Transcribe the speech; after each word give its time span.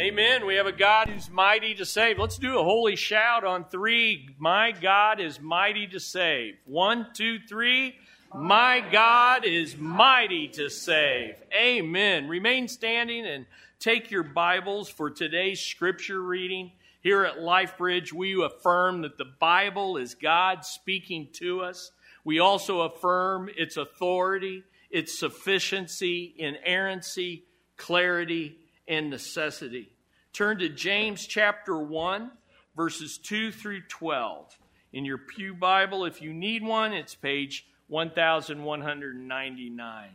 Amen. 0.00 0.46
We 0.46 0.54
have 0.54 0.64
a 0.64 0.72
God 0.72 1.10
who's 1.10 1.28
mighty 1.28 1.74
to 1.74 1.84
save. 1.84 2.18
Let's 2.18 2.38
do 2.38 2.58
a 2.58 2.64
holy 2.64 2.96
shout 2.96 3.44
on 3.44 3.66
three. 3.66 4.30
My 4.38 4.72
God 4.72 5.20
is 5.20 5.38
mighty 5.38 5.86
to 5.88 6.00
save. 6.00 6.54
One, 6.64 7.08
two, 7.12 7.38
three. 7.46 7.96
My 8.34 8.82
God 8.90 9.44
is 9.44 9.76
mighty 9.76 10.48
to 10.48 10.70
save. 10.70 11.34
Amen. 11.54 12.28
Remain 12.28 12.66
standing 12.66 13.26
and 13.26 13.44
take 13.78 14.10
your 14.10 14.22
Bibles 14.22 14.88
for 14.88 15.10
today's 15.10 15.60
scripture 15.60 16.22
reading. 16.22 16.72
Here 17.02 17.26
at 17.26 17.40
LifeBridge, 17.40 18.10
we 18.10 18.42
affirm 18.42 19.02
that 19.02 19.18
the 19.18 19.30
Bible 19.38 19.98
is 19.98 20.14
God 20.14 20.64
speaking 20.64 21.28
to 21.34 21.60
us. 21.60 21.92
We 22.24 22.38
also 22.38 22.80
affirm 22.80 23.50
its 23.54 23.76
authority, 23.76 24.64
its 24.88 25.18
sufficiency, 25.18 26.34
inerrancy, 26.38 27.44
clarity, 27.76 28.59
and 28.90 29.08
necessity. 29.08 29.88
Turn 30.34 30.58
to 30.58 30.68
James 30.68 31.26
chapter 31.26 31.78
1, 31.78 32.30
verses 32.76 33.16
2 33.18 33.52
through 33.52 33.82
12. 33.82 34.58
In 34.92 35.04
your 35.04 35.18
Pew 35.18 35.54
Bible, 35.54 36.04
if 36.04 36.20
you 36.20 36.34
need 36.34 36.64
one, 36.64 36.92
it's 36.92 37.14
page 37.14 37.66
1199. 37.86 40.08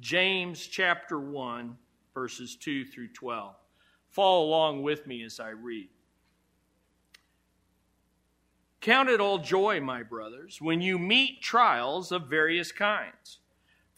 James 0.00 0.66
chapter 0.66 1.18
1, 1.18 1.76
verses 2.14 2.56
2 2.56 2.86
through 2.86 3.08
12. 3.08 3.54
Follow 4.08 4.46
along 4.46 4.82
with 4.82 5.06
me 5.06 5.24
as 5.24 5.40
I 5.40 5.50
read. 5.50 5.88
Count 8.80 9.08
it 9.08 9.20
all 9.20 9.38
joy, 9.38 9.80
my 9.80 10.04
brothers, 10.04 10.62
when 10.62 10.80
you 10.80 10.98
meet 10.98 11.42
trials 11.42 12.12
of 12.12 12.28
various 12.28 12.70
kinds 12.70 13.38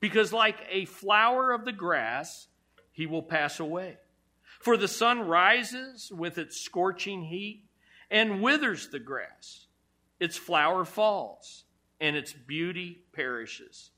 because 0.00 0.32
like 0.32 0.56
a 0.70 0.84
flower 0.84 1.52
of 1.52 1.64
the 1.64 1.72
grass, 1.72 2.48
he 2.92 3.06
will 3.06 3.22
pass 3.22 3.60
away. 3.60 3.96
For 4.60 4.76
the 4.76 4.88
sun 4.88 5.20
rises 5.20 6.10
with 6.10 6.38
its 6.38 6.60
scorching 6.60 7.24
heat 7.24 7.64
and 8.10 8.42
withers 8.42 8.88
the 8.88 8.98
grass. 8.98 9.66
Its 10.18 10.36
flower 10.36 10.84
falls, 10.84 11.64
and 12.00 12.16
its 12.16 12.32
beauty 12.32 13.02
perishes. 13.12 13.90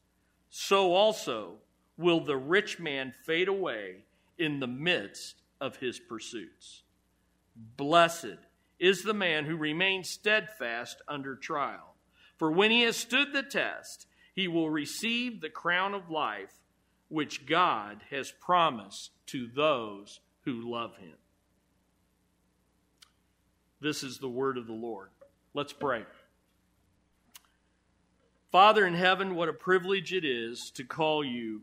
So 0.51 0.93
also 0.93 1.59
will 1.97 2.21
the 2.21 2.37
rich 2.37 2.79
man 2.79 3.15
fade 3.25 3.49
away 3.49 4.05
in 4.39 4.61
the 4.61 4.67
midst 4.67 5.43
of 5.61 5.77
his 5.77 5.99
pursuits. 5.99 6.83
Blessed 7.77 8.39
is 8.79 9.03
the 9.03 9.15
man 9.15 9.45
who 9.45 9.57
remains 9.57 10.11
steadfast 10.11 11.03
under 11.07 11.37
trial. 11.37 11.95
For 12.37 12.51
when 12.51 12.71
he 12.71 12.83
has 12.83 12.97
stood 12.97 13.33
the 13.33 13.43
test, 13.43 14.07
he 14.35 14.49
will 14.49 14.71
receive 14.71 15.41
the 15.41 15.51
crown 15.51 15.95
of 15.95 16.11
life 16.11 16.53
which 17.09 17.47
God 17.47 18.03
has 18.11 18.33
promised 18.41 19.11
to 19.27 19.49
those 19.49 20.21
who 20.45 20.71
love 20.71 20.97
him. 20.97 21.17
This 23.81 24.03
is 24.03 24.19
the 24.19 24.29
word 24.29 24.59
of 24.59 24.67
the 24.67 24.73
Lord. 24.73 25.09
Let's 25.55 25.73
pray. 25.73 26.05
Father 28.53 28.87
in 28.87 28.95
heaven, 28.95 29.35
what 29.35 29.49
a 29.49 29.53
privilege 29.53 30.13
it 30.13 30.25
is 30.25 30.71
to 30.75 30.85
call 30.85 31.25
you 31.25 31.63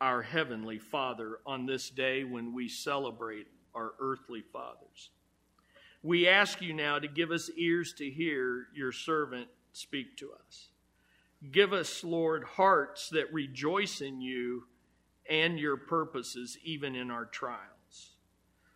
our 0.00 0.22
heavenly 0.22 0.78
Father 0.78 1.38
on 1.44 1.66
this 1.66 1.90
day 1.90 2.22
when 2.24 2.54
we 2.54 2.68
celebrate 2.68 3.46
our 3.74 3.92
earthly 4.00 4.42
fathers. 4.52 5.10
We 6.02 6.28
ask 6.28 6.62
you 6.62 6.72
now 6.72 6.98
to 6.98 7.08
give 7.08 7.30
us 7.30 7.50
ears 7.56 7.92
to 7.98 8.08
hear 8.08 8.68
your 8.74 8.92
servant 8.92 9.48
speak 9.72 10.16
to 10.18 10.30
us. 10.32 10.68
Give 11.52 11.72
us, 11.72 12.02
Lord, 12.02 12.44
hearts 12.44 13.08
that 13.10 13.32
rejoice 13.32 14.00
in 14.00 14.20
you 14.20 14.64
and 15.28 15.58
your 15.58 15.76
purposes, 15.76 16.58
even 16.64 16.96
in 16.96 17.10
our 17.10 17.26
trials. 17.26 18.16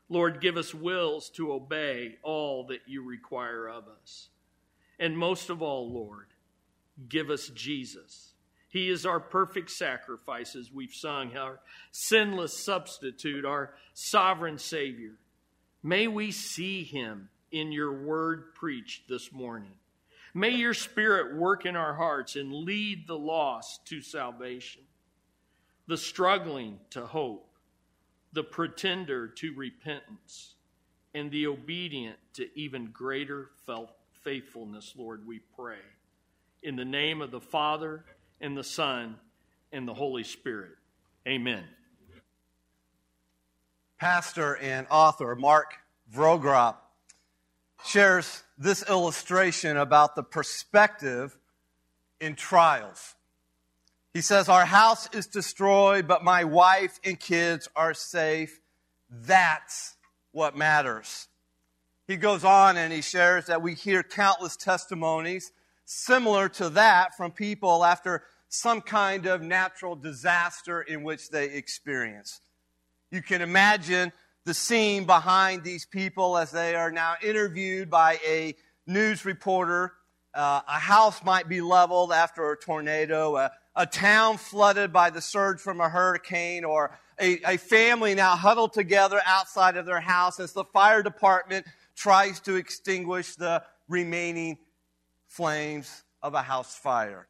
Lord, 0.08 0.40
give 0.40 0.56
us 0.56 0.74
wills 0.74 1.30
to 1.30 1.52
obey 1.52 2.18
all 2.22 2.66
that 2.66 2.82
you 2.86 3.02
require 3.02 3.66
of 3.68 3.84
us. 3.88 4.28
And 4.98 5.16
most 5.16 5.50
of 5.50 5.62
all, 5.62 5.92
Lord, 5.92 6.26
give 7.08 7.30
us 7.30 7.48
Jesus. 7.48 8.34
He 8.68 8.88
is 8.88 9.04
our 9.04 9.20
perfect 9.20 9.70
sacrifice, 9.70 10.54
as 10.54 10.70
we've 10.72 10.94
sung, 10.94 11.36
our 11.36 11.60
sinless 11.90 12.64
substitute, 12.64 13.44
our 13.44 13.74
sovereign 13.94 14.58
Savior. 14.58 15.14
May 15.82 16.06
we 16.06 16.30
see 16.30 16.84
him 16.84 17.28
in 17.50 17.72
your 17.72 17.92
word 17.92 18.54
preached 18.54 19.08
this 19.08 19.32
morning. 19.32 19.72
May 20.34 20.50
your 20.50 20.74
spirit 20.74 21.36
work 21.36 21.66
in 21.66 21.76
our 21.76 21.94
hearts 21.94 22.36
and 22.36 22.52
lead 22.52 23.06
the 23.06 23.18
lost 23.18 23.86
to 23.86 24.00
salvation, 24.00 24.82
the 25.86 25.96
struggling 25.96 26.78
to 26.90 27.06
hope, 27.06 27.56
the 28.32 28.42
pretender 28.42 29.28
to 29.28 29.52
repentance, 29.54 30.54
and 31.14 31.30
the 31.30 31.46
obedient 31.46 32.16
to 32.34 32.48
even 32.58 32.86
greater 32.86 33.50
faithfulness, 34.22 34.94
Lord, 34.96 35.26
we 35.26 35.40
pray. 35.54 35.76
In 36.62 36.76
the 36.76 36.84
name 36.84 37.20
of 37.20 37.30
the 37.30 37.40
Father, 37.40 38.04
and 38.40 38.56
the 38.56 38.64
Son, 38.64 39.16
and 39.72 39.86
the 39.86 39.94
Holy 39.94 40.24
Spirit. 40.24 40.72
Amen. 41.26 41.64
Pastor 43.98 44.56
and 44.56 44.86
author 44.90 45.36
Mark 45.36 45.74
Vroegop 46.12 46.76
shares 47.84 48.42
this 48.62 48.88
illustration 48.88 49.76
about 49.76 50.14
the 50.14 50.22
perspective 50.22 51.36
in 52.20 52.36
trials. 52.36 53.14
He 54.14 54.20
says, 54.20 54.48
Our 54.48 54.64
house 54.64 55.08
is 55.12 55.26
destroyed, 55.26 56.06
but 56.06 56.22
my 56.22 56.44
wife 56.44 57.00
and 57.04 57.18
kids 57.18 57.68
are 57.74 57.94
safe. 57.94 58.60
That's 59.10 59.96
what 60.30 60.56
matters. 60.56 61.28
He 62.06 62.16
goes 62.16 62.44
on 62.44 62.76
and 62.76 62.92
he 62.92 63.02
shares 63.02 63.46
that 63.46 63.62
we 63.62 63.74
hear 63.74 64.02
countless 64.02 64.56
testimonies 64.56 65.52
similar 65.84 66.48
to 66.48 66.70
that 66.70 67.16
from 67.16 67.32
people 67.32 67.84
after 67.84 68.24
some 68.48 68.80
kind 68.80 69.26
of 69.26 69.42
natural 69.42 69.96
disaster 69.96 70.82
in 70.82 71.02
which 71.02 71.30
they 71.30 71.50
experience. 71.50 72.40
You 73.10 73.22
can 73.22 73.40
imagine 73.42 74.12
the 74.44 74.54
scene 74.54 75.04
behind 75.04 75.62
these 75.62 75.86
people 75.86 76.36
as 76.36 76.50
they 76.50 76.74
are 76.74 76.90
now 76.90 77.14
interviewed 77.22 77.88
by 77.90 78.18
a 78.26 78.54
news 78.86 79.24
reporter. 79.24 79.92
Uh, 80.34 80.60
a 80.66 80.78
house 80.78 81.22
might 81.24 81.48
be 81.48 81.60
leveled 81.60 82.12
after 82.12 82.50
a 82.50 82.56
tornado, 82.56 83.36
a, 83.36 83.52
a 83.76 83.86
town 83.86 84.38
flooded 84.38 84.92
by 84.92 85.10
the 85.10 85.20
surge 85.20 85.60
from 85.60 85.80
a 85.80 85.88
hurricane, 85.88 86.64
or 86.64 86.98
a, 87.20 87.38
a 87.46 87.56
family 87.56 88.14
now 88.14 88.34
huddled 88.34 88.72
together 88.72 89.20
outside 89.26 89.76
of 89.76 89.86
their 89.86 90.00
house 90.00 90.40
as 90.40 90.52
the 90.52 90.64
fire 90.64 91.02
department 91.02 91.66
tries 91.94 92.40
to 92.40 92.56
extinguish 92.56 93.36
the 93.36 93.62
remaining 93.88 94.58
flames 95.28 96.02
of 96.22 96.34
a 96.34 96.42
house 96.42 96.74
fire. 96.74 97.28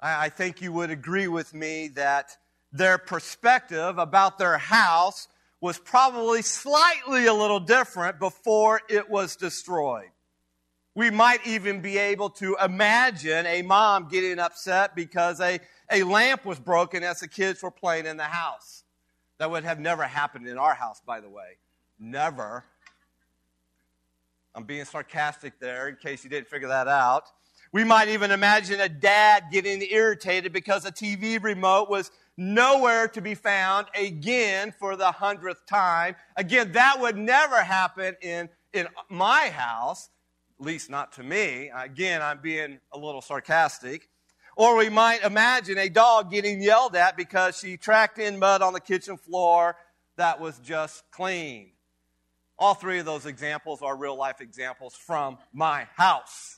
I, 0.00 0.26
I 0.26 0.28
think 0.28 0.60
you 0.60 0.72
would 0.72 0.90
agree 0.90 1.28
with 1.28 1.54
me 1.54 1.88
that 1.94 2.36
their 2.72 2.98
perspective 2.98 3.98
about 3.98 4.38
their 4.38 4.58
house 4.58 5.28
was 5.60 5.78
probably 5.78 6.42
slightly 6.42 7.26
a 7.26 7.34
little 7.34 7.60
different 7.60 8.18
before 8.18 8.80
it 8.88 9.10
was 9.10 9.36
destroyed. 9.36 10.10
We 10.94 11.10
might 11.10 11.46
even 11.46 11.80
be 11.80 11.98
able 11.98 12.30
to 12.30 12.56
imagine 12.62 13.46
a 13.46 13.62
mom 13.62 14.08
getting 14.08 14.38
upset 14.38 14.94
because 14.96 15.40
a, 15.40 15.60
a 15.90 16.02
lamp 16.02 16.44
was 16.44 16.58
broken 16.58 17.02
as 17.02 17.20
the 17.20 17.28
kids 17.28 17.62
were 17.62 17.70
playing 17.70 18.06
in 18.06 18.16
the 18.16 18.24
house. 18.24 18.84
That 19.38 19.50
would 19.50 19.64
have 19.64 19.78
never 19.78 20.02
happened 20.04 20.48
in 20.48 20.58
our 20.58 20.74
house, 20.74 21.00
by 21.04 21.20
the 21.20 21.28
way. 21.28 21.58
Never. 21.98 22.64
I'm 24.54 24.64
being 24.64 24.84
sarcastic 24.84 25.60
there 25.60 25.88
in 25.88 25.96
case 25.96 26.24
you 26.24 26.30
didn't 26.30 26.48
figure 26.48 26.68
that 26.68 26.88
out. 26.88 27.30
We 27.72 27.84
might 27.84 28.08
even 28.08 28.30
imagine 28.30 28.80
a 28.80 28.88
dad 28.88 29.44
getting 29.52 29.82
irritated 29.82 30.52
because 30.52 30.84
a 30.84 30.90
TV 30.90 31.40
remote 31.40 31.90
was 31.90 32.10
nowhere 32.38 33.08
to 33.08 33.20
be 33.20 33.34
found 33.34 33.88
again 33.94 34.72
for 34.78 34.96
the 34.96 35.10
hundredth 35.10 35.66
time. 35.66 36.14
Again, 36.36 36.72
that 36.72 37.00
would 37.00 37.18
never 37.18 37.56
happen 37.62 38.16
in, 38.22 38.48
in 38.72 38.86
my 39.10 39.48
house, 39.48 40.08
at 40.58 40.64
least 40.64 40.88
not 40.88 41.12
to 41.14 41.22
me. 41.22 41.70
Again, 41.76 42.22
I'm 42.22 42.40
being 42.40 42.78
a 42.92 42.98
little 42.98 43.20
sarcastic. 43.20 44.08
Or 44.56 44.76
we 44.76 44.88
might 44.88 45.22
imagine 45.22 45.78
a 45.78 45.88
dog 45.88 46.30
getting 46.30 46.62
yelled 46.62 46.96
at 46.96 47.16
because 47.16 47.58
she 47.58 47.76
tracked 47.76 48.18
in 48.18 48.38
mud 48.38 48.62
on 48.62 48.72
the 48.72 48.80
kitchen 48.80 49.16
floor 49.16 49.76
that 50.16 50.40
was 50.40 50.58
just 50.60 51.02
clean. 51.10 51.72
All 52.58 52.74
three 52.74 52.98
of 52.98 53.04
those 53.04 53.26
examples 53.26 53.82
are 53.82 53.96
real 53.96 54.16
life 54.16 54.40
examples 54.40 54.94
from 54.94 55.38
my 55.52 55.86
house. 55.96 56.57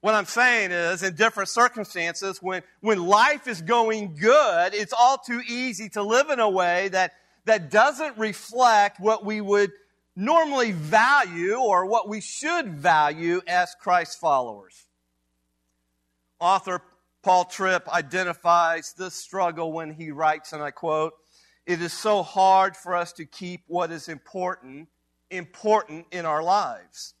What 0.00 0.14
I'm 0.14 0.26
saying 0.26 0.70
is, 0.70 1.02
in 1.02 1.14
different 1.14 1.48
circumstances, 1.48 2.40
when, 2.40 2.62
when 2.80 3.04
life 3.04 3.48
is 3.48 3.62
going 3.62 4.14
good, 4.14 4.74
it's 4.74 4.92
all 4.92 5.18
too 5.18 5.42
easy 5.48 5.88
to 5.90 6.02
live 6.02 6.30
in 6.30 6.38
a 6.38 6.48
way 6.48 6.88
that, 6.88 7.14
that 7.46 7.70
doesn't 7.70 8.16
reflect 8.16 9.00
what 9.00 9.24
we 9.24 9.40
would 9.40 9.72
normally 10.14 10.70
value 10.70 11.56
or 11.56 11.86
what 11.86 12.08
we 12.08 12.20
should 12.20 12.74
value 12.74 13.40
as 13.48 13.74
Christ 13.80 14.20
followers. 14.20 14.86
Author 16.38 16.80
Paul 17.22 17.46
Tripp 17.46 17.88
identifies 17.88 18.94
this 18.96 19.14
struggle 19.14 19.72
when 19.72 19.92
he 19.92 20.12
writes, 20.12 20.52
and 20.52 20.62
I 20.62 20.70
quote, 20.70 21.14
It 21.66 21.82
is 21.82 21.92
so 21.92 22.22
hard 22.22 22.76
for 22.76 22.94
us 22.94 23.12
to 23.14 23.24
keep 23.24 23.62
what 23.66 23.90
is 23.90 24.08
important, 24.08 24.88
important 25.30 26.06
in 26.12 26.24
our 26.24 26.42
lives. 26.42 27.14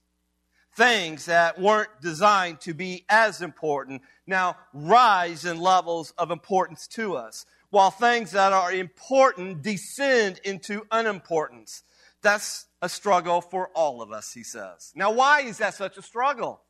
Things 0.78 1.26
that 1.26 1.60
weren't 1.60 1.90
designed 2.00 2.60
to 2.60 2.72
be 2.72 3.04
as 3.08 3.42
important 3.42 4.00
now 4.28 4.56
rise 4.72 5.44
in 5.44 5.58
levels 5.58 6.12
of 6.16 6.30
importance 6.30 6.86
to 6.86 7.16
us, 7.16 7.46
while 7.70 7.90
things 7.90 8.30
that 8.30 8.52
are 8.52 8.72
important 8.72 9.60
descend 9.62 10.40
into 10.44 10.86
unimportance. 10.92 11.82
That's 12.22 12.66
a 12.80 12.88
struggle 12.88 13.40
for 13.40 13.70
all 13.74 14.02
of 14.02 14.12
us, 14.12 14.32
he 14.32 14.44
says. 14.44 14.92
Now, 14.94 15.10
why 15.10 15.40
is 15.40 15.58
that 15.58 15.74
such 15.74 15.98
a 15.98 16.02
struggle? 16.02 16.60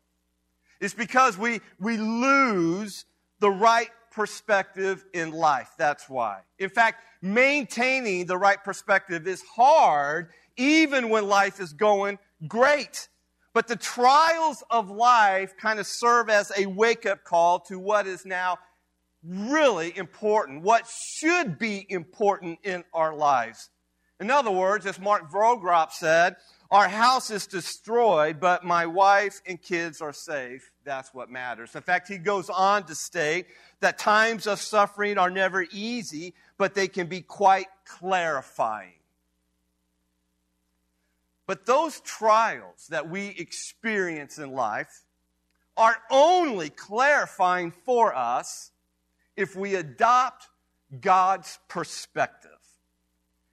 It's 0.80 0.94
because 0.94 1.36
we, 1.36 1.60
we 1.78 1.98
lose 1.98 3.04
the 3.40 3.50
right 3.50 3.90
perspective 4.10 5.04
in 5.12 5.32
life. 5.32 5.72
That's 5.76 6.08
why. 6.08 6.40
In 6.58 6.70
fact, 6.70 7.04
maintaining 7.20 8.24
the 8.24 8.38
right 8.38 8.64
perspective 8.64 9.28
is 9.28 9.42
hard 9.54 10.30
even 10.56 11.10
when 11.10 11.28
life 11.28 11.60
is 11.60 11.74
going 11.74 12.18
great. 12.46 13.08
But 13.58 13.66
the 13.66 13.74
trials 13.74 14.62
of 14.70 14.88
life 14.88 15.56
kind 15.56 15.80
of 15.80 15.88
serve 15.88 16.30
as 16.30 16.52
a 16.56 16.66
wake 16.66 17.06
up 17.06 17.24
call 17.24 17.58
to 17.62 17.76
what 17.76 18.06
is 18.06 18.24
now 18.24 18.58
really 19.24 19.98
important, 19.98 20.62
what 20.62 20.86
should 20.86 21.58
be 21.58 21.84
important 21.88 22.60
in 22.62 22.84
our 22.94 23.16
lives. 23.16 23.68
In 24.20 24.30
other 24.30 24.52
words, 24.52 24.86
as 24.86 25.00
Mark 25.00 25.32
Vroegop 25.32 25.90
said, 25.90 26.36
our 26.70 26.86
house 26.88 27.32
is 27.32 27.48
destroyed, 27.48 28.38
but 28.38 28.62
my 28.62 28.86
wife 28.86 29.40
and 29.44 29.60
kids 29.60 30.00
are 30.00 30.12
safe. 30.12 30.70
That's 30.84 31.12
what 31.12 31.28
matters. 31.28 31.74
In 31.74 31.82
fact, 31.82 32.06
he 32.06 32.18
goes 32.18 32.48
on 32.48 32.84
to 32.84 32.94
state 32.94 33.46
that 33.80 33.98
times 33.98 34.46
of 34.46 34.60
suffering 34.60 35.18
are 35.18 35.30
never 35.30 35.66
easy, 35.72 36.32
but 36.58 36.74
they 36.74 36.86
can 36.86 37.08
be 37.08 37.22
quite 37.22 37.66
clarifying. 37.84 38.97
But 41.48 41.64
those 41.64 42.00
trials 42.02 42.88
that 42.90 43.08
we 43.08 43.28
experience 43.38 44.38
in 44.38 44.52
life 44.52 45.04
are 45.78 45.96
only 46.10 46.68
clarifying 46.68 47.72
for 47.86 48.14
us 48.14 48.70
if 49.34 49.56
we 49.56 49.74
adopt 49.74 50.46
God's 51.00 51.58
perspective. 51.68 52.50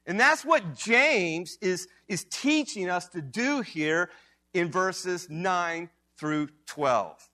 And 0.06 0.19
that's 0.19 0.44
what 0.44 0.75
James 0.75 1.57
is, 1.62 1.88
is 2.09 2.25
teaching 2.30 2.89
us 2.89 3.07
to 3.09 3.21
do 3.21 3.62
here 3.62 4.09
in 4.53 4.69
verses 4.69 5.30
9 5.30 5.89
through 6.18 6.50
12. 6.65 7.30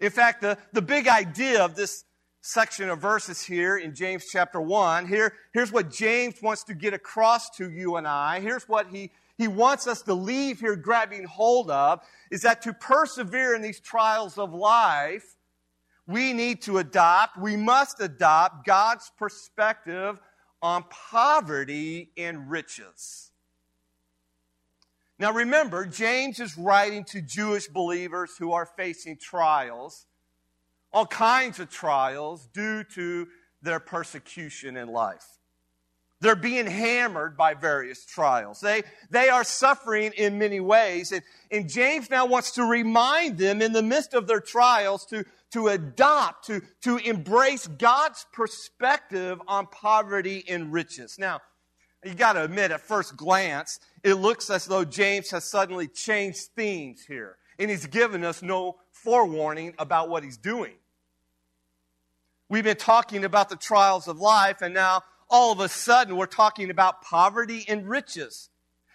In 0.00 0.10
fact, 0.10 0.40
the, 0.40 0.56
the 0.72 0.80
big 0.80 1.06
idea 1.06 1.62
of 1.62 1.74
this 1.74 2.04
section 2.40 2.88
of 2.88 2.98
verses 2.98 3.42
here 3.42 3.76
in 3.76 3.94
James 3.94 4.24
chapter 4.32 4.58
1, 4.58 5.06
here, 5.06 5.34
here's 5.52 5.70
what 5.70 5.90
James 5.90 6.40
wants 6.40 6.64
to 6.64 6.74
get 6.74 6.94
across 6.94 7.50
to 7.50 7.70
you 7.70 7.96
and 7.96 8.08
I. 8.08 8.40
Here's 8.40 8.66
what 8.66 8.86
he, 8.88 9.10
he 9.38 9.46
wants 9.46 9.86
us 9.86 10.02
to 10.02 10.14
leave 10.14 10.58
here 10.58 10.74
grabbing 10.74 11.22
hold 11.22 11.70
of 11.70 12.00
is 12.30 12.42
that 12.42 12.60
to 12.62 12.72
persevere 12.72 13.54
in 13.54 13.62
these 13.62 13.78
trials 13.78 14.36
of 14.36 14.52
life, 14.52 15.36
we 16.08 16.32
need 16.32 16.60
to 16.62 16.78
adopt, 16.78 17.38
we 17.38 17.56
must 17.56 18.00
adopt 18.00 18.66
God's 18.66 19.12
perspective 19.16 20.18
on 20.60 20.84
poverty 20.90 22.10
and 22.16 22.50
riches. 22.50 23.30
Now 25.20 25.32
remember, 25.32 25.86
James 25.86 26.40
is 26.40 26.58
writing 26.58 27.04
to 27.04 27.20
Jewish 27.20 27.68
believers 27.68 28.32
who 28.38 28.52
are 28.52 28.66
facing 28.66 29.18
trials, 29.18 30.06
all 30.92 31.06
kinds 31.06 31.60
of 31.60 31.70
trials 31.70 32.48
due 32.52 32.82
to 32.94 33.28
their 33.62 33.78
persecution 33.78 34.76
in 34.76 34.88
life. 34.88 35.37
They're 36.20 36.34
being 36.34 36.66
hammered 36.66 37.36
by 37.36 37.54
various 37.54 38.04
trials. 38.04 38.60
They, 38.60 38.82
they 39.10 39.28
are 39.28 39.44
suffering 39.44 40.12
in 40.16 40.38
many 40.38 40.58
ways. 40.58 41.12
And, 41.12 41.22
and 41.50 41.68
James 41.68 42.10
now 42.10 42.26
wants 42.26 42.52
to 42.52 42.64
remind 42.64 43.38
them 43.38 43.62
in 43.62 43.72
the 43.72 43.82
midst 43.82 44.14
of 44.14 44.26
their 44.26 44.40
trials 44.40 45.06
to, 45.06 45.24
to 45.52 45.68
adopt, 45.68 46.46
to, 46.46 46.60
to 46.82 46.96
embrace 46.96 47.68
God's 47.68 48.26
perspective 48.32 49.40
on 49.46 49.66
poverty 49.66 50.44
and 50.48 50.72
riches. 50.72 51.18
Now, 51.20 51.40
you 52.04 52.14
got 52.14 52.34
to 52.34 52.44
admit, 52.44 52.70
at 52.70 52.80
first 52.80 53.16
glance, 53.16 53.78
it 54.02 54.14
looks 54.14 54.50
as 54.50 54.66
though 54.66 54.84
James 54.84 55.30
has 55.30 55.44
suddenly 55.44 55.88
changed 55.88 56.48
themes 56.56 57.04
here, 57.06 57.36
and 57.58 57.70
he's 57.70 57.86
given 57.86 58.24
us 58.24 58.42
no 58.42 58.76
forewarning 58.90 59.74
about 59.78 60.08
what 60.08 60.22
he's 60.22 60.36
doing. 60.36 60.74
We've 62.48 62.64
been 62.64 62.76
talking 62.76 63.24
about 63.24 63.48
the 63.50 63.56
trials 63.56 64.08
of 64.08 64.20
life, 64.20 64.62
and 64.62 64.74
now 64.74 65.02
all 65.30 65.52
of 65.52 65.60
a 65.60 65.68
sudden 65.68 66.16
we're 66.16 66.26
talking 66.26 66.70
about 66.70 67.02
poverty 67.02 67.64
and 67.68 67.88
riches. 67.88 68.50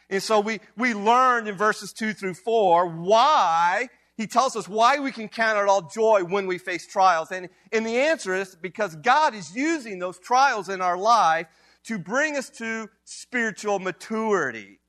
And 0.09 0.21
so 0.21 0.39
we, 0.39 0.59
we 0.77 0.93
learned 0.93 1.47
in 1.47 1.55
verses 1.55 1.93
2 1.93 2.13
through 2.13 2.35
4 2.35 2.87
why 2.87 3.89
he 4.15 4.27
tells 4.27 4.55
us 4.55 4.67
why 4.67 4.99
we 4.99 5.11
can 5.11 5.27
count 5.27 5.57
it 5.57 5.67
all 5.67 5.89
joy 5.89 6.23
when 6.23 6.45
we 6.45 6.57
face 6.57 6.85
trials. 6.85 7.31
And, 7.31 7.49
and 7.71 7.85
the 7.85 7.97
answer 7.97 8.33
is 8.35 8.55
because 8.55 8.95
God 8.95 9.33
is 9.33 9.55
using 9.55 9.99
those 9.99 10.19
trials 10.19 10.69
in 10.69 10.81
our 10.81 10.97
life 10.97 11.47
to 11.85 11.97
bring 11.97 12.37
us 12.37 12.49
to 12.51 12.89
spiritual 13.03 13.79
maturity. 13.79 14.79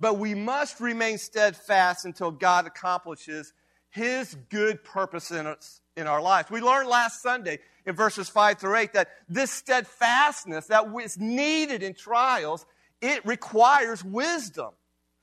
But 0.00 0.18
we 0.18 0.34
must 0.34 0.80
remain 0.80 1.18
steadfast 1.18 2.04
until 2.04 2.32
God 2.32 2.66
accomplishes 2.66 3.52
his 3.90 4.36
good 4.50 4.82
purpose 4.82 5.30
in, 5.30 5.46
us, 5.46 5.80
in 5.96 6.06
our 6.08 6.20
lives. 6.20 6.50
We 6.50 6.60
learned 6.60 6.88
last 6.88 7.22
Sunday 7.22 7.60
in 7.86 7.94
verses 7.94 8.28
5 8.28 8.58
through 8.58 8.76
8 8.76 8.92
that 8.92 9.08
this 9.28 9.50
steadfastness 9.50 10.66
that 10.66 10.84
is 11.02 11.18
needed 11.18 11.82
in 11.82 11.94
trials, 11.94 12.66
it 13.00 13.24
requires 13.26 14.04
wisdom. 14.04 14.70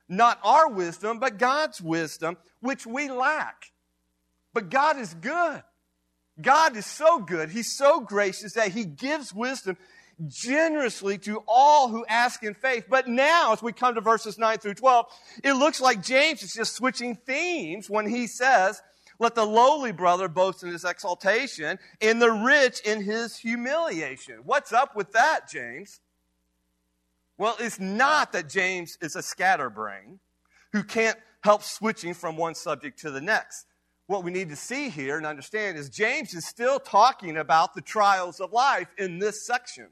Not 0.07 0.39
our 0.43 0.69
wisdom, 0.69 1.19
but 1.19 1.37
God's 1.37 1.81
wisdom, 1.81 2.37
which 2.61 2.85
we 2.85 3.09
lack. 3.09 3.71
But 4.53 4.69
God 4.69 4.97
is 4.97 5.13
good. 5.13 5.63
God 6.41 6.75
is 6.75 6.85
so 6.85 7.19
good. 7.19 7.49
He's 7.49 7.75
so 7.75 7.99
gracious 7.99 8.53
that 8.53 8.71
He 8.71 8.85
gives 8.85 9.33
wisdom 9.33 9.77
generously 10.27 11.17
to 11.19 11.43
all 11.47 11.89
who 11.89 12.05
ask 12.07 12.43
in 12.43 12.53
faith. 12.53 12.85
But 12.89 13.07
now, 13.07 13.53
as 13.53 13.61
we 13.61 13.71
come 13.71 13.95
to 13.95 14.01
verses 14.01 14.37
9 14.37 14.57
through 14.57 14.73
12, 14.75 15.05
it 15.43 15.53
looks 15.53 15.79
like 15.79 16.03
James 16.03 16.43
is 16.43 16.53
just 16.53 16.75
switching 16.75 17.15
themes 17.15 17.89
when 17.89 18.07
he 18.07 18.27
says, 18.27 18.81
Let 19.19 19.35
the 19.35 19.45
lowly 19.45 19.91
brother 19.91 20.29
boast 20.29 20.63
in 20.63 20.71
his 20.71 20.85
exaltation, 20.85 21.77
and 22.01 22.21
the 22.21 22.31
rich 22.31 22.79
in 22.81 23.03
his 23.03 23.37
humiliation. 23.37 24.39
What's 24.45 24.71
up 24.71 24.95
with 24.95 25.11
that, 25.11 25.49
James? 25.49 25.99
Well, 27.37 27.55
it's 27.59 27.79
not 27.79 28.31
that 28.31 28.49
James 28.49 28.97
is 29.01 29.15
a 29.15 29.21
scatterbrain 29.21 30.19
who 30.71 30.83
can't 30.83 31.17
help 31.41 31.63
switching 31.63 32.13
from 32.13 32.37
one 32.37 32.55
subject 32.55 32.99
to 32.99 33.11
the 33.11 33.21
next. 33.21 33.65
What 34.07 34.23
we 34.23 34.31
need 34.31 34.49
to 34.49 34.55
see 34.55 34.89
here 34.89 35.17
and 35.17 35.25
understand 35.25 35.77
is 35.77 35.89
James 35.89 36.33
is 36.33 36.47
still 36.47 36.79
talking 36.79 37.37
about 37.37 37.75
the 37.75 37.81
trials 37.81 38.39
of 38.39 38.51
life 38.51 38.87
in 38.97 39.19
this 39.19 39.45
section. 39.45 39.87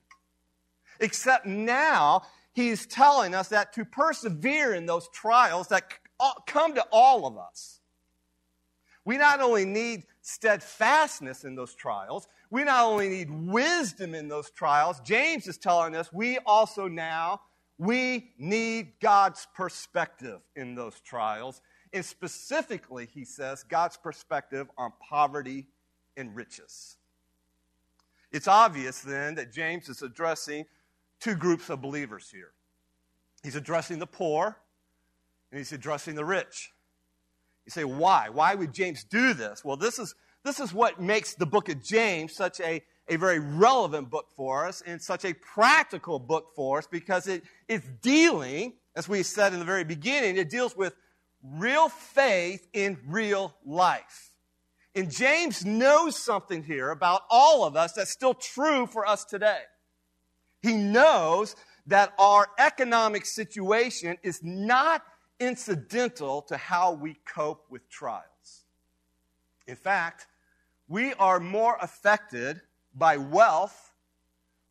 Except 0.99 1.45
now 1.45 2.23
he's 2.53 2.87
telling 2.87 3.35
us 3.35 3.49
that 3.49 3.73
to 3.73 3.85
persevere 3.85 4.73
in 4.73 4.85
those 4.85 5.07
trials 5.13 5.67
that 5.67 5.83
uh, 6.19 6.31
come 6.47 6.73
to 6.75 6.85
all 6.91 7.27
of 7.27 7.37
us, 7.37 7.79
we 9.07 9.17
not 9.17 9.39
only 9.39 9.63
need 9.63 10.03
steadfastness 10.21 11.45
in 11.45 11.55
those 11.55 11.73
trials, 11.73 12.27
we 12.49 12.65
not 12.65 12.83
only 12.83 13.07
need 13.07 13.31
wisdom 13.31 14.13
in 14.13 14.27
those 14.27 14.49
trials, 14.49 14.99
James 14.99 15.47
is 15.47 15.57
telling 15.57 15.95
us 15.95 16.11
we 16.11 16.39
also 16.39 16.89
now 16.89 17.39
we 17.77 18.33
need 18.37 18.91
God's 18.99 19.47
perspective 19.55 20.41
in 20.57 20.75
those 20.75 20.99
trials. 20.99 21.61
And 21.93 22.03
specifically, 22.03 23.07
he 23.13 23.23
says, 23.23 23.63
God's 23.63 23.95
perspective 23.95 24.67
on 24.77 24.91
poverty 24.99 25.67
and 26.17 26.35
riches. 26.35 26.97
It's 28.33 28.49
obvious 28.49 28.99
then 28.99 29.35
that 29.35 29.53
James 29.53 29.87
is 29.87 30.01
addressing 30.01 30.65
two 31.21 31.35
groups 31.35 31.69
of 31.69 31.81
believers 31.81 32.29
here. 32.29 32.51
He's 33.41 33.55
addressing 33.55 33.99
the 33.99 34.05
poor 34.05 34.57
and 35.49 35.59
he's 35.59 35.71
addressing 35.71 36.15
the 36.15 36.25
rich. 36.25 36.73
You 37.67 37.71
say, 37.71 37.83
why? 37.83 38.29
Why 38.29 38.55
would 38.55 38.73
James 38.73 39.03
do 39.03 39.33
this? 39.33 39.61
Well, 39.61 39.75
this 39.75 39.99
is, 39.99 40.15
this 40.45 40.61
is 40.61 40.73
what 40.73 41.01
makes 41.01 41.33
the 41.33 41.45
book 41.45 41.67
of 41.67 41.83
James 41.83 42.33
such 42.33 42.61
a, 42.61 42.81
a 43.09 43.17
very 43.17 43.39
relevant 43.39 44.09
book 44.09 44.27
for 44.37 44.65
us 44.65 44.81
and 44.87 45.01
such 45.01 45.25
a 45.25 45.33
practical 45.33 46.17
book 46.17 46.53
for 46.55 46.77
us 46.77 46.87
because 46.89 47.27
it 47.27 47.43
is 47.67 47.81
dealing, 48.01 48.71
as 48.95 49.09
we 49.09 49.21
said 49.21 49.51
in 49.51 49.59
the 49.59 49.65
very 49.65 49.83
beginning, 49.83 50.37
it 50.37 50.49
deals 50.49 50.77
with 50.77 50.95
real 51.43 51.89
faith 51.89 52.65
in 52.71 52.97
real 53.05 53.53
life. 53.65 54.31
And 54.95 55.11
James 55.11 55.65
knows 55.65 56.17
something 56.17 56.63
here 56.63 56.89
about 56.91 57.23
all 57.29 57.65
of 57.65 57.75
us 57.75 57.91
that's 57.91 58.11
still 58.11 58.33
true 58.33 58.87
for 58.87 59.05
us 59.05 59.25
today. 59.25 59.59
He 60.61 60.73
knows 60.73 61.57
that 61.87 62.13
our 62.17 62.47
economic 62.57 63.25
situation 63.25 64.15
is 64.23 64.39
not 64.41 65.03
incidental 65.39 66.41
to 66.43 66.57
how 66.57 66.93
we 66.93 67.15
cope 67.25 67.65
with 67.69 67.87
trials. 67.89 68.65
In 69.67 69.75
fact, 69.75 70.27
we 70.87 71.13
are 71.15 71.39
more 71.39 71.77
affected 71.81 72.61
by 72.95 73.17
wealth 73.17 73.93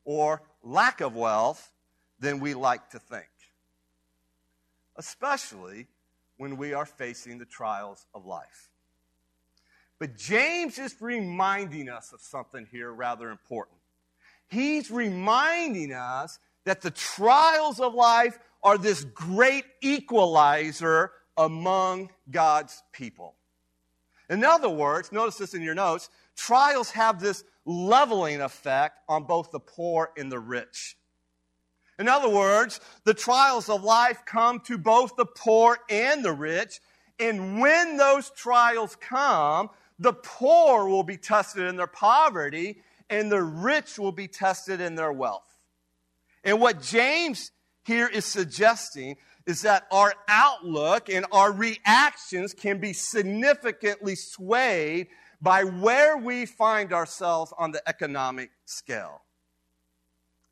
or 0.04 0.42
lack 0.62 1.00
of 1.00 1.14
wealth 1.14 1.70
than 2.18 2.40
we 2.40 2.54
like 2.54 2.90
to 2.90 2.98
think, 2.98 3.28
especially 4.96 5.86
when 6.38 6.56
we 6.56 6.72
are 6.72 6.86
facing 6.86 7.38
the 7.38 7.44
trials 7.44 8.06
of 8.14 8.24
life. 8.24 8.70
But 9.98 10.16
James 10.16 10.78
is 10.78 10.94
reminding 11.00 11.88
us 11.88 12.12
of 12.12 12.20
something 12.20 12.66
here 12.70 12.92
rather 12.92 13.30
important. 13.30 13.78
He's 14.48 14.90
reminding 14.90 15.92
us 15.92 16.38
that 16.64 16.82
the 16.82 16.90
trials 16.90 17.80
of 17.80 17.94
life 17.94 18.38
are 18.66 18.76
this 18.76 19.04
great 19.04 19.64
equalizer 19.80 21.12
among 21.36 22.10
God's 22.28 22.82
people. 22.92 23.36
In 24.28 24.42
other 24.42 24.68
words, 24.68 25.12
notice 25.12 25.36
this 25.36 25.54
in 25.54 25.62
your 25.62 25.76
notes 25.76 26.10
trials 26.34 26.90
have 26.90 27.20
this 27.20 27.44
leveling 27.64 28.40
effect 28.40 28.98
on 29.08 29.22
both 29.22 29.52
the 29.52 29.60
poor 29.60 30.10
and 30.18 30.32
the 30.32 30.40
rich. 30.40 30.96
In 32.00 32.08
other 32.08 32.28
words, 32.28 32.80
the 33.04 33.14
trials 33.14 33.68
of 33.68 33.84
life 33.84 34.24
come 34.26 34.58
to 34.66 34.76
both 34.76 35.14
the 35.14 35.26
poor 35.26 35.78
and 35.88 36.24
the 36.24 36.32
rich. 36.32 36.80
And 37.20 37.60
when 37.60 37.96
those 37.96 38.30
trials 38.30 38.96
come, 38.96 39.70
the 40.00 40.12
poor 40.12 40.88
will 40.88 41.04
be 41.04 41.16
tested 41.16 41.68
in 41.68 41.76
their 41.76 41.86
poverty 41.86 42.82
and 43.08 43.30
the 43.30 43.42
rich 43.42 43.96
will 43.96 44.10
be 44.10 44.26
tested 44.26 44.80
in 44.80 44.96
their 44.96 45.12
wealth. 45.12 45.46
And 46.42 46.60
what 46.60 46.82
James 46.82 47.52
here 47.86 48.08
is 48.08 48.24
suggesting 48.24 49.16
is 49.46 49.62
that 49.62 49.86
our 49.92 50.12
outlook 50.26 51.08
and 51.08 51.24
our 51.30 51.52
reactions 51.52 52.52
can 52.52 52.80
be 52.80 52.92
significantly 52.92 54.16
swayed 54.16 55.06
by 55.40 55.62
where 55.62 56.16
we 56.16 56.46
find 56.46 56.92
ourselves 56.92 57.52
on 57.56 57.70
the 57.70 57.80
economic 57.88 58.50
scale. 58.64 59.22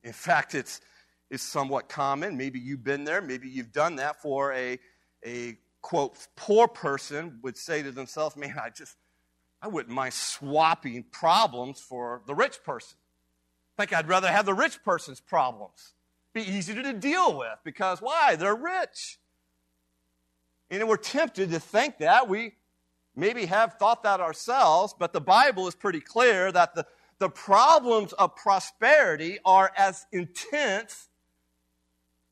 In 0.05 0.13
fact, 0.13 0.55
it's, 0.55 0.81
it's 1.29 1.43
somewhat 1.43 1.89
common. 1.89 2.37
Maybe 2.37 2.61
you've 2.61 2.85
been 2.85 3.03
there, 3.03 3.21
maybe 3.21 3.49
you've 3.49 3.73
done 3.73 3.97
that 3.97 4.23
for 4.23 4.53
a, 4.53 4.79
a 5.27 5.59
quote, 5.83 6.17
poor 6.37 6.69
person 6.69 7.41
would 7.43 7.57
say 7.57 7.83
to 7.83 7.91
themselves, 7.91 8.37
Man, 8.37 8.55
I 8.63 8.71
just, 8.71 8.97
I 9.61 9.67
wouldn't 9.67 9.93
mind 9.93 10.15
swapping 10.15 11.03
problems 11.11 11.81
for 11.81 12.23
the 12.29 12.35
rich 12.35 12.63
person. 12.63 12.97
I 13.77 13.83
think 13.83 13.93
I'd 13.93 14.07
rather 14.09 14.29
have 14.29 14.47
the 14.47 14.55
rich 14.55 14.85
person's 14.85 15.21
problems. 15.21 15.95
Be 16.35 16.43
easier 16.43 16.83
to 16.83 16.93
deal 16.93 17.39
with 17.39 17.59
because 17.65 18.03
why? 18.03 18.37
They're 18.37 18.57
rich. 18.57 19.19
And 20.71 20.87
we're 20.89 20.97
tempted 20.97 21.51
to 21.53 21.61
think 21.61 21.99
that. 21.99 22.29
We 22.29 22.57
maybe 23.15 23.47
have 23.47 23.75
thought 23.75 24.03
that 24.03 24.21
ourselves, 24.21 24.95
but 24.99 25.13
the 25.13 25.21
Bible 25.21 25.69
is 25.69 25.77
pretty 25.77 26.01
clear 26.01 26.51
that 26.51 26.75
the, 26.75 26.85
the 27.21 27.29
problems 27.29 28.13
of 28.15 28.35
prosperity 28.35 29.39
are 29.45 29.71
as 29.77 30.07
intense 30.11 31.09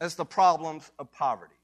as 0.01 0.17
the 0.17 0.25
problems 0.25 0.91
of 0.99 1.13
poverty. 1.13 1.55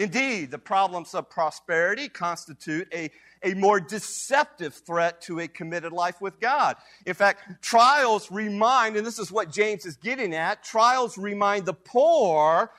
Indeed, 0.00 0.50
the 0.50 0.58
problems 0.58 1.14
of 1.14 1.28
prosperity 1.28 2.08
constitute 2.08 2.88
a, 2.90 3.10
a 3.42 3.52
more 3.52 3.78
deceptive 3.78 4.72
threat 4.72 5.20
to 5.22 5.40
a 5.40 5.46
committed 5.46 5.92
life 5.92 6.22
with 6.22 6.40
God. 6.40 6.76
In 7.04 7.12
fact, 7.12 7.62
trials 7.62 8.30
remind, 8.30 8.96
and 8.96 9.06
this 9.06 9.18
is 9.18 9.30
what 9.30 9.52
James 9.52 9.84
is 9.84 9.98
getting 9.98 10.34
at, 10.34 10.64
trials 10.64 11.18
remind 11.18 11.66
the 11.66 11.74
poor 11.74 12.70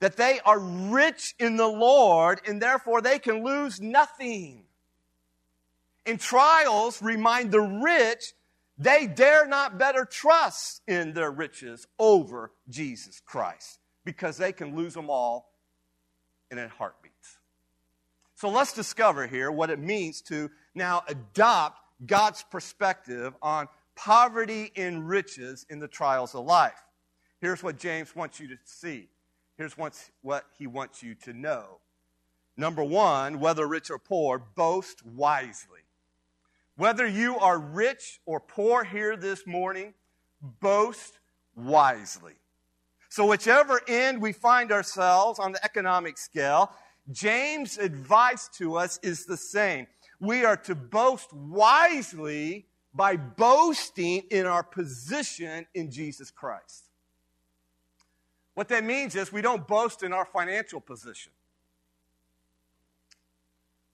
that 0.00 0.16
they 0.16 0.40
are 0.44 0.58
rich 0.58 1.36
in 1.38 1.56
the 1.56 1.68
Lord 1.68 2.40
and 2.44 2.60
therefore 2.60 3.02
they 3.02 3.20
can 3.20 3.44
lose 3.44 3.80
nothing. 3.80 4.64
And 6.06 6.18
trials 6.18 7.00
remind 7.00 7.52
the 7.52 7.60
rich 7.60 8.32
they 8.76 9.06
dare 9.06 9.46
not 9.46 9.78
better 9.78 10.04
trust 10.04 10.82
in 10.88 11.12
their 11.12 11.30
riches 11.30 11.86
over 12.00 12.50
Jesus 12.68 13.22
Christ 13.24 13.78
because 14.04 14.38
they 14.38 14.50
can 14.50 14.74
lose 14.74 14.94
them 14.94 15.08
all 15.08 15.52
in 16.50 16.58
a 16.58 16.68
heartbeat. 16.68 17.12
So 18.34 18.48
let's 18.48 18.72
discover 18.72 19.26
here 19.26 19.50
what 19.50 19.70
it 19.70 19.78
means 19.78 20.20
to 20.22 20.50
now 20.74 21.02
adopt 21.08 21.80
God's 22.06 22.44
perspective 22.44 23.34
on 23.42 23.68
poverty 23.96 24.70
and 24.76 25.08
riches 25.08 25.66
in 25.68 25.80
the 25.80 25.88
trials 25.88 26.34
of 26.34 26.44
life. 26.44 26.84
Here's 27.40 27.62
what 27.62 27.78
James 27.78 28.14
wants 28.14 28.38
you 28.38 28.48
to 28.48 28.56
see. 28.64 29.08
Here's 29.56 29.76
what 29.76 30.44
he 30.56 30.68
wants 30.68 31.02
you 31.02 31.16
to 31.24 31.32
know. 31.32 31.78
Number 32.56 32.84
one, 32.84 33.40
whether 33.40 33.66
rich 33.66 33.90
or 33.90 33.98
poor, 33.98 34.38
boast 34.38 35.04
wisely. 35.04 35.80
Whether 36.76 37.08
you 37.08 37.38
are 37.38 37.58
rich 37.58 38.20
or 38.24 38.38
poor 38.38 38.84
here 38.84 39.16
this 39.16 39.46
morning, 39.46 39.94
boast 40.60 41.18
wisely. 41.56 42.34
So, 43.08 43.26
whichever 43.26 43.80
end 43.88 44.20
we 44.20 44.32
find 44.32 44.70
ourselves 44.70 45.38
on 45.38 45.52
the 45.52 45.64
economic 45.64 46.18
scale, 46.18 46.72
James' 47.10 47.78
advice 47.78 48.48
to 48.58 48.76
us 48.76 48.98
is 49.02 49.24
the 49.24 49.36
same. 49.36 49.86
We 50.20 50.44
are 50.44 50.56
to 50.58 50.74
boast 50.74 51.32
wisely 51.32 52.66
by 52.92 53.16
boasting 53.16 54.24
in 54.30 54.46
our 54.46 54.62
position 54.62 55.66
in 55.74 55.90
Jesus 55.90 56.30
Christ. 56.30 56.88
What 58.54 58.68
that 58.68 58.84
means 58.84 59.14
is 59.14 59.32
we 59.32 59.40
don't 59.40 59.66
boast 59.66 60.02
in 60.02 60.12
our 60.12 60.26
financial 60.26 60.80
position. 60.80 61.32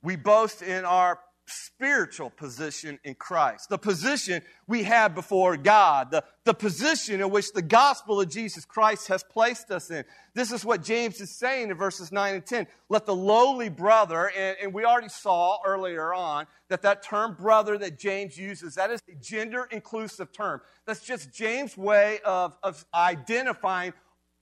We 0.02 0.16
boast 0.16 0.62
in 0.62 0.85
our 0.85 1.21
spiritual 1.47 2.31
position 2.31 2.99
in 3.05 3.15
Christ, 3.15 3.69
the 3.69 3.79
position 3.79 4.43
we 4.67 4.85
have 4.85 5.15
before 5.15 5.57
God, 5.57 6.11
the, 6.11 6.25
the 6.45 6.55
position 6.55 7.21
in 7.21 7.31
which 7.31 7.53
the 7.53 7.63
gospel 7.63 8.21
of 8.21 8.31
Jesus 8.31 8.65
Christ 8.65 9.09
has 9.09 9.23
placed 9.23 9.71
us 9.71 9.91
in. 9.91 10.05
This 10.35 10.53
is 10.53 10.65
what 10.65 10.83
James 10.83 11.21
is 11.21 11.31
saying 11.31 11.71
in 11.71 11.77
verses 11.77 12.11
9 12.11 12.35
and 12.35 12.47
10. 12.47 12.67
Let 12.89 13.07
the 13.07 13.15
lowly 13.15 13.69
brother, 13.69 14.31
and, 14.37 14.57
and 14.63 14.75
we 14.75 14.85
already 14.85 15.09
saw 15.09 15.59
earlier 15.65 16.15
on 16.15 16.47
that 16.69 16.83
that 16.83 17.03
term 17.03 17.35
brother 17.35 17.77
that 17.79 17.99
James 17.99 18.39
uses, 18.39 18.75
that 18.77 18.91
is 18.91 19.01
a 19.09 19.15
gender 19.17 19.69
inclusive 19.71 20.33
term. 20.33 20.61
That's 20.87 21.05
just 21.05 21.33
James' 21.33 21.77
way 21.77 22.21
of, 22.25 22.57
of 22.63 22.85
identifying 22.95 23.93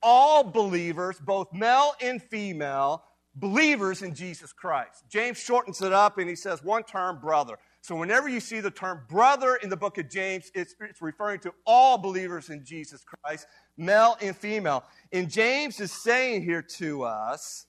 all 0.01 0.43
believers, 0.43 1.19
both 1.19 1.51
male 1.53 1.93
and 2.01 2.21
female, 2.21 3.03
believers 3.35 4.01
in 4.01 4.13
Jesus 4.13 4.53
Christ. 4.53 5.03
James 5.09 5.37
shortens 5.37 5.81
it 5.81 5.93
up 5.93 6.17
and 6.17 6.29
he 6.29 6.35
says 6.35 6.63
one 6.63 6.83
term, 6.83 7.19
brother. 7.19 7.57
So 7.81 7.95
whenever 7.95 8.29
you 8.29 8.39
see 8.39 8.59
the 8.61 8.71
term 8.71 9.01
brother 9.09 9.55
in 9.55 9.69
the 9.69 9.75
book 9.75 9.97
of 9.97 10.09
James, 10.09 10.51
it's, 10.55 10.75
it's 10.79 11.01
referring 11.01 11.39
to 11.41 11.53
all 11.65 11.97
believers 11.97 12.49
in 12.49 12.63
Jesus 12.63 13.03
Christ, 13.03 13.45
male 13.77 14.15
and 14.21 14.35
female. 14.35 14.85
And 15.11 15.29
James 15.29 15.79
is 15.79 15.91
saying 15.91 16.43
here 16.43 16.61
to 16.77 17.03
us, 17.03 17.65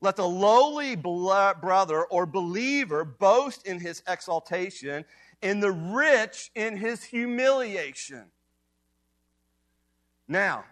let 0.00 0.16
the 0.16 0.28
lowly 0.28 0.96
brother 0.96 2.04
or 2.04 2.26
believer 2.26 3.04
boast 3.04 3.66
in 3.66 3.78
his 3.80 4.02
exaltation, 4.08 5.04
and 5.40 5.62
the 5.62 5.72
rich 5.72 6.50
in 6.54 6.76
his 6.76 7.04
humiliation. 7.04 8.26
Now, 10.28 10.64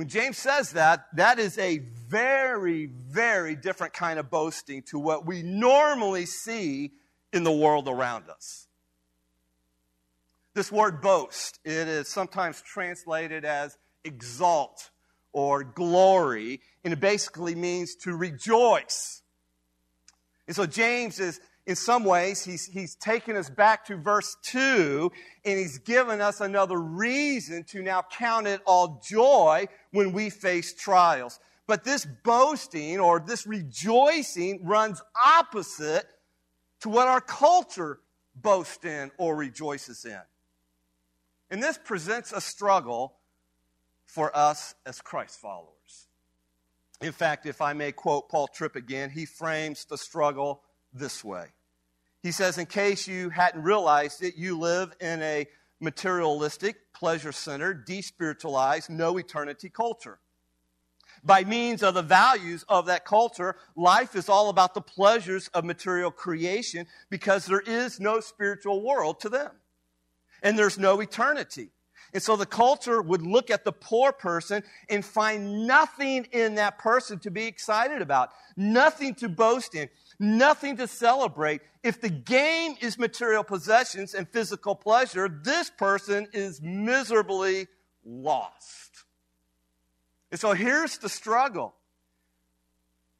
when 0.00 0.08
James 0.08 0.38
says 0.38 0.72
that, 0.72 1.14
that 1.16 1.38
is 1.38 1.58
a 1.58 1.76
very, 2.08 2.86
very 2.86 3.54
different 3.54 3.92
kind 3.92 4.18
of 4.18 4.30
boasting 4.30 4.80
to 4.84 4.98
what 4.98 5.26
we 5.26 5.42
normally 5.42 6.24
see 6.24 6.92
in 7.34 7.44
the 7.44 7.52
world 7.52 7.86
around 7.86 8.30
us. 8.30 8.66
This 10.54 10.72
word 10.72 11.02
boast, 11.02 11.60
it 11.66 11.86
is 11.86 12.08
sometimes 12.08 12.62
translated 12.62 13.44
as 13.44 13.76
exalt 14.02 14.88
or 15.34 15.64
glory, 15.64 16.62
and 16.82 16.94
it 16.94 17.00
basically 17.00 17.54
means 17.54 17.94
to 17.96 18.16
rejoice. 18.16 19.20
And 20.46 20.56
so 20.56 20.64
James 20.64 21.20
is, 21.20 21.42
in 21.70 21.76
some 21.76 22.02
ways, 22.02 22.44
he's, 22.44 22.66
he's 22.66 22.96
taken 22.96 23.36
us 23.36 23.48
back 23.48 23.84
to 23.84 23.96
verse 23.96 24.36
2, 24.42 25.12
and 25.44 25.56
he's 25.56 25.78
given 25.78 26.20
us 26.20 26.40
another 26.40 26.76
reason 26.76 27.62
to 27.62 27.80
now 27.80 28.02
count 28.10 28.48
it 28.48 28.60
all 28.66 29.00
joy 29.08 29.68
when 29.92 30.12
we 30.12 30.30
face 30.30 30.74
trials. 30.74 31.38
But 31.68 31.84
this 31.84 32.04
boasting 32.24 32.98
or 32.98 33.20
this 33.20 33.46
rejoicing 33.46 34.66
runs 34.66 35.00
opposite 35.24 36.06
to 36.80 36.88
what 36.88 37.06
our 37.06 37.20
culture 37.20 38.00
boasts 38.34 38.84
in 38.84 39.12
or 39.16 39.36
rejoices 39.36 40.04
in. 40.04 40.20
And 41.50 41.62
this 41.62 41.78
presents 41.78 42.32
a 42.32 42.40
struggle 42.40 43.14
for 44.06 44.36
us 44.36 44.74
as 44.84 45.00
Christ 45.00 45.38
followers. 45.38 46.08
In 47.00 47.12
fact, 47.12 47.46
if 47.46 47.62
I 47.62 47.74
may 47.74 47.92
quote 47.92 48.28
Paul 48.28 48.48
Tripp 48.48 48.74
again, 48.74 49.10
he 49.10 49.24
frames 49.24 49.84
the 49.84 49.96
struggle 49.96 50.62
this 50.92 51.22
way. 51.22 51.46
He 52.22 52.32
says, 52.32 52.58
In 52.58 52.66
case 52.66 53.06
you 53.06 53.30
hadn't 53.30 53.62
realized 53.62 54.22
it, 54.22 54.36
you 54.36 54.58
live 54.58 54.94
in 55.00 55.22
a 55.22 55.46
materialistic, 55.80 56.92
pleasure 56.92 57.32
centered, 57.32 57.86
despiritualized, 57.86 58.90
no 58.90 59.16
eternity 59.16 59.70
culture. 59.70 60.18
By 61.22 61.44
means 61.44 61.82
of 61.82 61.94
the 61.94 62.02
values 62.02 62.64
of 62.68 62.86
that 62.86 63.04
culture, 63.04 63.56
life 63.76 64.14
is 64.14 64.28
all 64.28 64.48
about 64.48 64.74
the 64.74 64.80
pleasures 64.80 65.48
of 65.48 65.64
material 65.64 66.10
creation 66.10 66.86
because 67.10 67.46
there 67.46 67.60
is 67.60 68.00
no 68.00 68.20
spiritual 68.20 68.82
world 68.82 69.20
to 69.20 69.28
them. 69.28 69.50
And 70.42 70.58
there's 70.58 70.78
no 70.78 71.00
eternity. 71.00 71.70
And 72.12 72.22
so 72.22 72.36
the 72.36 72.46
culture 72.46 73.00
would 73.02 73.22
look 73.22 73.50
at 73.50 73.64
the 73.64 73.72
poor 73.72 74.12
person 74.12 74.62
and 74.88 75.04
find 75.04 75.66
nothing 75.66 76.26
in 76.32 76.56
that 76.56 76.78
person 76.78 77.18
to 77.20 77.30
be 77.30 77.44
excited 77.44 78.02
about, 78.02 78.30
nothing 78.56 79.14
to 79.16 79.28
boast 79.28 79.74
in, 79.74 79.88
nothing 80.20 80.76
to 80.76 80.86
celebrate. 80.86 81.62
If 81.82 82.00
the 82.00 82.10
game 82.10 82.76
is 82.80 82.98
material 82.98 83.42
possessions 83.42 84.14
and 84.14 84.28
physical 84.28 84.74
pleasure, 84.74 85.28
this 85.28 85.70
person 85.70 86.28
is 86.32 86.60
miserably 86.62 87.66
lost. 88.04 89.04
And 90.30 90.38
so 90.38 90.52
here's 90.52 90.98
the 90.98 91.08
struggle. 91.08 91.74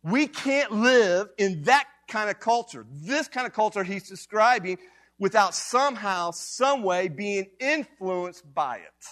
We 0.02 0.26
can't 0.26 0.72
live 0.72 1.28
in 1.38 1.62
that 1.62 1.86
kind 2.08 2.30
of 2.30 2.38
culture. 2.38 2.86
This 2.90 3.28
kind 3.28 3.46
of 3.46 3.52
culture 3.52 3.82
he's 3.82 4.08
describing 4.08 4.78
without 5.18 5.54
somehow, 5.54 6.30
some 6.30 6.82
way 6.82 7.08
being 7.08 7.46
influenced 7.58 8.54
by 8.54 8.76
it. 8.76 9.06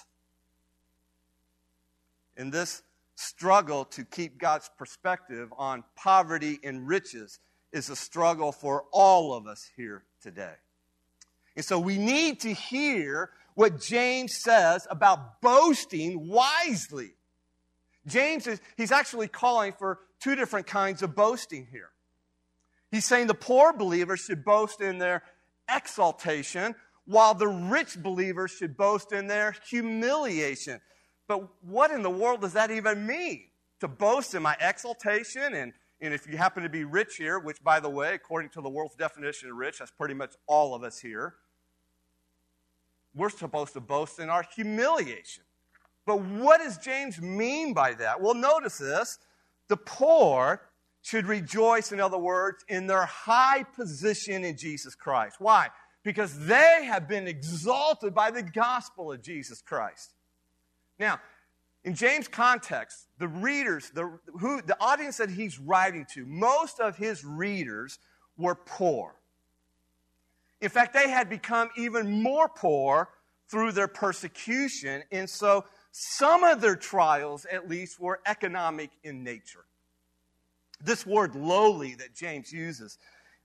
In 2.37 2.51
this 2.51 2.83
struggle 3.17 3.85
to 3.85 4.05
keep 4.05 4.39
God's 4.39 4.71
perspective 4.79 5.53
on 5.59 5.83
poverty 5.97 6.59
and 6.63 6.87
riches 6.87 7.41
is 7.73 7.91
a 7.91 7.97
struggle 7.97 8.53
for 8.53 8.85
all 8.93 9.35
of 9.35 9.47
us 9.47 9.69
here 9.77 10.05
today. 10.23 10.55
And 11.57 11.65
so 11.65 11.79
we 11.79 11.99
need 11.99 12.41
to 12.41 12.53
hear 12.53 13.31
what 13.55 13.81
James 13.81 14.37
says 14.37 14.87
about 14.91 15.41
boasting 15.41 16.29
wisely. 16.29 17.15
James 18.07 18.47
is 18.47 18.61
he's 18.77 18.93
actually 18.93 19.29
calling 19.29 19.73
for 19.73 19.99
two 20.21 20.35
different 20.35 20.67
kinds 20.67 21.03
of 21.03 21.15
boasting 21.15 21.67
here. 21.71 21.91
He's 22.91 23.05
saying 23.05 23.27
the 23.27 23.35
poor 23.35 23.73
believers 23.73 24.21
should 24.21 24.45
boast 24.45 24.81
in 24.81 24.99
their 24.99 25.23
exaltation, 25.69 26.75
while 27.05 27.35
the 27.35 27.49
rich 27.49 28.03
believers 28.03 28.51
should 28.51 28.77
boast 28.77 29.13
in 29.13 29.27
their 29.27 29.55
humiliation. 29.69 30.81
But 31.27 31.49
what 31.63 31.91
in 31.91 32.03
the 32.03 32.11
world 32.11 32.41
does 32.41 32.55
that 32.55 32.71
even 32.71 33.07
mean? 33.07 33.45
To 33.81 33.89
boast 33.89 34.35
in 34.35 34.43
my 34.43 34.57
exaltation? 34.61 35.55
And, 35.55 35.73
and 36.01 36.15
if 36.15 36.29
you 36.29 36.37
happen 36.37 36.63
to 36.63 36.69
be 36.69 36.85
rich 36.85 37.17
here, 37.17 37.39
which, 37.39 37.63
by 37.63 37.81
the 37.81 37.91
way, 37.91 38.15
according 38.15 38.51
to 38.51 38.61
the 38.61 38.69
world's 38.69 38.95
definition 38.95 39.51
of 39.51 39.57
rich, 39.57 39.79
that's 39.79 39.91
pretty 39.91 40.15
much 40.15 40.35
all 40.47 40.75
of 40.75 40.83
us 40.85 40.99
here, 40.99 41.35
we're 43.15 43.31
supposed 43.31 43.73
to 43.73 43.81
boast 43.81 44.21
in 44.21 44.31
our 44.31 44.45
humiliation. 44.55 45.43
But 46.07 46.21
what 46.21 46.61
does 46.61 46.79
James 46.79 47.21
mean 47.21 47.75
by 47.75 47.95
that? 47.95 48.21
Well, 48.21 48.35
notice 48.35 48.79
this. 48.79 49.19
The 49.69 49.77
poor 49.77 50.63
should 51.03 51.27
rejoice, 51.27 51.93
in 51.93 52.01
other 52.01 52.19
words, 52.19 52.65
in 52.69 52.87
their 52.87 53.05
high 53.05 53.65
position 53.65 54.45
in 54.45 54.57
Jesus 54.57 54.95
Christ. 54.95 55.37
Why? 55.39 55.69
Because 56.05 56.47
they 56.47 56.85
have 56.85 57.09
been 57.09 57.27
exalted 57.27 58.15
by 58.15 58.31
the 58.31 58.43
gospel 58.43 59.13
of 59.13 59.21
Jesus 59.21 59.61
Christ. 59.61 60.15
Now, 60.99 61.21
in 61.85 61.95
James' 61.95 62.29
context, 62.29 63.07
the 63.19 63.29
readers, 63.29 63.91
the, 63.91 64.19
who, 64.39 64.61
the 64.63 64.77
audience 64.81 65.17
that 65.19 65.31
he's 65.31 65.59
writing 65.59 66.07
to, 66.15 66.27
most 66.27 66.81
of 66.81 66.97
his 66.97 67.25
readers 67.25 67.99
were 68.37 68.55
poor. 68.55 69.15
In 70.61 70.69
fact, 70.69 70.93
they 70.93 71.09
had 71.09 71.31
become 71.31 71.71
even 71.77 72.23
more 72.23 72.49
poor 72.49 73.09
through 73.49 73.73
their 73.73 73.89
persecution, 73.89 75.03
and 75.13 75.29
so 75.29 75.65
some 75.93 76.45
of 76.45 76.61
their 76.61 76.77
trials, 76.77 77.47
at 77.51 77.69
least, 77.69 77.99
were 77.99 78.21
economic 78.27 78.91
in 79.05 79.25
nature. 79.25 79.65
This 80.81 81.07
word 81.07 81.35
lowly 81.35 81.95
that 81.95 82.15
James 82.15 82.53
uses, 82.53 82.99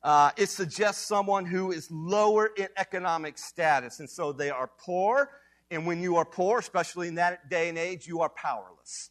uh, 0.04 0.32
it 0.38 0.50
suggests 0.50 1.08
someone 1.08 1.46
who 1.46 1.72
is 1.72 1.90
lower 1.90 2.52
in 2.58 2.68
economic 2.78 3.38
status. 3.38 4.00
And 4.00 4.10
so 4.10 4.32
they 4.34 4.50
are 4.50 4.70
poor. 4.78 5.30
And 5.72 5.86
when 5.86 6.02
you 6.02 6.18
are 6.18 6.26
poor, 6.26 6.60
especially 6.60 7.08
in 7.08 7.16
that 7.16 7.50
day 7.50 7.70
and 7.70 7.78
age, 7.78 8.08
you 8.08 8.22
are 8.22 8.30
powerless. 8.30 9.10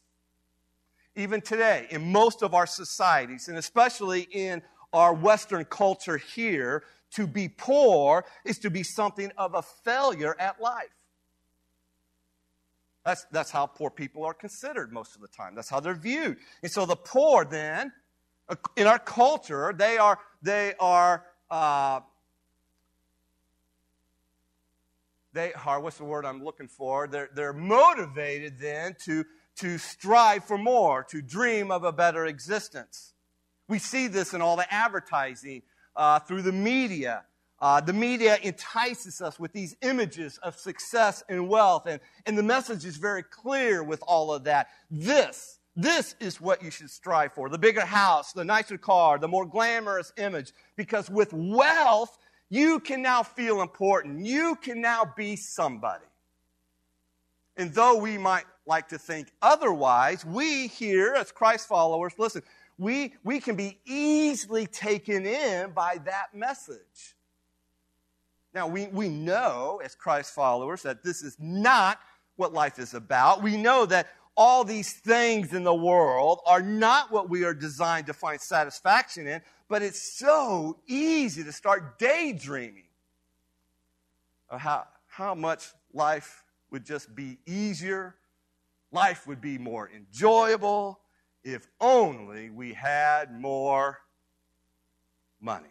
Even 1.15 1.41
today, 1.41 1.87
in 1.89 2.11
most 2.11 2.41
of 2.41 2.53
our 2.53 2.65
societies, 2.65 3.47
and 3.47 3.57
especially 3.57 4.21
in 4.31 4.61
our 4.93 5.13
Western 5.13 5.65
culture 5.65 6.17
here, 6.17 6.83
to 7.11 7.27
be 7.27 7.47
poor 7.47 8.25
is 8.45 8.57
to 8.59 8.69
be 8.69 8.83
something 8.83 9.31
of 9.37 9.53
a 9.53 9.61
failure 9.61 10.35
at 10.39 10.59
life. 10.59 10.87
That's, 13.05 13.25
that's 13.31 13.51
how 13.51 13.65
poor 13.65 13.89
people 13.89 14.23
are 14.23 14.33
considered 14.33 14.93
most 14.93 15.15
of 15.15 15.21
the 15.21 15.27
time. 15.27 15.55
That's 15.55 15.69
how 15.69 15.79
they're 15.79 15.93
viewed. 15.93 16.37
And 16.61 16.71
so 16.71 16.85
the 16.85 16.95
poor 16.95 17.45
then 17.45 17.91
in 18.75 18.87
our 18.87 18.99
culture, 18.99 19.73
they 19.77 19.97
are, 19.97 20.19
they 20.41 20.73
are, 20.79 21.25
uh, 21.51 21.99
they 25.33 25.53
are, 25.65 25.79
what's 25.79 25.97
the 25.97 26.03
word 26.03 26.25
I'm 26.25 26.43
looking 26.43 26.67
for? 26.67 27.07
They're, 27.07 27.29
they're 27.33 27.53
motivated 27.53 28.59
then 28.59 28.95
to, 29.05 29.25
to 29.57 29.77
strive 29.77 30.45
for 30.45 30.57
more, 30.57 31.03
to 31.09 31.21
dream 31.21 31.71
of 31.71 31.83
a 31.83 31.91
better 31.91 32.25
existence. 32.25 33.13
We 33.67 33.79
see 33.79 34.07
this 34.07 34.33
in 34.33 34.41
all 34.41 34.55
the 34.55 34.71
advertising 34.71 35.63
uh, 35.95 36.19
through 36.19 36.43
the 36.43 36.51
media. 36.51 37.23
Uh, 37.59 37.81
the 37.81 37.93
media 37.93 38.37
entices 38.43 39.21
us 39.21 39.39
with 39.39 39.53
these 39.53 39.75
images 39.81 40.37
of 40.43 40.55
success 40.55 41.23
and 41.29 41.47
wealth, 41.47 41.85
and, 41.87 41.99
and 42.25 42.37
the 42.37 42.43
message 42.43 42.85
is 42.85 42.97
very 42.97 43.23
clear 43.23 43.83
with 43.83 44.03
all 44.05 44.33
of 44.33 44.43
that. 44.43 44.67
This 44.91 45.59
this 45.75 46.15
is 46.19 46.39
what 46.39 46.61
you 46.61 46.69
should 46.69 46.91
strive 46.91 47.33
for 47.33 47.49
the 47.49 47.57
bigger 47.57 47.85
house, 47.85 48.31
the 48.31 48.45
nicer 48.45 48.77
car, 48.77 49.17
the 49.17 49.27
more 49.27 49.45
glamorous 49.45 50.13
image. 50.17 50.51
Because 50.75 51.09
with 51.09 51.33
wealth, 51.33 52.17
you 52.49 52.79
can 52.79 53.01
now 53.01 53.23
feel 53.23 53.61
important. 53.61 54.25
You 54.25 54.55
can 54.55 54.81
now 54.81 55.11
be 55.15 55.35
somebody. 55.35 56.05
And 57.57 57.73
though 57.73 57.97
we 57.97 58.17
might 58.17 58.45
like 58.65 58.89
to 58.89 58.97
think 58.97 59.31
otherwise, 59.41 60.25
we 60.25 60.67
here 60.67 61.13
as 61.15 61.31
Christ 61.31 61.67
followers, 61.67 62.13
listen, 62.17 62.41
we, 62.77 63.13
we 63.23 63.39
can 63.39 63.55
be 63.55 63.79
easily 63.85 64.65
taken 64.65 65.25
in 65.25 65.71
by 65.71 65.99
that 66.05 66.33
message. 66.33 67.15
Now, 68.53 68.67
we, 68.67 68.87
we 68.87 69.09
know 69.09 69.81
as 69.83 69.95
Christ 69.95 70.33
followers 70.33 70.83
that 70.83 71.03
this 71.03 71.23
is 71.23 71.37
not 71.39 71.99
what 72.35 72.53
life 72.53 72.79
is 72.79 72.93
about. 72.93 73.43
We 73.43 73.57
know 73.57 73.85
that 73.87 74.07
all 74.35 74.63
these 74.63 74.93
things 74.93 75.53
in 75.53 75.63
the 75.63 75.73
world 75.73 76.39
are 76.45 76.61
not 76.61 77.11
what 77.11 77.29
we 77.29 77.43
are 77.43 77.53
designed 77.53 78.07
to 78.07 78.13
find 78.13 78.41
satisfaction 78.41 79.27
in, 79.27 79.41
but 79.67 79.81
it's 79.81 80.01
so 80.01 80.79
easy 80.87 81.43
to 81.43 81.51
start 81.51 81.97
daydreaming 81.99 82.87
of 84.49 84.59
how, 84.59 84.85
how 85.07 85.33
much 85.33 85.67
life 85.93 86.43
would 86.71 86.85
just 86.85 87.15
be 87.15 87.37
easier, 87.45 88.15
life 88.91 89.27
would 89.27 89.41
be 89.41 89.57
more 89.57 89.89
enjoyable 89.95 90.99
if 91.43 91.67
only 91.81 92.49
we 92.49 92.73
had 92.73 93.39
more 93.39 93.99
money. 95.41 95.67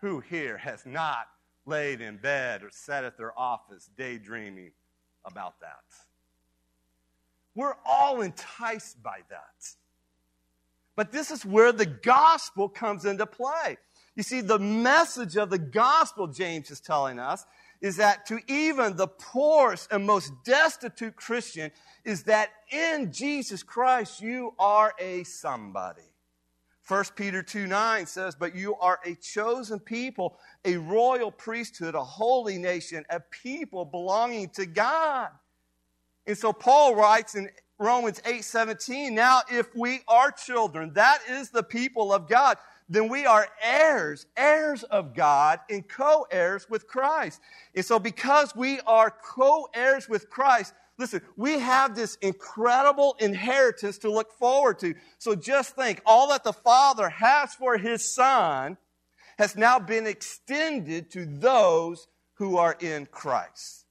Who 0.00 0.20
here 0.20 0.56
has 0.58 0.86
not 0.86 1.26
laid 1.64 2.00
in 2.00 2.18
bed 2.18 2.62
or 2.62 2.70
sat 2.70 3.04
at 3.04 3.16
their 3.16 3.36
office 3.38 3.90
daydreaming 3.96 4.70
about 5.24 5.60
that? 5.60 5.82
We're 7.54 7.76
all 7.84 8.20
enticed 8.20 9.02
by 9.02 9.20
that. 9.30 9.74
But 10.96 11.12
this 11.12 11.30
is 11.30 11.44
where 11.44 11.72
the 11.72 11.86
gospel 11.86 12.68
comes 12.68 13.04
into 13.04 13.26
play. 13.26 13.76
You 14.16 14.22
see, 14.22 14.40
the 14.40 14.58
message 14.58 15.36
of 15.36 15.50
the 15.50 15.58
gospel, 15.58 16.26
James 16.26 16.70
is 16.70 16.80
telling 16.80 17.18
us, 17.18 17.44
is 17.82 17.98
that 17.98 18.24
to 18.26 18.40
even 18.48 18.96
the 18.96 19.06
poorest 19.06 19.92
and 19.92 20.06
most 20.06 20.32
destitute 20.44 21.14
Christian 21.14 21.70
is 22.04 22.22
that 22.24 22.48
in 22.70 23.12
Jesus 23.12 23.62
Christ 23.62 24.22
you 24.22 24.54
are 24.58 24.94
a 24.98 25.24
somebody. 25.24 26.02
1 26.88 27.04
Peter 27.16 27.42
2 27.42 27.66
9 27.66 28.06
says, 28.06 28.34
But 28.34 28.54
you 28.54 28.76
are 28.76 29.00
a 29.04 29.16
chosen 29.16 29.80
people, 29.80 30.38
a 30.64 30.76
royal 30.76 31.30
priesthood, 31.30 31.94
a 31.94 32.02
holy 32.02 32.58
nation, 32.58 33.04
a 33.10 33.20
people 33.20 33.84
belonging 33.84 34.48
to 34.50 34.64
God. 34.64 35.28
And 36.26 36.38
so 36.38 36.52
Paul 36.52 36.94
writes 36.94 37.34
in 37.34 37.50
Romans 37.78 38.20
8 38.24 38.42
17, 38.42 39.14
Now 39.14 39.40
if 39.50 39.74
we 39.74 40.00
are 40.08 40.30
children, 40.30 40.92
that 40.94 41.20
is 41.28 41.50
the 41.50 41.62
people 41.62 42.12
of 42.12 42.28
God, 42.28 42.56
then 42.88 43.08
we 43.08 43.26
are 43.26 43.48
heirs, 43.62 44.26
heirs 44.36 44.82
of 44.84 45.14
God, 45.14 45.60
and 45.68 45.86
co 45.88 46.26
heirs 46.30 46.66
with 46.70 46.86
Christ. 46.86 47.40
And 47.74 47.84
so 47.84 47.98
because 47.98 48.54
we 48.54 48.80
are 48.86 49.10
co 49.10 49.68
heirs 49.74 50.08
with 50.08 50.30
Christ, 50.30 50.72
Listen, 50.98 51.20
we 51.36 51.58
have 51.58 51.94
this 51.94 52.16
incredible 52.22 53.16
inheritance 53.20 53.98
to 53.98 54.10
look 54.10 54.32
forward 54.32 54.78
to. 54.78 54.94
So 55.18 55.34
just 55.34 55.76
think 55.76 56.00
all 56.06 56.28
that 56.28 56.42
the 56.42 56.54
Father 56.54 57.10
has 57.10 57.54
for 57.54 57.76
His 57.76 58.14
Son 58.14 58.78
has 59.38 59.56
now 59.56 59.78
been 59.78 60.06
extended 60.06 61.10
to 61.10 61.26
those 61.26 62.08
who 62.34 62.56
are 62.56 62.76
in 62.80 63.06
Christ. 63.06 63.84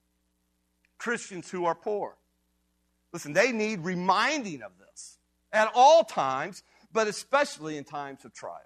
Christians 0.97 1.51
who 1.51 1.65
are 1.65 1.75
poor. 1.75 2.17
Listen, 3.15 3.31
they 3.31 3.53
need 3.53 3.79
reminding 3.85 4.61
of 4.61 4.73
this 4.77 5.19
at 5.53 5.71
all 5.73 6.03
times, 6.03 6.63
but 6.91 7.07
especially 7.07 7.77
in 7.77 7.85
times 7.85 8.25
of 8.25 8.33
trial. 8.33 8.59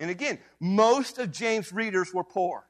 And 0.00 0.10
again, 0.10 0.38
most 0.58 1.18
of 1.18 1.32
James' 1.32 1.70
readers 1.70 2.14
were 2.14 2.24
poor. 2.24 2.66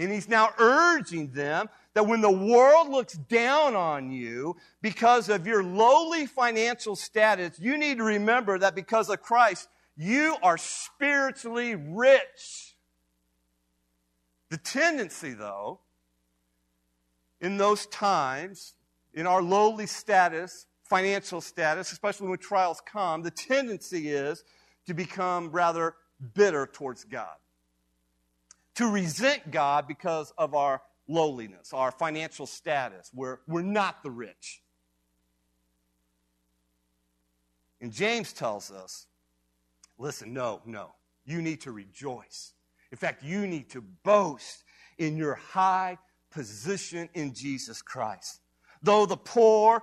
And 0.00 0.10
he's 0.10 0.28
now 0.28 0.48
urging 0.58 1.30
them 1.30 1.68
that 1.94 2.08
when 2.08 2.22
the 2.22 2.28
world 2.28 2.88
looks 2.88 3.12
down 3.12 3.76
on 3.76 4.10
you 4.10 4.56
because 4.80 5.28
of 5.28 5.46
your 5.46 5.62
lowly 5.62 6.26
financial 6.26 6.96
status, 6.96 7.60
you 7.60 7.78
need 7.78 7.98
to 7.98 8.02
remember 8.02 8.58
that 8.58 8.74
because 8.74 9.08
of 9.10 9.22
Christ, 9.22 9.68
you 9.96 10.34
are 10.42 10.58
spiritually 10.58 11.76
rich. 11.76 12.74
The 14.48 14.56
tendency, 14.56 15.34
though, 15.34 15.78
in 17.40 17.58
those 17.58 17.86
times, 17.86 18.74
in 19.14 19.26
our 19.26 19.42
lowly 19.42 19.86
status, 19.86 20.66
financial 20.84 21.40
status, 21.40 21.92
especially 21.92 22.28
when 22.28 22.38
trials 22.38 22.80
come, 22.84 23.22
the 23.22 23.30
tendency 23.30 24.10
is 24.10 24.44
to 24.86 24.94
become 24.94 25.50
rather 25.50 25.94
bitter 26.34 26.66
towards 26.66 27.04
God, 27.04 27.36
to 28.74 28.86
resent 28.86 29.50
God 29.50 29.86
because 29.86 30.32
of 30.38 30.54
our 30.54 30.82
lowliness, 31.08 31.72
our 31.72 31.90
financial 31.90 32.46
status. 32.46 33.10
We're, 33.14 33.38
we're 33.46 33.62
not 33.62 34.02
the 34.02 34.10
rich. 34.10 34.62
And 37.80 37.92
James 37.92 38.32
tells 38.32 38.70
us 38.70 39.06
listen, 39.98 40.32
no, 40.32 40.60
no. 40.66 40.90
You 41.24 41.40
need 41.40 41.60
to 41.62 41.72
rejoice. 41.72 42.54
In 42.90 42.98
fact, 42.98 43.22
you 43.22 43.46
need 43.46 43.70
to 43.70 43.80
boast 43.80 44.64
in 44.98 45.16
your 45.16 45.34
high 45.34 45.98
position 46.30 47.08
in 47.14 47.34
Jesus 47.34 47.80
Christ. 47.80 48.41
Though 48.82 49.06
the 49.06 49.16
poor 49.16 49.82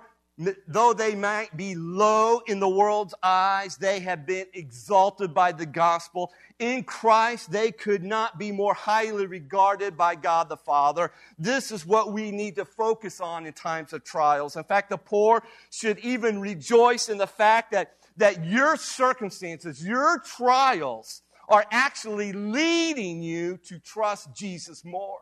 though 0.66 0.92
they 0.94 1.14
might 1.14 1.54
be 1.56 1.74
low 1.74 2.40
in 2.46 2.60
the 2.60 2.68
world's 2.68 3.14
eyes, 3.22 3.76
they 3.76 4.00
have 4.00 4.26
been 4.26 4.46
exalted 4.54 5.34
by 5.34 5.52
the 5.52 5.66
gospel. 5.66 6.32
In 6.58 6.82
Christ, 6.82 7.50
they 7.50 7.70
could 7.70 8.02
not 8.02 8.38
be 8.38 8.50
more 8.50 8.74
highly 8.74 9.26
regarded 9.26 9.96
by 9.96 10.14
God 10.14 10.48
the 10.48 10.56
Father. 10.56 11.12
This 11.38 11.70
is 11.70 11.84
what 11.84 12.12
we 12.12 12.30
need 12.30 12.56
to 12.56 12.64
focus 12.64 13.20
on 13.20 13.46
in 13.46 13.52
times 13.52 13.92
of 13.92 14.04
trials. 14.04 14.56
In 14.56 14.64
fact, 14.64 14.90
the 14.90 14.98
poor 14.98 15.42
should 15.70 15.98
even 15.98 16.40
rejoice 16.40 17.08
in 17.08 17.18
the 17.18 17.26
fact 17.26 17.72
that, 17.72 17.96
that 18.16 18.44
your 18.44 18.76
circumstances, 18.76 19.84
your 19.84 20.20
trials, 20.20 21.22
are 21.48 21.66
actually 21.70 22.32
leading 22.32 23.22
you 23.22 23.58
to 23.66 23.78
trust 23.78 24.34
Jesus 24.34 24.84
more. 24.84 25.18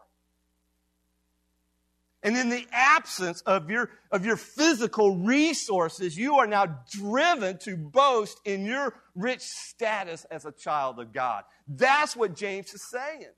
And 2.22 2.36
in 2.36 2.48
the 2.48 2.66
absence 2.72 3.42
of 3.42 3.70
your, 3.70 3.90
of 4.10 4.26
your 4.26 4.36
physical 4.36 5.16
resources, 5.18 6.16
you 6.16 6.36
are 6.36 6.48
now 6.48 6.80
driven 6.90 7.58
to 7.58 7.76
boast 7.76 8.40
in 8.44 8.64
your 8.64 8.94
rich 9.14 9.42
status 9.42 10.26
as 10.30 10.44
a 10.44 10.50
child 10.50 10.98
of 10.98 11.12
God. 11.12 11.44
That's 11.68 12.16
what 12.16 12.34
James 12.34 12.74
is 12.74 12.82
saying. 12.82 13.28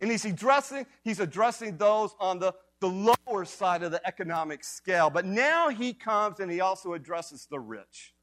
And 0.00 0.10
he's 0.10 0.24
addressing, 0.24 0.86
he's 1.02 1.18
addressing 1.18 1.76
those 1.76 2.14
on 2.20 2.38
the, 2.38 2.54
the 2.80 2.88
lower 2.88 3.44
side 3.44 3.82
of 3.82 3.90
the 3.90 4.04
economic 4.06 4.62
scale. 4.62 5.10
But 5.10 5.24
now 5.24 5.68
he 5.68 5.92
comes 5.92 6.38
and 6.38 6.50
he 6.50 6.60
also 6.60 6.92
addresses 6.94 7.46
the 7.50 7.58
rich. 7.58 8.14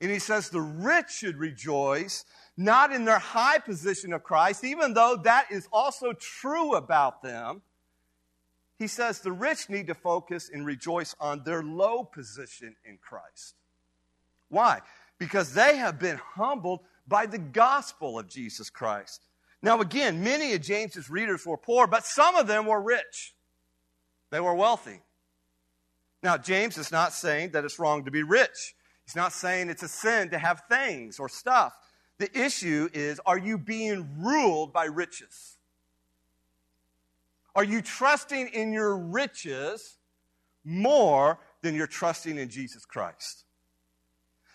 And 0.00 0.10
he 0.10 0.18
says 0.18 0.50
the 0.50 0.60
rich 0.60 1.10
should 1.10 1.36
rejoice 1.36 2.24
not 2.56 2.92
in 2.92 3.04
their 3.04 3.18
high 3.18 3.58
position 3.58 4.12
of 4.12 4.24
Christ, 4.24 4.64
even 4.64 4.94
though 4.94 5.16
that 5.24 5.46
is 5.50 5.68
also 5.72 6.12
true 6.12 6.74
about 6.74 7.22
them 7.22 7.62
he 8.78 8.86
says 8.86 9.20
the 9.20 9.32
rich 9.32 9.70
need 9.70 9.86
to 9.86 9.94
focus 9.94 10.50
and 10.52 10.66
rejoice 10.66 11.14
on 11.18 11.42
their 11.44 11.62
low 11.62 12.04
position 12.04 12.76
in 12.84 12.98
Christ. 12.98 13.54
Why? 14.48 14.80
Because 15.18 15.54
they 15.54 15.76
have 15.76 15.98
been 15.98 16.18
humbled 16.18 16.80
by 17.08 17.26
the 17.26 17.38
gospel 17.38 18.18
of 18.18 18.28
Jesus 18.28 18.68
Christ. 18.68 19.22
Now, 19.62 19.80
again, 19.80 20.22
many 20.22 20.52
of 20.52 20.60
James's 20.60 21.08
readers 21.08 21.46
were 21.46 21.56
poor, 21.56 21.86
but 21.86 22.04
some 22.04 22.36
of 22.36 22.46
them 22.46 22.66
were 22.66 22.80
rich. 22.80 23.34
They 24.30 24.40
were 24.40 24.54
wealthy. 24.54 25.00
Now, 26.22 26.36
James 26.36 26.76
is 26.76 26.92
not 26.92 27.12
saying 27.12 27.50
that 27.52 27.64
it's 27.64 27.78
wrong 27.78 28.04
to 28.04 28.10
be 28.10 28.22
rich. 28.22 28.74
He's 29.04 29.16
not 29.16 29.32
saying 29.32 29.70
it's 29.70 29.82
a 29.82 29.88
sin 29.88 30.30
to 30.30 30.38
have 30.38 30.62
things 30.68 31.18
or 31.18 31.28
stuff. 31.28 31.74
The 32.18 32.36
issue 32.38 32.88
is 32.92 33.20
are 33.24 33.38
you 33.38 33.56
being 33.56 34.08
ruled 34.18 34.72
by 34.72 34.86
riches? 34.86 35.55
Are 37.56 37.64
you 37.64 37.80
trusting 37.80 38.48
in 38.48 38.72
your 38.72 38.94
riches 38.96 39.96
more 40.62 41.38
than 41.62 41.74
you're 41.74 41.86
trusting 41.86 42.36
in 42.36 42.50
Jesus 42.50 42.84
Christ? 42.84 43.44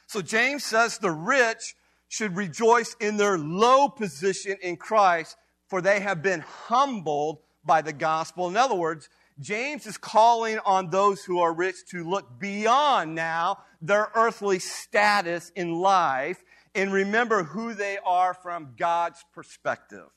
So 0.05 0.21
James 0.21 0.63
says 0.63 0.99
the 0.99 1.09
rich 1.09 1.75
should 2.09 2.35
rejoice 2.35 2.95
in 2.99 3.17
their 3.17 3.39
low 3.39 3.89
position 3.89 4.57
in 4.61 4.77
Christ, 4.77 5.35
for 5.67 5.81
they 5.81 6.01
have 6.01 6.21
been 6.21 6.41
humbled 6.41 7.39
by 7.65 7.81
the 7.81 7.93
gospel. 7.93 8.47
In 8.47 8.55
other 8.55 8.75
words, 8.75 9.09
James 9.39 9.87
is 9.87 9.97
calling 9.97 10.59
on 10.59 10.91
those 10.91 11.23
who 11.23 11.39
are 11.39 11.53
rich 11.53 11.77
to 11.89 12.07
look 12.07 12.39
beyond 12.39 13.15
now 13.15 13.59
their 13.81 14.11
earthly 14.13 14.59
status 14.59 15.51
in 15.55 15.73
life 15.73 16.43
and 16.75 16.93
remember 16.93 17.43
who 17.43 17.73
they 17.73 17.97
are 18.05 18.35
from 18.35 18.75
God's 18.77 19.23
perspective. 19.33 20.07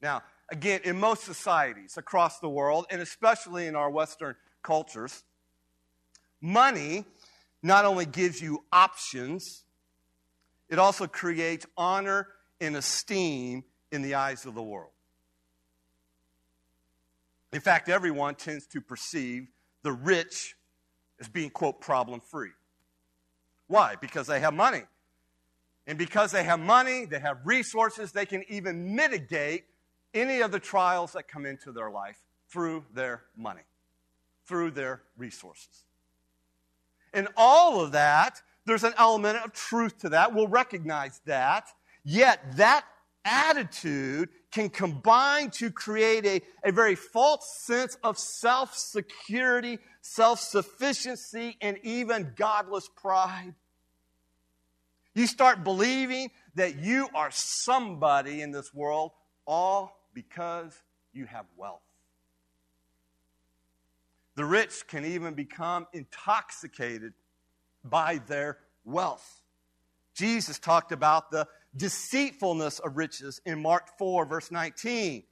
Now, 0.00 0.22
again, 0.50 0.80
in 0.84 0.98
most 0.98 1.24
societies 1.24 1.96
across 1.96 2.40
the 2.40 2.48
world, 2.48 2.86
and 2.90 3.00
especially 3.00 3.66
in 3.66 3.76
our 3.76 3.90
Western 3.90 4.34
cultures, 4.62 5.24
money 6.40 7.04
not 7.62 7.84
only 7.84 8.06
gives 8.06 8.40
you 8.40 8.64
options, 8.72 9.64
it 10.68 10.78
also 10.78 11.06
creates 11.06 11.66
honor 11.76 12.28
and 12.60 12.76
esteem 12.76 13.64
in 13.92 14.02
the 14.02 14.14
eyes 14.14 14.46
of 14.46 14.54
the 14.54 14.62
world. 14.62 14.92
In 17.52 17.60
fact, 17.60 17.88
everyone 17.88 18.36
tends 18.36 18.66
to 18.68 18.80
perceive 18.80 19.48
the 19.82 19.92
rich 19.92 20.54
as 21.18 21.28
being, 21.28 21.50
quote, 21.50 21.80
problem 21.80 22.20
free. 22.20 22.50
Why? 23.66 23.96
Because 24.00 24.26
they 24.26 24.40
have 24.40 24.54
money. 24.54 24.82
And 25.86 25.98
because 25.98 26.30
they 26.30 26.44
have 26.44 26.60
money, 26.60 27.04
they 27.04 27.18
have 27.18 27.38
resources, 27.44 28.12
they 28.12 28.26
can 28.26 28.44
even 28.48 28.94
mitigate 28.94 29.64
any 30.14 30.40
of 30.40 30.52
the 30.52 30.58
trials 30.58 31.12
that 31.12 31.28
come 31.28 31.46
into 31.46 31.72
their 31.72 31.90
life 31.90 32.18
through 32.48 32.84
their 32.92 33.22
money, 33.36 33.62
through 34.46 34.72
their 34.72 35.02
resources. 35.16 35.84
And 37.12 37.28
all 37.36 37.80
of 37.80 37.92
that, 37.92 38.42
there's 38.66 38.84
an 38.84 38.94
element 38.98 39.38
of 39.38 39.52
truth 39.52 39.98
to 39.98 40.10
that. 40.10 40.34
We'll 40.34 40.48
recognize 40.48 41.20
that. 41.26 41.68
Yet 42.04 42.56
that 42.56 42.84
attitude 43.24 44.28
can 44.50 44.68
combine 44.68 45.50
to 45.50 45.70
create 45.70 46.24
a, 46.26 46.40
a 46.64 46.72
very 46.72 46.94
false 46.94 47.62
sense 47.64 47.96
of 48.02 48.18
self 48.18 48.74
security, 48.74 49.78
self 50.00 50.40
sufficiency, 50.40 51.56
and 51.60 51.78
even 51.82 52.32
godless 52.36 52.88
pride. 52.96 53.54
You 55.14 55.26
start 55.26 55.64
believing 55.64 56.30
that 56.54 56.76
you 56.76 57.08
are 57.14 57.30
somebody 57.30 58.42
in 58.42 58.52
this 58.52 58.72
world 58.72 59.12
all 59.46 59.99
because 60.14 60.82
you 61.12 61.26
have 61.26 61.46
wealth. 61.56 61.82
The 64.36 64.44
rich 64.44 64.86
can 64.86 65.04
even 65.04 65.34
become 65.34 65.86
intoxicated 65.92 67.12
by 67.84 68.20
their 68.26 68.58
wealth. 68.84 69.42
Jesus 70.14 70.58
talked 70.58 70.92
about 70.92 71.30
the 71.30 71.46
deceitfulness 71.76 72.78
of 72.78 72.96
riches 72.96 73.40
in 73.44 73.62
Mark 73.62 73.98
4, 73.98 74.26
verse 74.26 74.50
19. 74.50 75.22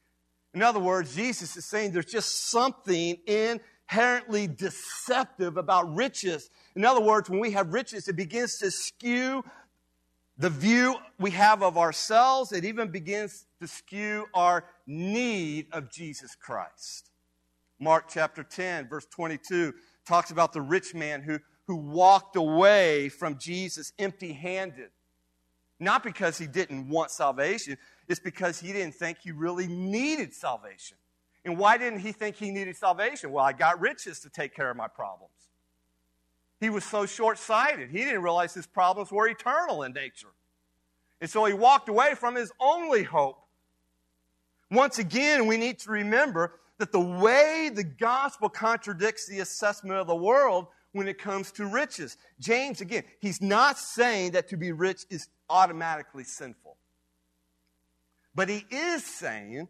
In 0.54 0.62
other 0.62 0.80
words, 0.80 1.14
Jesus 1.14 1.56
is 1.56 1.66
saying 1.66 1.92
there's 1.92 2.06
just 2.06 2.50
something 2.50 3.18
inherently 3.26 4.46
deceptive 4.46 5.56
about 5.56 5.94
riches. 5.94 6.50
In 6.74 6.84
other 6.84 7.00
words, 7.00 7.28
when 7.28 7.40
we 7.40 7.52
have 7.52 7.72
riches, 7.72 8.08
it 8.08 8.16
begins 8.16 8.58
to 8.58 8.70
skew 8.70 9.44
the 10.38 10.50
view 10.50 10.94
we 11.18 11.30
have 11.32 11.62
of 11.62 11.76
ourselves. 11.76 12.52
It 12.52 12.64
even 12.64 12.88
begins 12.88 13.46
to 13.60 13.66
skew 13.66 14.26
our 14.32 14.64
need 14.86 15.66
of 15.72 15.90
Jesus 15.90 16.34
Christ. 16.34 17.10
Mark 17.80 18.04
chapter 18.08 18.42
10, 18.42 18.88
verse 18.88 19.06
22, 19.06 19.74
talks 20.06 20.30
about 20.30 20.52
the 20.52 20.60
rich 20.60 20.94
man 20.94 21.22
who, 21.22 21.38
who 21.66 21.76
walked 21.76 22.36
away 22.36 23.08
from 23.08 23.38
Jesus 23.38 23.92
empty 23.98 24.32
handed. 24.32 24.90
Not 25.80 26.02
because 26.02 26.38
he 26.38 26.46
didn't 26.46 26.88
want 26.88 27.10
salvation, 27.10 27.76
it's 28.08 28.18
because 28.18 28.58
he 28.58 28.72
didn't 28.72 28.94
think 28.94 29.18
he 29.22 29.30
really 29.30 29.68
needed 29.68 30.34
salvation. 30.34 30.96
And 31.44 31.56
why 31.56 31.78
didn't 31.78 32.00
he 32.00 32.10
think 32.10 32.36
he 32.36 32.50
needed 32.50 32.76
salvation? 32.76 33.30
Well, 33.30 33.44
I 33.44 33.52
got 33.52 33.80
riches 33.80 34.20
to 34.20 34.30
take 34.30 34.54
care 34.54 34.70
of 34.70 34.76
my 34.76 34.88
problems. 34.88 35.32
He 36.60 36.70
was 36.70 36.84
so 36.84 37.06
short 37.06 37.38
sighted. 37.38 37.90
He 37.90 37.98
didn't 37.98 38.22
realize 38.22 38.54
his 38.54 38.66
problems 38.66 39.12
were 39.12 39.28
eternal 39.28 39.84
in 39.84 39.92
nature. 39.92 40.28
And 41.20 41.30
so 41.30 41.44
he 41.44 41.52
walked 41.52 41.88
away 41.88 42.14
from 42.14 42.34
his 42.34 42.52
only 42.60 43.02
hope. 43.02 43.38
Once 44.70 44.98
again, 44.98 45.46
we 45.46 45.56
need 45.56 45.78
to 45.80 45.90
remember 45.90 46.54
that 46.78 46.92
the 46.92 47.00
way 47.00 47.70
the 47.72 47.84
gospel 47.84 48.48
contradicts 48.48 49.26
the 49.26 49.40
assessment 49.40 49.98
of 49.98 50.06
the 50.06 50.14
world 50.14 50.66
when 50.92 51.08
it 51.08 51.18
comes 51.18 51.50
to 51.52 51.66
riches. 51.66 52.16
James, 52.38 52.80
again, 52.80 53.04
he's 53.20 53.40
not 53.40 53.78
saying 53.78 54.32
that 54.32 54.48
to 54.48 54.56
be 54.56 54.72
rich 54.72 55.04
is 55.10 55.28
automatically 55.50 56.24
sinful. 56.24 56.76
But 58.34 58.48
he 58.48 58.64
is 58.70 59.04
saying 59.04 59.68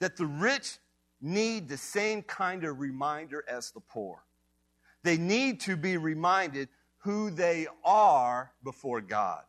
that 0.00 0.16
the 0.16 0.26
rich 0.26 0.78
need 1.20 1.68
the 1.68 1.76
same 1.76 2.22
kind 2.22 2.64
of 2.64 2.80
reminder 2.80 3.44
as 3.48 3.70
the 3.70 3.80
poor. 3.80 4.24
They 5.04 5.16
need 5.16 5.60
to 5.60 5.76
be 5.76 5.96
reminded 5.96 6.68
who 6.98 7.30
they 7.30 7.66
are 7.84 8.52
before 8.62 9.00
God. 9.00 9.42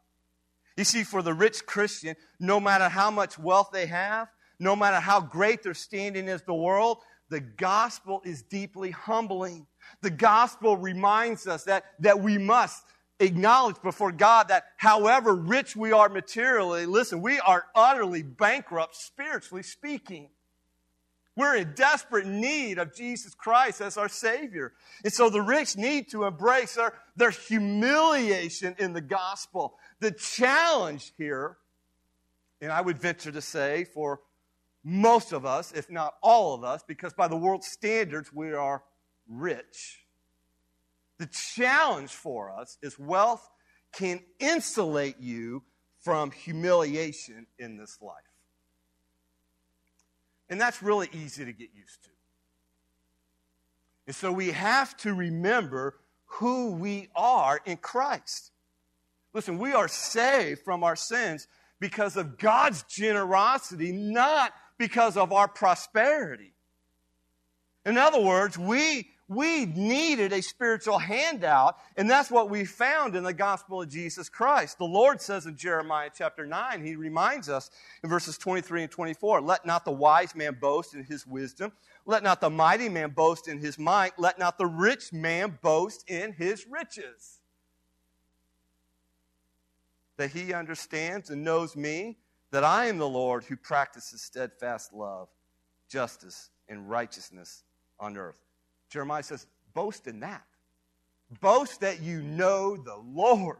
You 0.77 0.83
see, 0.83 1.03
for 1.03 1.21
the 1.21 1.33
rich 1.33 1.65
Christian, 1.65 2.15
no 2.39 2.59
matter 2.59 2.89
how 2.89 3.11
much 3.11 3.37
wealth 3.37 3.69
they 3.71 3.85
have, 3.85 4.27
no 4.59 4.75
matter 4.75 4.99
how 4.99 5.21
great 5.21 5.61
their 5.61 5.75
standing 5.75 6.27
is 6.27 6.41
the 6.43 6.53
world, 6.53 6.97
the 7.29 7.39
gospel 7.39 8.21
is 8.25 8.41
deeply 8.41 8.91
humbling. 8.91 9.67
The 10.01 10.09
gospel 10.09 10.77
reminds 10.77 11.47
us 11.47 11.63
that, 11.65 11.85
that 11.99 12.21
we 12.21 12.37
must 12.37 12.83
acknowledge 13.19 13.81
before 13.81 14.11
God 14.11 14.47
that 14.49 14.65
however 14.77 15.35
rich 15.35 15.75
we 15.75 15.91
are 15.91 16.09
materially, 16.09 16.85
listen, 16.85 17.21
we 17.21 17.39
are 17.39 17.65
utterly 17.75 18.23
bankrupt 18.23 18.95
spiritually 18.95 19.63
speaking. 19.63 20.29
We're 21.35 21.55
in 21.55 21.73
desperate 21.73 22.27
need 22.27 22.77
of 22.77 22.95
Jesus 22.95 23.33
Christ 23.33 23.81
as 23.81 23.97
our 23.97 24.09
Savior. 24.09 24.73
And 25.03 25.11
so 25.11 25.29
the 25.29 25.41
rich 25.41 25.75
need 25.75 26.09
to 26.11 26.25
embrace 26.25 26.75
their, 26.75 26.93
their 27.15 27.31
humiliation 27.31 28.75
in 28.77 28.93
the 28.93 29.01
gospel. 29.01 29.75
The 29.99 30.11
challenge 30.11 31.11
here, 31.17 31.57
and 32.61 32.71
I 32.71 32.81
would 32.81 32.99
venture 32.99 33.31
to 33.31 33.41
say 33.41 33.85
for 33.85 34.21
most 34.83 35.31
of 35.31 35.45
us, 35.45 35.71
if 35.71 35.89
not 35.89 36.13
all 36.21 36.53
of 36.53 36.63
us, 36.63 36.83
because 36.87 37.13
by 37.13 37.27
the 37.27 37.37
world's 37.37 37.67
standards, 37.67 38.31
we 38.31 38.53
are 38.53 38.83
rich. 39.27 40.01
The 41.17 41.27
challenge 41.27 42.11
for 42.11 42.51
us 42.51 42.77
is 42.83 42.99
wealth 42.99 43.49
can 43.93 44.21
insulate 44.39 45.19
you 45.19 45.63
from 46.01 46.31
humiliation 46.31 47.47
in 47.57 47.77
this 47.77 47.99
life. 48.01 48.32
And 50.53 50.61
that's 50.61 50.83
really 50.83 51.09
easy 51.13 51.43
to 51.45 51.51
get 51.51 51.69
used 51.75 52.03
to. 52.03 52.09
And 54.05 54.15
so 54.15 54.31
we 54.31 54.51
have 54.51 54.95
to 54.97 55.11
remember 55.11 55.95
who 56.25 56.73
we 56.73 57.09
are 57.15 57.59
in 57.65 57.77
Christ. 57.77 58.51
Listen, 59.33 59.57
we 59.57 59.73
are 59.73 59.87
saved 59.87 60.61
from 60.61 60.83
our 60.83 60.95
sins 60.95 61.47
because 61.79 62.17
of 62.17 62.37
God's 62.37 62.83
generosity, 62.83 63.91
not 63.91 64.53
because 64.77 65.17
of 65.17 65.33
our 65.33 65.47
prosperity. 65.47 66.53
In 67.83 67.97
other 67.97 68.21
words, 68.21 68.55
we 68.55 69.09
we 69.29 69.65
needed 69.65 70.33
a 70.33 70.41
spiritual 70.41 70.97
handout, 70.97 71.77
and 71.95 72.09
that's 72.09 72.29
what 72.29 72.49
we 72.49 72.65
found 72.65 73.15
in 73.15 73.23
the 73.23 73.33
gospel 73.33 73.81
of 73.81 73.89
Jesus 73.89 74.27
Christ. 74.27 74.77
The 74.77 74.83
Lord 74.83 75.21
says 75.21 75.45
in 75.45 75.55
Jeremiah 75.55 76.09
chapter 76.15 76.45
9, 76.45 76.85
He 76.85 76.95
reminds 76.95 77.47
us 77.47 77.69
in 78.03 78.09
verses 78.09 78.37
23 78.37 78.83
and 78.83 78.91
24 78.91 79.41
Let 79.41 79.65
not 79.65 79.85
the 79.85 79.91
wise 79.91 80.35
man 80.35 80.57
boast 80.59 80.93
in 80.93 81.05
his 81.05 81.25
wisdom, 81.25 81.71
let 82.05 82.21
not 82.21 82.41
the 82.41 82.49
mighty 82.49 82.89
man 82.89 83.11
boast 83.11 83.47
in 83.47 83.59
his 83.59 83.79
might, 83.79 84.19
let 84.19 84.37
not 84.37 84.57
the 84.57 84.65
rich 84.65 85.13
man 85.13 85.57
boast 85.61 86.09
in 86.09 86.33
his 86.33 86.65
riches. 86.69 87.39
That 90.17 90.31
he 90.31 90.53
understands 90.53 91.29
and 91.29 91.43
knows 91.43 91.75
me, 91.77 92.17
that 92.51 92.65
I 92.65 92.85
am 92.85 92.97
the 92.97 93.09
Lord 93.09 93.45
who 93.45 93.55
practices 93.55 94.21
steadfast 94.21 94.93
love, 94.93 95.29
justice, 95.89 96.49
and 96.67 96.89
righteousness 96.89 97.63
on 97.99 98.17
earth. 98.17 98.37
Jeremiah 98.93 99.23
says, 99.23 99.47
boast 99.73 100.05
in 100.05 100.19
that. 100.19 100.43
Boast 101.41 101.81
that 101.81 101.99
you 101.99 102.21
know 102.21 102.77
the 102.77 102.95
Lord. 102.95 103.57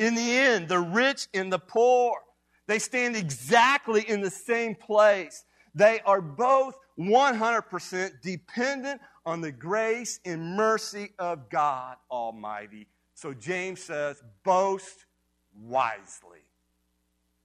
In 0.00 0.16
the 0.16 0.30
end, 0.32 0.66
the 0.66 0.80
rich 0.80 1.28
and 1.32 1.52
the 1.52 1.60
poor, 1.60 2.18
they 2.66 2.80
stand 2.80 3.14
exactly 3.14 4.02
in 4.08 4.20
the 4.20 4.30
same 4.30 4.74
place. 4.74 5.44
They 5.72 6.00
are 6.04 6.20
both 6.20 6.76
100% 6.98 8.20
dependent 8.20 9.00
on 9.24 9.40
the 9.40 9.52
grace 9.52 10.18
and 10.24 10.56
mercy 10.56 11.10
of 11.20 11.48
God 11.48 11.96
Almighty. 12.10 12.88
So 13.14 13.32
James 13.32 13.80
says, 13.80 14.20
boast 14.42 15.06
wisely. 15.56 16.40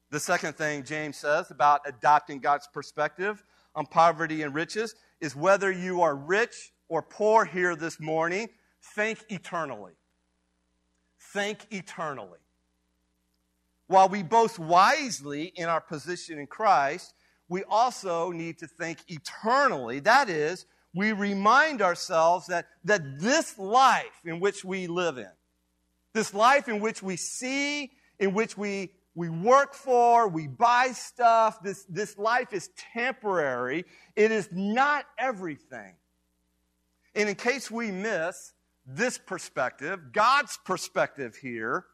The 0.09 0.19
second 0.19 0.57
thing 0.57 0.83
James 0.83 1.17
says 1.17 1.51
about 1.51 1.81
adopting 1.85 2.39
God's 2.39 2.67
perspective 2.67 3.43
on 3.75 3.85
poverty 3.85 4.41
and 4.41 4.55
riches 4.55 4.95
is 5.23 5.37
whether 5.37 5.71
you 5.71 6.01
are 6.01 6.13
rich 6.13 6.73
or 6.89 7.01
poor 7.01 7.45
here 7.45 7.77
this 7.77 7.97
morning, 7.97 8.49
think 8.93 9.23
eternally. 9.29 9.93
Think 11.33 11.65
eternally. 11.71 12.39
While 13.87 14.09
we 14.09 14.21
boast 14.21 14.59
wisely 14.59 15.45
in 15.55 15.69
our 15.69 15.79
position 15.79 16.39
in 16.39 16.47
Christ, 16.47 17.13
we 17.47 17.63
also 17.63 18.31
need 18.31 18.59
to 18.59 18.67
think 18.67 18.99
eternally. 19.07 20.01
That 20.01 20.27
is, 20.27 20.65
we 20.93 21.13
remind 21.13 21.81
ourselves 21.81 22.47
that, 22.47 22.65
that 22.83 23.21
this 23.21 23.57
life 23.57 24.19
in 24.25 24.41
which 24.41 24.65
we 24.65 24.87
live 24.87 25.17
in, 25.17 25.31
this 26.13 26.33
life 26.33 26.67
in 26.67 26.81
which 26.81 27.01
we 27.01 27.15
see, 27.15 27.91
in 28.19 28.33
which 28.33 28.57
we 28.57 28.91
we 29.15 29.29
work 29.29 29.73
for, 29.73 30.27
we 30.27 30.47
buy 30.47 30.91
stuff. 30.93 31.61
This, 31.61 31.85
this 31.87 32.17
life 32.17 32.51
is 32.51 32.69
temporary. 32.93 33.85
It 34.15 34.31
is 34.31 34.49
not 34.51 35.05
everything. 35.19 35.95
And 37.15 37.29
in 37.29 37.35
case 37.35 37.69
we 37.69 37.91
miss 37.91 38.53
this 38.85 39.17
perspective, 39.17 40.11
God's 40.11 40.57
perspective 40.65 41.35
here 41.35 41.85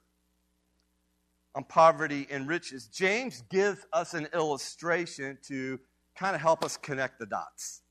on 1.55 1.65
poverty 1.65 2.25
and 2.31 2.47
riches, 2.47 2.87
James 2.87 3.43
gives 3.49 3.85
us 3.91 4.13
an 4.13 4.27
illustration 4.33 5.37
to 5.47 5.79
kind 6.15 6.35
of 6.35 6.41
help 6.41 6.63
us 6.63 6.77
connect 6.77 7.19
the 7.19 7.25
dots 7.25 7.81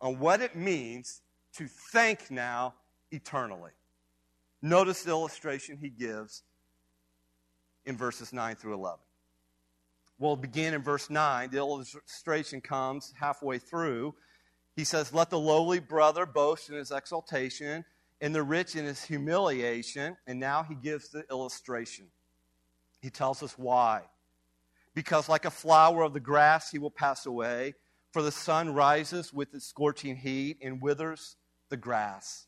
on 0.00 0.18
what 0.18 0.40
it 0.40 0.56
means 0.56 1.22
to 1.54 1.66
think 1.66 2.30
now 2.30 2.74
eternally. 3.10 3.72
Notice 4.62 5.04
the 5.04 5.10
illustration 5.10 5.78
he 5.78 5.88
gives 5.88 6.42
in 7.90 7.96
verses 7.96 8.32
9 8.32 8.56
through 8.56 8.74
11. 8.74 8.98
We'll 10.18 10.36
begin 10.36 10.72
in 10.72 10.82
verse 10.82 11.10
9. 11.10 11.50
The 11.50 11.58
illustration 11.58 12.62
comes 12.62 13.12
halfway 13.18 13.58
through. 13.58 14.14
He 14.76 14.84
says, 14.84 15.12
Let 15.12 15.28
the 15.28 15.38
lowly 15.38 15.80
brother 15.80 16.24
boast 16.24 16.70
in 16.70 16.76
his 16.76 16.90
exaltation, 16.90 17.84
and 18.20 18.34
the 18.34 18.42
rich 18.42 18.76
in 18.76 18.84
his 18.84 19.02
humiliation. 19.04 20.16
And 20.26 20.38
now 20.38 20.62
he 20.62 20.74
gives 20.74 21.08
the 21.08 21.24
illustration. 21.30 22.06
He 23.02 23.10
tells 23.10 23.42
us 23.42 23.58
why. 23.58 24.02
Because, 24.94 25.28
like 25.28 25.44
a 25.44 25.50
flower 25.50 26.02
of 26.02 26.12
the 26.12 26.20
grass, 26.20 26.70
he 26.70 26.78
will 26.78 26.90
pass 26.90 27.26
away. 27.26 27.74
For 28.12 28.22
the 28.22 28.32
sun 28.32 28.74
rises 28.74 29.32
with 29.32 29.54
its 29.54 29.66
scorching 29.66 30.16
heat 30.16 30.58
and 30.62 30.82
withers 30.82 31.36
the 31.70 31.76
grass. 31.76 32.46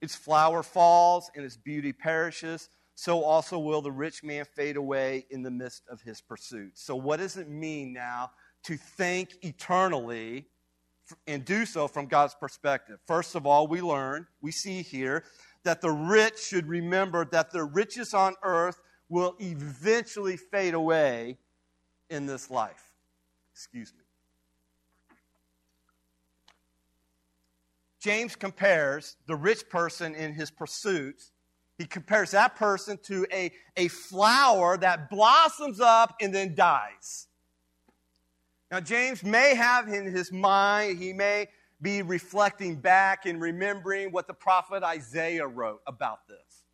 Its 0.00 0.14
flower 0.14 0.62
falls 0.62 1.30
and 1.34 1.44
its 1.44 1.56
beauty 1.56 1.92
perishes 1.92 2.68
so 2.96 3.22
also 3.22 3.58
will 3.58 3.82
the 3.82 3.92
rich 3.92 4.24
man 4.24 4.46
fade 4.56 4.76
away 4.76 5.26
in 5.28 5.42
the 5.42 5.50
midst 5.50 5.82
of 5.88 6.00
his 6.00 6.22
pursuit. 6.22 6.72
So, 6.74 6.96
what 6.96 7.18
does 7.18 7.36
it 7.36 7.48
mean 7.48 7.92
now 7.92 8.30
to 8.64 8.76
think 8.78 9.44
eternally 9.44 10.46
and 11.26 11.44
do 11.44 11.66
so 11.66 11.88
from 11.88 12.06
God's 12.06 12.34
perspective? 12.34 12.98
First 13.06 13.34
of 13.34 13.46
all, 13.46 13.66
we 13.66 13.82
learn, 13.82 14.26
we 14.40 14.50
see 14.50 14.80
here, 14.80 15.24
that 15.62 15.82
the 15.82 15.90
rich 15.90 16.38
should 16.38 16.66
remember 16.66 17.26
that 17.26 17.52
their 17.52 17.66
riches 17.66 18.14
on 18.14 18.34
earth 18.42 18.80
will 19.10 19.36
eventually 19.40 20.38
fade 20.38 20.72
away 20.72 21.36
in 22.08 22.24
this 22.24 22.50
life. 22.50 22.92
Excuse 23.52 23.92
me. 23.92 24.04
James 28.00 28.36
compares 28.36 29.16
the 29.26 29.36
rich 29.36 29.68
person 29.68 30.14
in 30.14 30.32
his 30.32 30.50
pursuits 30.50 31.32
he 31.78 31.84
compares 31.84 32.30
that 32.30 32.56
person 32.56 32.98
to 33.04 33.26
a, 33.32 33.52
a 33.76 33.88
flower 33.88 34.76
that 34.78 35.10
blossoms 35.10 35.80
up 35.80 36.16
and 36.20 36.34
then 36.34 36.54
dies. 36.54 37.28
Now, 38.70 38.80
James 38.80 39.22
may 39.22 39.54
have 39.54 39.88
in 39.88 40.06
his 40.06 40.32
mind, 40.32 40.98
he 40.98 41.12
may 41.12 41.48
be 41.80 42.02
reflecting 42.02 42.76
back 42.76 43.26
and 43.26 43.40
remembering 43.40 44.10
what 44.10 44.26
the 44.26 44.34
prophet 44.34 44.82
Isaiah 44.82 45.46
wrote 45.46 45.82
about 45.86 46.26
this. 46.26 46.64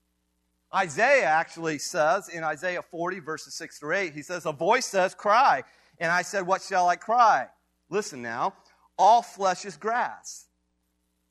Isaiah 0.75 1.27
actually 1.27 1.79
says 1.79 2.29
in 2.29 2.45
Isaiah 2.45 2.83
40, 2.83 3.19
verses 3.19 3.55
6 3.55 3.79
through 3.79 3.97
8, 3.97 4.15
he 4.15 4.23
says, 4.23 4.47
A 4.47 4.53
voice 4.53 4.87
says, 4.87 5.15
Cry. 5.15 5.65
And 5.99 6.11
I 6.11 6.23
said, 6.23 6.47
What 6.47 6.63
shall 6.63 6.89
I 6.89 6.97
cry? 6.97 7.49
Listen 7.91 8.23
now. 8.23 8.55
All 8.97 9.21
flesh 9.21 9.65
is 9.65 9.77
grass, 9.77 10.47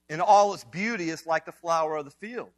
and 0.10 0.22
all 0.22 0.54
its 0.54 0.64
beauty 0.64 1.10
is 1.10 1.26
like 1.26 1.46
the 1.46 1.52
flower 1.52 1.96
of 1.96 2.06
the 2.06 2.12
field. 2.12 2.50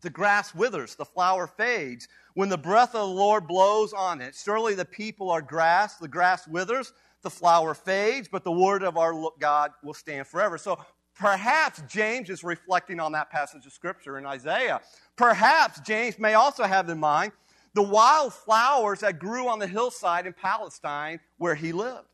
The 0.00 0.10
grass 0.10 0.54
withers, 0.54 0.94
the 0.94 1.04
flower 1.04 1.46
fades. 1.46 2.08
When 2.34 2.48
the 2.48 2.58
breath 2.58 2.94
of 2.94 3.08
the 3.08 3.14
Lord 3.14 3.46
blows 3.46 3.92
on 3.92 4.20
it, 4.20 4.34
surely 4.34 4.74
the 4.74 4.84
people 4.84 5.30
are 5.30 5.42
grass, 5.42 5.96
the 5.96 6.08
grass 6.08 6.48
withers, 6.48 6.92
the 7.22 7.30
flower 7.30 7.74
fades, 7.74 8.28
but 8.28 8.44
the 8.44 8.52
word 8.52 8.82
of 8.82 8.96
our 8.96 9.30
God 9.38 9.72
will 9.82 9.94
stand 9.94 10.26
forever. 10.26 10.56
So 10.56 10.78
perhaps 11.14 11.82
James 11.86 12.30
is 12.30 12.42
reflecting 12.42 12.98
on 12.98 13.12
that 13.12 13.30
passage 13.30 13.66
of 13.66 13.72
scripture 13.72 14.16
in 14.16 14.24
Isaiah. 14.24 14.80
Perhaps 15.16 15.80
James 15.80 16.18
may 16.18 16.34
also 16.34 16.64
have 16.64 16.88
in 16.88 16.98
mind 16.98 17.32
the 17.74 17.82
wild 17.82 18.32
flowers 18.32 19.00
that 19.00 19.18
grew 19.18 19.48
on 19.48 19.58
the 19.58 19.66
hillside 19.66 20.26
in 20.26 20.32
Palestine 20.32 21.20
where 21.36 21.54
he 21.54 21.72
lived. 21.72 22.06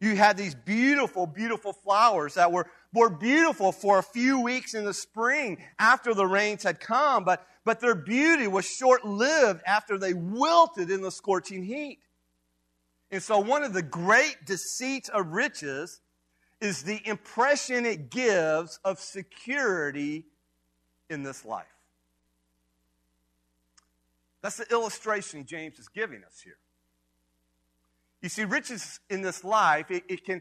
You 0.00 0.16
had 0.16 0.36
these 0.36 0.54
beautiful, 0.54 1.26
beautiful 1.26 1.72
flowers 1.72 2.34
that 2.34 2.50
were, 2.50 2.66
were 2.94 3.10
beautiful 3.10 3.72
for 3.72 3.98
a 3.98 4.02
few 4.02 4.40
weeks 4.40 4.72
in 4.72 4.84
the 4.84 4.94
spring 4.94 5.58
after 5.78 6.14
the 6.14 6.26
rains 6.26 6.62
had 6.62 6.80
come, 6.80 7.24
but, 7.24 7.46
but 7.64 7.80
their 7.80 7.94
beauty 7.94 8.46
was 8.46 8.64
short 8.64 9.04
lived 9.04 9.60
after 9.66 9.98
they 9.98 10.14
wilted 10.14 10.90
in 10.90 11.02
the 11.02 11.10
scorching 11.10 11.64
heat. 11.64 11.98
And 13.10 13.22
so, 13.22 13.38
one 13.38 13.62
of 13.62 13.72
the 13.72 13.82
great 13.82 14.38
deceits 14.46 15.08
of 15.08 15.32
riches 15.32 16.00
is 16.60 16.82
the 16.82 17.00
impression 17.06 17.84
it 17.84 18.10
gives 18.10 18.78
of 18.84 18.98
security 18.98 20.24
in 21.10 21.22
this 21.22 21.44
life. 21.44 21.66
That's 24.40 24.56
the 24.56 24.70
illustration 24.70 25.46
James 25.46 25.78
is 25.78 25.88
giving 25.88 26.22
us 26.24 26.40
here. 26.42 26.58
You 28.20 28.28
see, 28.28 28.44
riches 28.44 29.00
in 29.10 29.22
this 29.22 29.44
life, 29.44 29.90
it, 29.90 30.04
it 30.08 30.24
can, 30.24 30.40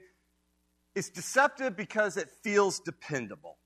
it's 0.95 1.09
deceptive 1.09 1.75
because 1.75 2.17
it 2.17 2.29
feels 2.29 2.79
dependable. 2.79 3.57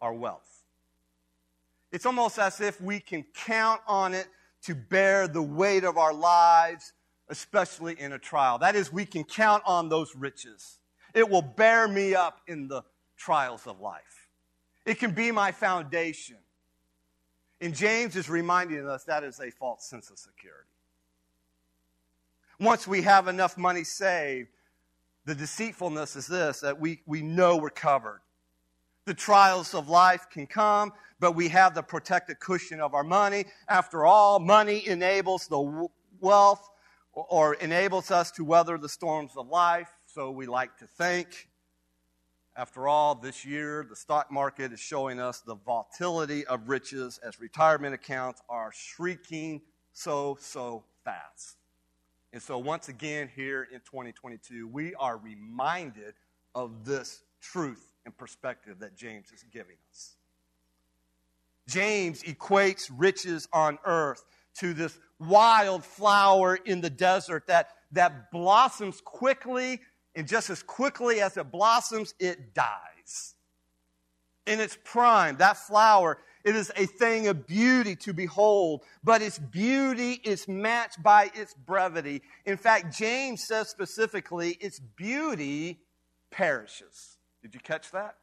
Our 0.00 0.14
wealth. 0.14 0.62
It's 1.90 2.06
almost 2.06 2.38
as 2.38 2.60
if 2.60 2.80
we 2.80 3.00
can 3.00 3.24
count 3.34 3.80
on 3.86 4.14
it 4.14 4.28
to 4.62 4.74
bear 4.74 5.26
the 5.26 5.42
weight 5.42 5.84
of 5.84 5.96
our 5.96 6.12
lives 6.12 6.92
especially 7.28 7.94
in 7.98 8.12
a 8.12 8.18
trial. 8.18 8.58
That 8.58 8.74
is, 8.74 8.92
we 8.92 9.04
can 9.04 9.24
count 9.24 9.62
on 9.66 9.88
those 9.88 10.14
riches. 10.16 10.78
It 11.14 11.28
will 11.28 11.42
bear 11.42 11.88
me 11.88 12.14
up 12.14 12.40
in 12.46 12.68
the 12.68 12.82
trials 13.16 13.66
of 13.66 13.80
life. 13.80 14.28
It 14.84 14.98
can 14.98 15.12
be 15.12 15.30
my 15.30 15.52
foundation. 15.52 16.36
And 17.60 17.74
James 17.74 18.16
is 18.16 18.30
reminding 18.30 18.88
us 18.88 19.04
that 19.04 19.24
is 19.24 19.40
a 19.40 19.50
false 19.50 19.84
sense 19.84 20.10
of 20.10 20.18
security. 20.18 20.68
Once 22.60 22.86
we 22.86 23.02
have 23.02 23.28
enough 23.28 23.56
money 23.56 23.84
saved, 23.84 24.48
the 25.28 25.34
deceitfulness 25.34 26.16
is 26.16 26.26
this 26.26 26.60
that 26.60 26.80
we, 26.80 27.02
we 27.04 27.20
know 27.20 27.58
we're 27.58 27.68
covered. 27.68 28.22
The 29.04 29.12
trials 29.12 29.74
of 29.74 29.86
life 29.86 30.26
can 30.30 30.46
come, 30.46 30.90
but 31.20 31.32
we 31.32 31.48
have 31.48 31.74
the 31.74 31.82
protected 31.82 32.40
cushion 32.40 32.80
of 32.80 32.94
our 32.94 33.04
money. 33.04 33.44
After 33.68 34.06
all, 34.06 34.38
money 34.38 34.88
enables 34.88 35.46
the 35.46 35.88
wealth 36.20 36.66
or 37.12 37.54
enables 37.54 38.10
us 38.10 38.30
to 38.32 38.44
weather 38.44 38.78
the 38.78 38.88
storms 38.88 39.32
of 39.36 39.48
life, 39.48 39.90
so 40.06 40.30
we 40.30 40.46
like 40.46 40.78
to 40.78 40.86
think. 40.86 41.50
After 42.56 42.88
all, 42.88 43.14
this 43.14 43.44
year, 43.44 43.86
the 43.86 43.96
stock 43.96 44.32
market 44.32 44.72
is 44.72 44.80
showing 44.80 45.20
us 45.20 45.40
the 45.40 45.56
volatility 45.56 46.46
of 46.46 46.70
riches 46.70 47.20
as 47.22 47.38
retirement 47.38 47.94
accounts 47.94 48.40
are 48.48 48.72
shrieking 48.72 49.60
so, 49.92 50.38
so 50.40 50.84
fast. 51.04 51.57
And 52.32 52.42
so, 52.42 52.58
once 52.58 52.88
again, 52.88 53.30
here 53.34 53.68
in 53.72 53.80
2022, 53.80 54.68
we 54.68 54.94
are 54.96 55.16
reminded 55.16 56.14
of 56.54 56.84
this 56.84 57.22
truth 57.40 57.90
and 58.04 58.16
perspective 58.16 58.78
that 58.80 58.96
James 58.96 59.30
is 59.32 59.44
giving 59.50 59.76
us. 59.90 60.16
James 61.66 62.22
equates 62.22 62.90
riches 62.94 63.48
on 63.52 63.78
earth 63.84 64.24
to 64.58 64.74
this 64.74 64.98
wild 65.18 65.84
flower 65.84 66.56
in 66.64 66.80
the 66.80 66.90
desert 66.90 67.46
that, 67.46 67.70
that 67.92 68.30
blossoms 68.30 69.00
quickly, 69.00 69.80
and 70.14 70.26
just 70.26 70.50
as 70.50 70.62
quickly 70.62 71.20
as 71.20 71.36
it 71.36 71.50
blossoms, 71.50 72.14
it 72.18 72.54
dies. 72.54 73.34
In 74.46 74.60
its 74.60 74.76
prime, 74.84 75.36
that 75.36 75.58
flower, 75.58 76.18
it 76.44 76.56
is 76.56 76.70
a 76.76 76.86
thing 76.86 77.28
of 77.28 77.46
beauty 77.46 77.96
to 77.96 78.12
behold, 78.12 78.82
but 79.02 79.22
its 79.22 79.38
beauty 79.38 80.20
is 80.24 80.48
matched 80.48 81.02
by 81.02 81.30
its 81.34 81.54
brevity. 81.54 82.22
In 82.44 82.56
fact, 82.56 82.96
James 82.96 83.46
says 83.46 83.68
specifically, 83.68 84.52
its 84.60 84.78
beauty 84.78 85.80
perishes. 86.30 87.18
Did 87.42 87.54
you 87.54 87.60
catch 87.60 87.90
that? 87.92 88.16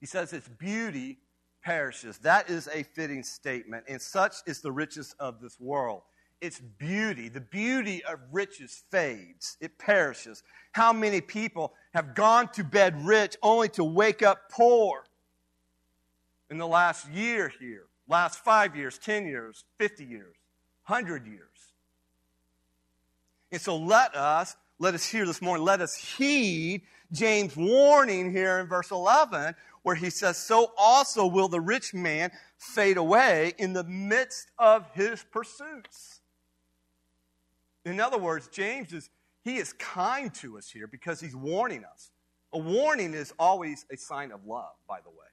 He 0.00 0.06
says 0.06 0.32
its 0.32 0.48
beauty 0.48 1.18
perishes. 1.62 2.18
That 2.18 2.50
is 2.50 2.68
a 2.72 2.82
fitting 2.82 3.22
statement. 3.22 3.84
And 3.88 4.00
such 4.00 4.36
is 4.46 4.60
the 4.60 4.72
riches 4.72 5.14
of 5.20 5.40
this 5.40 5.60
world. 5.60 6.02
Its 6.40 6.60
beauty, 6.60 7.28
the 7.28 7.40
beauty 7.40 8.02
of 8.04 8.18
riches 8.32 8.82
fades, 8.90 9.56
it 9.60 9.78
perishes. 9.78 10.42
How 10.72 10.92
many 10.92 11.20
people 11.20 11.72
have 11.94 12.16
gone 12.16 12.48
to 12.54 12.64
bed 12.64 13.00
rich 13.04 13.36
only 13.42 13.68
to 13.70 13.84
wake 13.84 14.24
up 14.24 14.50
poor 14.50 15.04
in 16.52 16.58
the 16.58 16.66
last 16.66 17.10
year 17.10 17.50
here, 17.58 17.86
last 18.06 18.38
five 18.44 18.76
years, 18.76 18.98
10 18.98 19.24
years, 19.24 19.64
50 19.78 20.04
years, 20.04 20.36
100 20.86 21.26
years? 21.26 21.40
And 23.50 23.58
so 23.58 23.78
let 23.78 24.14
us, 24.14 24.54
let 24.78 24.92
us 24.92 25.02
hear 25.02 25.24
this 25.24 25.40
morning, 25.40 25.64
let 25.64 25.80
us 25.80 25.94
heed 25.94 26.82
James' 27.10 27.56
warning 27.56 28.30
here 28.30 28.58
in 28.58 28.66
verse 28.66 28.90
11 28.90 29.54
where 29.82 29.94
he 29.94 30.10
says, 30.10 30.36
So 30.36 30.72
also 30.76 31.26
will 31.26 31.48
the 31.48 31.60
rich 31.60 31.94
man 31.94 32.30
fade 32.58 32.98
away 32.98 33.54
in 33.56 33.72
the 33.72 33.84
midst 33.84 34.48
of 34.58 34.84
his 34.92 35.24
pursuits. 35.32 36.20
In 37.86 37.98
other 37.98 38.18
words, 38.18 38.48
James 38.48 38.92
is, 38.92 39.08
he 39.42 39.56
is 39.56 39.72
kind 39.72 40.32
to 40.34 40.58
us 40.58 40.68
here 40.68 40.86
because 40.86 41.18
he's 41.18 41.34
warning 41.34 41.82
us. 41.90 42.10
A 42.52 42.58
warning 42.58 43.14
is 43.14 43.32
always 43.38 43.86
a 43.90 43.96
sign 43.96 44.32
of 44.32 44.44
love, 44.44 44.74
by 44.86 45.00
the 45.00 45.08
way. 45.08 45.31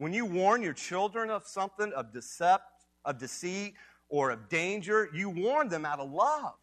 When 0.00 0.14
you 0.14 0.24
warn 0.24 0.62
your 0.62 0.72
children 0.72 1.28
of 1.28 1.46
something, 1.46 1.92
of 1.92 2.10
decept, 2.10 2.60
of 3.04 3.18
deceit, 3.18 3.74
or 4.08 4.30
of 4.30 4.48
danger, 4.48 5.10
you 5.12 5.28
warn 5.28 5.68
them 5.68 5.84
out 5.84 6.00
of 6.00 6.10
love. 6.10 6.54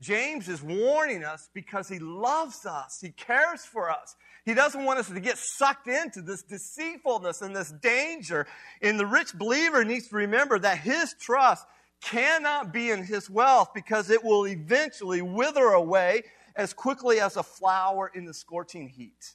James 0.00 0.48
is 0.48 0.62
warning 0.62 1.24
us 1.24 1.48
because 1.52 1.88
he 1.88 1.98
loves 1.98 2.64
us. 2.66 3.00
He 3.02 3.10
cares 3.10 3.64
for 3.64 3.90
us. 3.90 4.14
He 4.44 4.54
doesn't 4.54 4.84
want 4.84 5.00
us 5.00 5.08
to 5.08 5.18
get 5.18 5.38
sucked 5.38 5.88
into 5.88 6.22
this 6.22 6.44
deceitfulness 6.44 7.42
and 7.42 7.54
this 7.54 7.72
danger. 7.82 8.46
And 8.80 8.96
the 8.96 9.06
rich 9.06 9.34
believer 9.34 9.84
needs 9.84 10.06
to 10.10 10.14
remember 10.14 10.56
that 10.60 10.78
his 10.78 11.16
trust 11.18 11.66
cannot 12.00 12.72
be 12.72 12.90
in 12.90 13.02
his 13.02 13.28
wealth 13.28 13.70
because 13.74 14.08
it 14.08 14.22
will 14.22 14.46
eventually 14.46 15.20
wither 15.20 15.70
away 15.70 16.22
as 16.54 16.72
quickly 16.72 17.18
as 17.18 17.36
a 17.36 17.42
flower 17.42 18.08
in 18.14 18.24
the 18.24 18.34
scorching 18.34 18.88
heat. 18.88 19.34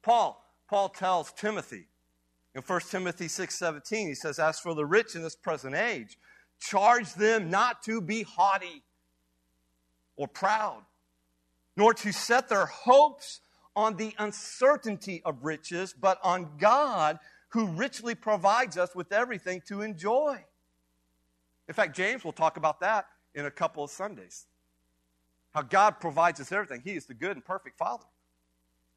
Paul, 0.00 0.43
Paul 0.68 0.88
tells 0.88 1.32
Timothy 1.32 1.86
in 2.54 2.62
1 2.62 2.80
Timothy 2.90 3.26
6:17, 3.26 4.08
he 4.08 4.14
says, 4.14 4.38
As 4.38 4.60
for 4.60 4.74
the 4.74 4.86
rich 4.86 5.14
in 5.14 5.22
this 5.22 5.34
present 5.34 5.74
age, 5.74 6.18
charge 6.60 7.12
them 7.14 7.50
not 7.50 7.82
to 7.82 8.00
be 8.00 8.22
haughty 8.22 8.84
or 10.16 10.28
proud, 10.28 10.84
nor 11.76 11.92
to 11.94 12.12
set 12.12 12.48
their 12.48 12.66
hopes 12.66 13.40
on 13.74 13.96
the 13.96 14.14
uncertainty 14.18 15.20
of 15.24 15.44
riches, 15.44 15.92
but 15.92 16.20
on 16.22 16.56
God 16.58 17.18
who 17.48 17.66
richly 17.66 18.14
provides 18.14 18.78
us 18.78 18.94
with 18.94 19.12
everything 19.12 19.60
to 19.66 19.82
enjoy. 19.82 20.44
In 21.66 21.74
fact, 21.74 21.96
James 21.96 22.24
will 22.24 22.32
talk 22.32 22.56
about 22.56 22.80
that 22.80 23.06
in 23.34 23.46
a 23.46 23.50
couple 23.50 23.82
of 23.82 23.90
Sundays. 23.90 24.46
How 25.52 25.62
God 25.62 25.98
provides 25.98 26.40
us 26.40 26.52
everything. 26.52 26.82
He 26.84 26.92
is 26.92 27.06
the 27.06 27.14
good 27.14 27.32
and 27.32 27.44
perfect 27.44 27.78
Father. 27.78 28.04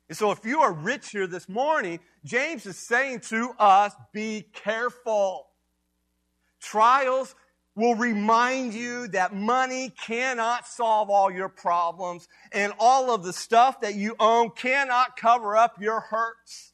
And 0.09 0.17
so, 0.17 0.31
if 0.31 0.45
you 0.45 0.61
are 0.61 0.71
rich 0.71 1.09
here 1.11 1.27
this 1.27 1.49
morning, 1.49 1.99
James 2.23 2.65
is 2.65 2.87
saying 2.87 3.21
to 3.21 3.51
us 3.59 3.93
be 4.13 4.45
careful. 4.53 5.47
Trials 6.61 7.35
will 7.75 7.93
remind 7.93 8.73
you 8.73 9.07
that 9.09 9.35
money 9.35 9.89
cannot 9.89 10.67
solve 10.67 11.09
all 11.09 11.29
your 11.29 11.49
problems 11.49 12.27
and 12.51 12.73
all 12.79 13.13
of 13.13 13.23
the 13.23 13.33
stuff 13.33 13.81
that 13.81 13.93
you 13.95 14.15
own 14.19 14.49
cannot 14.49 15.15
cover 15.15 15.55
up 15.55 15.79
your 15.79 15.99
hurts. 15.99 16.73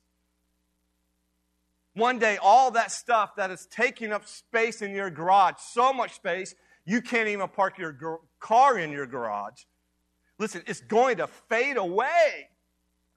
One 1.96 2.20
day, 2.20 2.38
all 2.42 2.72
that 2.72 2.92
stuff 2.92 3.36
that 3.36 3.52
is 3.52 3.68
taking 3.70 4.14
up 4.14 4.28
space 4.28 4.82
in 4.82 4.92
your 4.92 5.10
garage, 5.10 5.56
so 5.60 5.92
much 5.92 6.14
space, 6.14 6.56
you 6.86 7.02
can't 7.02 7.28
even 7.28 7.48
park 7.50 7.78
your 7.78 8.22
car 8.40 8.80
in 8.80 8.92
your 8.92 9.06
garage. 9.06 9.64
Listen, 10.40 10.64
it's 10.66 10.82
going 10.82 11.18
to 11.18 11.28
fade 11.28 11.78
away. 11.78 12.48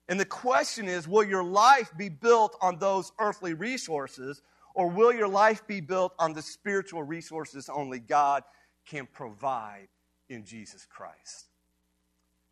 And 0.08 0.20
the 0.20 0.24
question 0.24 0.88
is 0.88 1.08
will 1.08 1.24
your 1.24 1.44
life 1.44 1.90
be 1.96 2.08
built 2.08 2.56
on 2.60 2.78
those 2.78 3.12
earthly 3.18 3.54
resources, 3.54 4.42
or 4.74 4.88
will 4.88 5.12
your 5.12 5.28
life 5.28 5.66
be 5.66 5.80
built 5.80 6.12
on 6.18 6.32
the 6.32 6.42
spiritual 6.42 7.02
resources 7.02 7.68
only 7.68 7.98
God 7.98 8.42
can 8.84 9.06
provide 9.12 9.88
in 10.28 10.44
Jesus 10.44 10.86
Christ? 10.88 11.46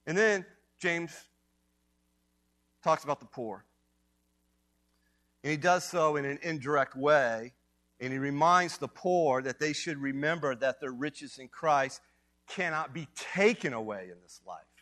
And 0.06 0.16
then 0.16 0.44
James 0.78 1.12
talks 2.82 3.04
about 3.04 3.20
the 3.20 3.26
poor. 3.26 3.64
And 5.42 5.50
he 5.50 5.56
does 5.56 5.84
so 5.84 6.16
in 6.16 6.24
an 6.24 6.38
indirect 6.42 6.96
way. 6.96 7.52
And 8.00 8.12
he 8.12 8.18
reminds 8.18 8.78
the 8.78 8.88
poor 8.88 9.40
that 9.42 9.60
they 9.60 9.72
should 9.72 9.98
remember 9.98 10.54
that 10.56 10.80
their 10.80 10.92
riches 10.92 11.38
in 11.38 11.48
Christ 11.48 12.00
cannot 12.48 12.92
be 12.92 13.08
taken 13.14 13.72
away 13.72 14.08
in 14.10 14.20
this 14.22 14.40
life. 14.46 14.73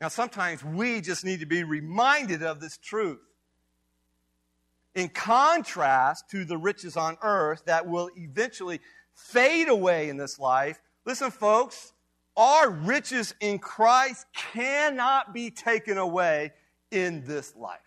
Now, 0.00 0.08
sometimes 0.08 0.64
we 0.64 1.00
just 1.00 1.24
need 1.24 1.40
to 1.40 1.46
be 1.46 1.64
reminded 1.64 2.42
of 2.42 2.60
this 2.60 2.76
truth. 2.78 3.20
In 4.94 5.08
contrast 5.08 6.30
to 6.30 6.44
the 6.44 6.56
riches 6.56 6.96
on 6.96 7.18
earth 7.22 7.64
that 7.66 7.86
will 7.86 8.10
eventually 8.16 8.80
fade 9.14 9.68
away 9.68 10.08
in 10.08 10.16
this 10.16 10.38
life, 10.38 10.80
listen, 11.04 11.30
folks, 11.30 11.92
our 12.36 12.70
riches 12.70 13.34
in 13.40 13.58
Christ 13.58 14.26
cannot 14.34 15.34
be 15.34 15.50
taken 15.50 15.98
away 15.98 16.52
in 16.90 17.24
this 17.24 17.54
life. 17.56 17.80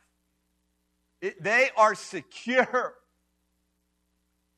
It, 1.22 1.42
they 1.42 1.70
are 1.78 1.96
secure. 1.96 2.96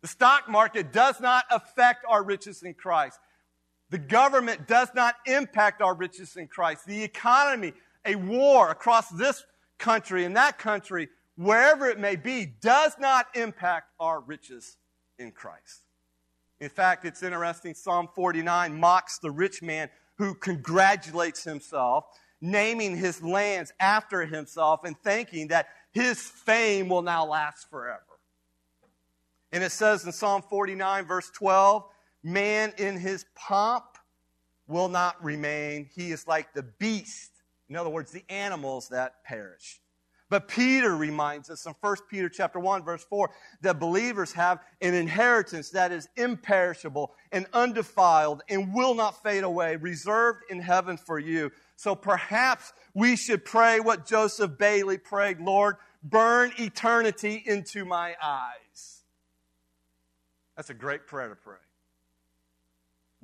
The 0.02 0.08
stock 0.08 0.50
market 0.50 0.92
does 0.92 1.22
not 1.22 1.46
affect 1.52 2.06
our 2.10 2.24
riches 2.24 2.64
in 2.64 2.74
Christ. 2.74 3.20
The 3.94 4.00
government 4.00 4.68
does 4.68 4.90
not 4.96 5.18
impact 5.28 5.80
our 5.80 5.94
riches 5.94 6.36
in 6.36 6.48
Christ. 6.48 6.88
The 6.88 7.04
economy, 7.04 7.74
a 8.04 8.16
war 8.16 8.72
across 8.72 9.08
this 9.10 9.46
country 9.78 10.26
and 10.26 10.36
that 10.36 10.58
country, 10.58 11.10
wherever 11.38 11.88
it 11.88 12.00
may 12.00 12.16
be, 12.16 12.48
does 12.60 12.96
not 12.98 13.28
impact 13.36 13.92
our 14.00 14.20
riches 14.20 14.78
in 15.20 15.32
Christ. 15.32 15.84
In 16.60 16.70
fact, 16.70 17.06
it's 17.06 17.22
interesting. 17.22 17.76
Psalm 17.76 18.10
49 18.16 18.80
mocks 18.80 19.20
the 19.20 19.30
rich 19.30 19.62
man 19.62 19.92
who 20.18 20.34
congratulates 20.34 21.44
himself, 21.44 22.06
naming 22.42 22.98
his 22.98 23.22
lands 23.22 23.72
after 23.80 24.26
himself 24.26 24.80
and 24.86 24.98
thinking 25.04 25.50
that 25.50 25.68
his 25.92 26.20
fame 26.20 26.90
will 26.90 27.04
now 27.04 27.28
last 27.28 27.70
forever. 27.70 28.02
And 29.52 29.64
it 29.64 29.72
says 29.72 30.04
in 30.04 30.12
Psalm 30.12 30.42
49, 30.42 31.06
verse 31.06 31.30
12, 31.30 31.84
Man 32.24 32.74
in 32.78 32.98
his 32.98 33.26
pomp 33.36 33.86
will 34.68 34.90
not 34.90 35.22
remain. 35.24 35.90
He 35.94 36.12
is 36.12 36.28
like 36.28 36.54
the 36.54 36.64
beast. 36.64 37.32
In 37.70 37.76
other 37.76 37.90
words, 37.90 38.12
the 38.12 38.24
animals 38.30 38.90
that 38.90 39.24
perish. 39.24 39.82
But 40.30 40.48
Peter 40.48 40.96
reminds 40.96 41.52
us 41.52 41.66
in 41.68 41.76
1 41.80 41.96
Peter 42.10 42.28
chapter 42.28 42.60
1 42.60 42.84
verse 42.84 43.04
4 43.04 43.30
that 43.62 43.80
believers 43.80 44.34
have 44.34 44.62
an 44.82 44.96
inheritance 44.96 45.70
that 45.70 45.92
is 45.92 46.10
imperishable 46.16 47.14
and 47.32 47.46
undefiled 47.54 48.42
and 48.50 48.74
will 48.74 48.96
not 48.96 49.22
fade 49.22 49.44
away, 49.44 49.76
reserved 49.76 50.40
in 50.50 50.60
heaven 50.60 50.98
for 50.98 51.20
you. 51.20 51.52
So 51.76 51.94
perhaps 51.94 52.74
we 52.96 53.16
should 53.16 53.46
pray 53.46 53.80
what 53.80 54.08
Joseph 54.08 54.58
Bailey 54.58 54.98
prayed, 54.98 55.40
Lord, 55.40 55.76
burn 56.02 56.52
eternity 56.58 57.44
into 57.46 57.86
my 57.86 58.16
eyes. 58.20 59.04
That's 60.56 60.72
a 60.72 60.74
great 60.74 61.06
prayer 61.06 61.30
to 61.30 61.36
pray. 61.36 61.58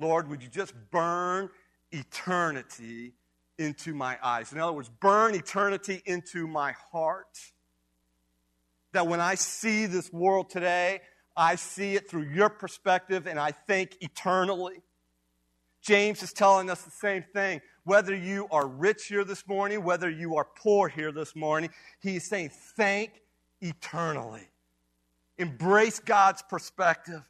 Lord, 0.00 0.28
would 0.28 0.42
you 0.42 0.48
just 0.48 0.72
burn 0.90 1.50
eternity 1.92 3.12
into 3.58 3.94
my 3.94 4.18
eyes? 4.22 4.52
In 4.52 4.58
other 4.58 4.72
words, 4.72 4.88
burn 5.00 5.34
eternity 5.34 6.02
into 6.06 6.46
my 6.46 6.72
heart. 6.90 7.38
That 8.92 9.06
when 9.06 9.20
I 9.20 9.34
see 9.34 9.86
this 9.86 10.12
world 10.12 10.50
today, 10.50 11.00
I 11.36 11.54
see 11.54 11.94
it 11.94 12.10
through 12.10 12.24
your 12.24 12.48
perspective 12.48 13.26
and 13.26 13.38
I 13.38 13.52
think 13.52 13.96
eternally. 14.00 14.82
James 15.82 16.22
is 16.22 16.32
telling 16.32 16.70
us 16.70 16.82
the 16.82 16.90
same 16.90 17.24
thing. 17.32 17.60
Whether 17.84 18.14
you 18.14 18.46
are 18.50 18.66
rich 18.66 19.06
here 19.06 19.24
this 19.24 19.46
morning, 19.46 19.84
whether 19.84 20.10
you 20.10 20.36
are 20.36 20.46
poor 20.56 20.88
here 20.88 21.12
this 21.12 21.34
morning, 21.36 21.70
he's 22.00 22.26
saying, 22.26 22.50
Thank 22.76 23.22
eternally. 23.60 24.48
Embrace 25.38 25.98
God's 26.00 26.42
perspective. 26.42 27.22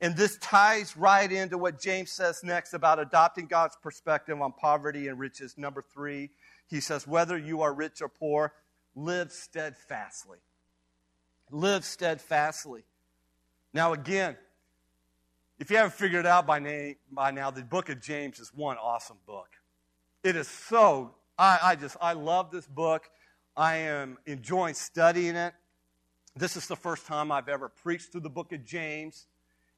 And 0.00 0.16
this 0.16 0.38
ties 0.38 0.96
right 0.96 1.30
into 1.30 1.58
what 1.58 1.80
James 1.80 2.12
says 2.12 2.42
next 2.44 2.72
about 2.72 3.00
adopting 3.00 3.46
God's 3.46 3.76
perspective 3.82 4.40
on 4.40 4.52
poverty 4.52 5.08
and 5.08 5.18
riches. 5.18 5.58
Number 5.58 5.82
three, 5.82 6.30
he 6.68 6.80
says, 6.80 7.06
whether 7.06 7.36
you 7.36 7.62
are 7.62 7.74
rich 7.74 8.00
or 8.00 8.08
poor, 8.08 8.52
live 8.94 9.32
steadfastly. 9.32 10.38
Live 11.50 11.84
steadfastly. 11.84 12.84
Now, 13.72 13.92
again, 13.92 14.36
if 15.58 15.70
you 15.70 15.76
haven't 15.76 15.94
figured 15.94 16.24
it 16.24 16.26
out 16.26 16.46
by, 16.46 16.60
name, 16.60 16.96
by 17.10 17.32
now, 17.32 17.50
the 17.50 17.62
book 17.62 17.88
of 17.88 18.00
James 18.00 18.38
is 18.38 18.52
one 18.54 18.76
awesome 18.76 19.18
book. 19.26 19.48
It 20.22 20.36
is 20.36 20.46
so, 20.46 21.14
I, 21.36 21.58
I 21.62 21.76
just, 21.76 21.96
I 22.00 22.12
love 22.12 22.52
this 22.52 22.66
book. 22.66 23.10
I 23.56 23.78
am 23.78 24.18
enjoying 24.26 24.74
studying 24.74 25.34
it. 25.34 25.54
This 26.36 26.56
is 26.56 26.68
the 26.68 26.76
first 26.76 27.06
time 27.06 27.32
I've 27.32 27.48
ever 27.48 27.68
preached 27.68 28.12
through 28.12 28.20
the 28.20 28.30
book 28.30 28.52
of 28.52 28.64
James. 28.64 29.26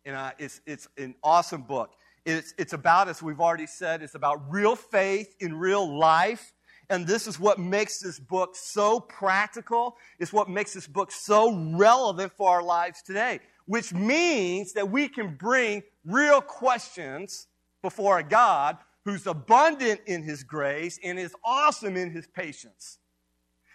And 0.05 0.17
uh, 0.17 0.33
it's, 0.39 0.61
it's 0.67 0.89
an 0.97 1.15
awesome 1.23 1.63
book. 1.63 1.93
It's, 2.25 2.55
it's 2.59 2.73
about, 2.73 3.09
as 3.09 3.23
we've 3.23 3.41
already 3.41 3.67
said, 3.67 4.03
it's 4.03 4.15
about 4.15 4.43
real 4.51 4.77
faith 4.77 5.35
in 5.41 5.55
real 5.55 5.99
life. 5.99 6.53
And 6.89 7.07
this 7.07 7.27
is 7.27 7.39
what 7.39 7.59
makes 7.59 8.01
this 8.01 8.19
book 8.19 8.57
so 8.57 9.01
practical. 9.01 9.97
It's 10.19 10.33
what 10.33 10.49
makes 10.49 10.75
this 10.75 10.87
book 10.87 11.13
so 11.13 11.55
relevant 11.77 12.33
for 12.33 12.51
our 12.51 12.63
lives 12.63 13.03
today, 13.03 13.41
which 13.67 13.93
means 13.93 14.73
that 14.73 14.91
we 14.91 15.09
can 15.09 15.37
bring 15.37 15.83
real 16.05 16.41
questions 16.41 17.47
before 17.83 18.19
a 18.19 18.25
God 18.25 18.77
who's 19.05 19.27
abundant 19.27 20.01
in 20.07 20.23
his 20.23 20.43
grace 20.43 20.99
and 21.03 21.19
is 21.19 21.35
awesome 21.45 21.97
in 21.97 22.11
his 22.11 22.27
patience. 22.27 22.99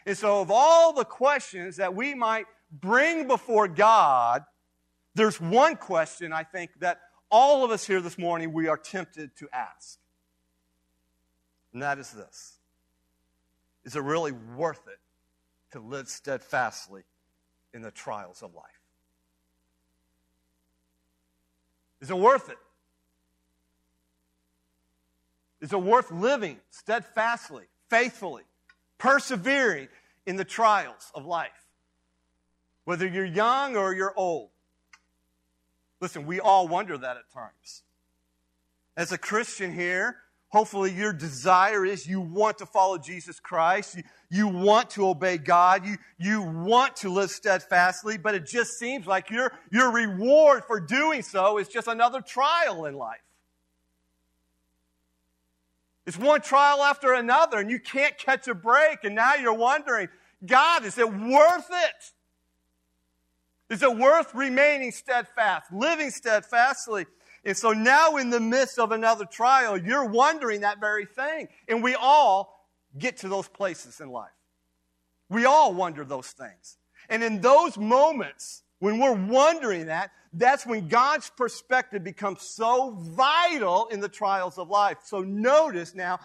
And 0.05 0.17
so, 0.17 0.41
of 0.41 0.51
all 0.51 0.93
the 0.93 1.05
questions 1.05 1.77
that 1.77 1.95
we 1.95 2.13
might 2.13 2.45
bring 2.71 3.27
before 3.27 3.67
God, 3.67 4.43
there's 5.15 5.39
one 5.39 5.77
question 5.77 6.31
I 6.31 6.43
think 6.43 6.71
that 6.81 6.99
all 7.31 7.65
of 7.65 7.71
us 7.71 7.87
here 7.87 8.01
this 8.01 8.17
morning 8.17 8.53
we 8.53 8.67
are 8.67 8.77
tempted 8.77 9.35
to 9.37 9.47
ask. 9.51 9.97
And 11.73 11.81
that 11.81 11.97
is 11.97 12.11
this 12.11 12.57
Is 13.83 13.95
it 13.95 14.01
really 14.01 14.31
worth 14.31 14.87
it 14.87 14.99
to 15.71 15.79
live 15.79 16.07
steadfastly 16.07 17.03
in 17.73 17.81
the 17.81 17.91
trials 17.91 18.43
of 18.43 18.53
life? 18.53 18.63
Is 22.01 22.09
it 22.09 22.17
worth 22.17 22.49
it? 22.49 22.57
Is 25.61 25.73
it 25.73 25.81
worth 25.81 26.11
living 26.11 26.59
steadfastly, 26.69 27.63
faithfully, 27.89 28.43
persevering 28.97 29.87
in 30.25 30.35
the 30.35 30.45
trials 30.45 31.11
of 31.15 31.25
life? 31.25 31.49
Whether 32.83 33.07
you're 33.07 33.25
young 33.25 33.75
or 33.75 33.95
you're 33.95 34.13
old. 34.15 34.49
Listen, 36.05 36.27
we 36.27 36.39
all 36.39 36.67
wonder 36.67 36.95
that 36.99 37.17
at 37.17 37.31
times. 37.33 37.81
As 38.95 39.11
a 39.11 39.17
Christian 39.17 39.73
here, 39.73 40.17
hopefully 40.49 40.91
your 40.91 41.11
desire 41.11 41.83
is 41.83 42.05
you 42.05 42.21
want 42.21 42.59
to 42.59 42.67
follow 42.67 42.99
Jesus 42.99 43.39
Christ. 43.39 43.97
You, 43.97 44.03
you 44.29 44.47
want 44.47 44.91
to 44.91 45.07
obey 45.07 45.39
God. 45.39 45.83
You, 45.83 45.97
you 46.19 46.43
want 46.43 46.95
to 46.97 47.09
live 47.09 47.31
steadfastly, 47.31 48.19
but 48.19 48.35
it 48.35 48.45
just 48.45 48.77
seems 48.77 49.07
like 49.07 49.31
your, 49.31 49.51
your 49.71 49.91
reward 49.91 50.65
for 50.67 50.79
doing 50.79 51.23
so 51.23 51.57
is 51.57 51.69
just 51.69 51.87
another 51.87 52.21
trial 52.21 52.85
in 52.85 52.93
life. 52.93 53.25
It's 56.05 56.19
one 56.19 56.41
trial 56.41 56.83
after 56.83 57.13
another, 57.13 57.57
and 57.57 57.71
you 57.71 57.79
can't 57.79 58.15
catch 58.15 58.47
a 58.47 58.53
break, 58.53 58.99
and 59.05 59.15
now 59.15 59.33
you're 59.33 59.53
wondering, 59.53 60.09
God, 60.45 60.85
is 60.85 60.99
it 60.99 61.11
worth 61.11 61.67
it? 61.71 62.11
Is 63.69 63.81
it 63.81 63.97
worth 63.97 64.33
remaining 64.35 64.91
steadfast, 64.91 65.71
living 65.71 66.11
steadfastly? 66.11 67.05
And 67.43 67.55
so 67.55 67.71
now, 67.73 68.17
in 68.17 68.31
the 68.31 68.39
midst 68.39 68.79
of 68.79 68.91
another 68.91 69.25
trial, 69.25 69.77
you're 69.77 70.05
wondering 70.05 70.61
that 70.61 70.79
very 70.79 71.05
thing. 71.05 71.47
And 71.67 71.83
we 71.83 71.95
all 71.95 72.67
get 72.97 73.17
to 73.17 73.29
those 73.29 73.47
places 73.47 73.99
in 73.99 74.09
life. 74.09 74.31
We 75.29 75.45
all 75.45 75.73
wonder 75.73 76.03
those 76.03 76.27
things. 76.27 76.77
And 77.09 77.23
in 77.23 77.41
those 77.41 77.77
moments, 77.77 78.63
when 78.79 78.99
we're 78.99 79.13
wondering 79.13 79.87
that, 79.87 80.11
that's 80.33 80.65
when 80.65 80.87
God's 80.87 81.29
perspective 81.29 82.03
becomes 82.03 82.41
so 82.41 82.91
vital 82.99 83.87
in 83.87 83.99
the 83.99 84.09
trials 84.09 84.57
of 84.57 84.69
life. 84.69 84.97
So 85.05 85.21
notice 85.21 85.95
now 85.95 86.19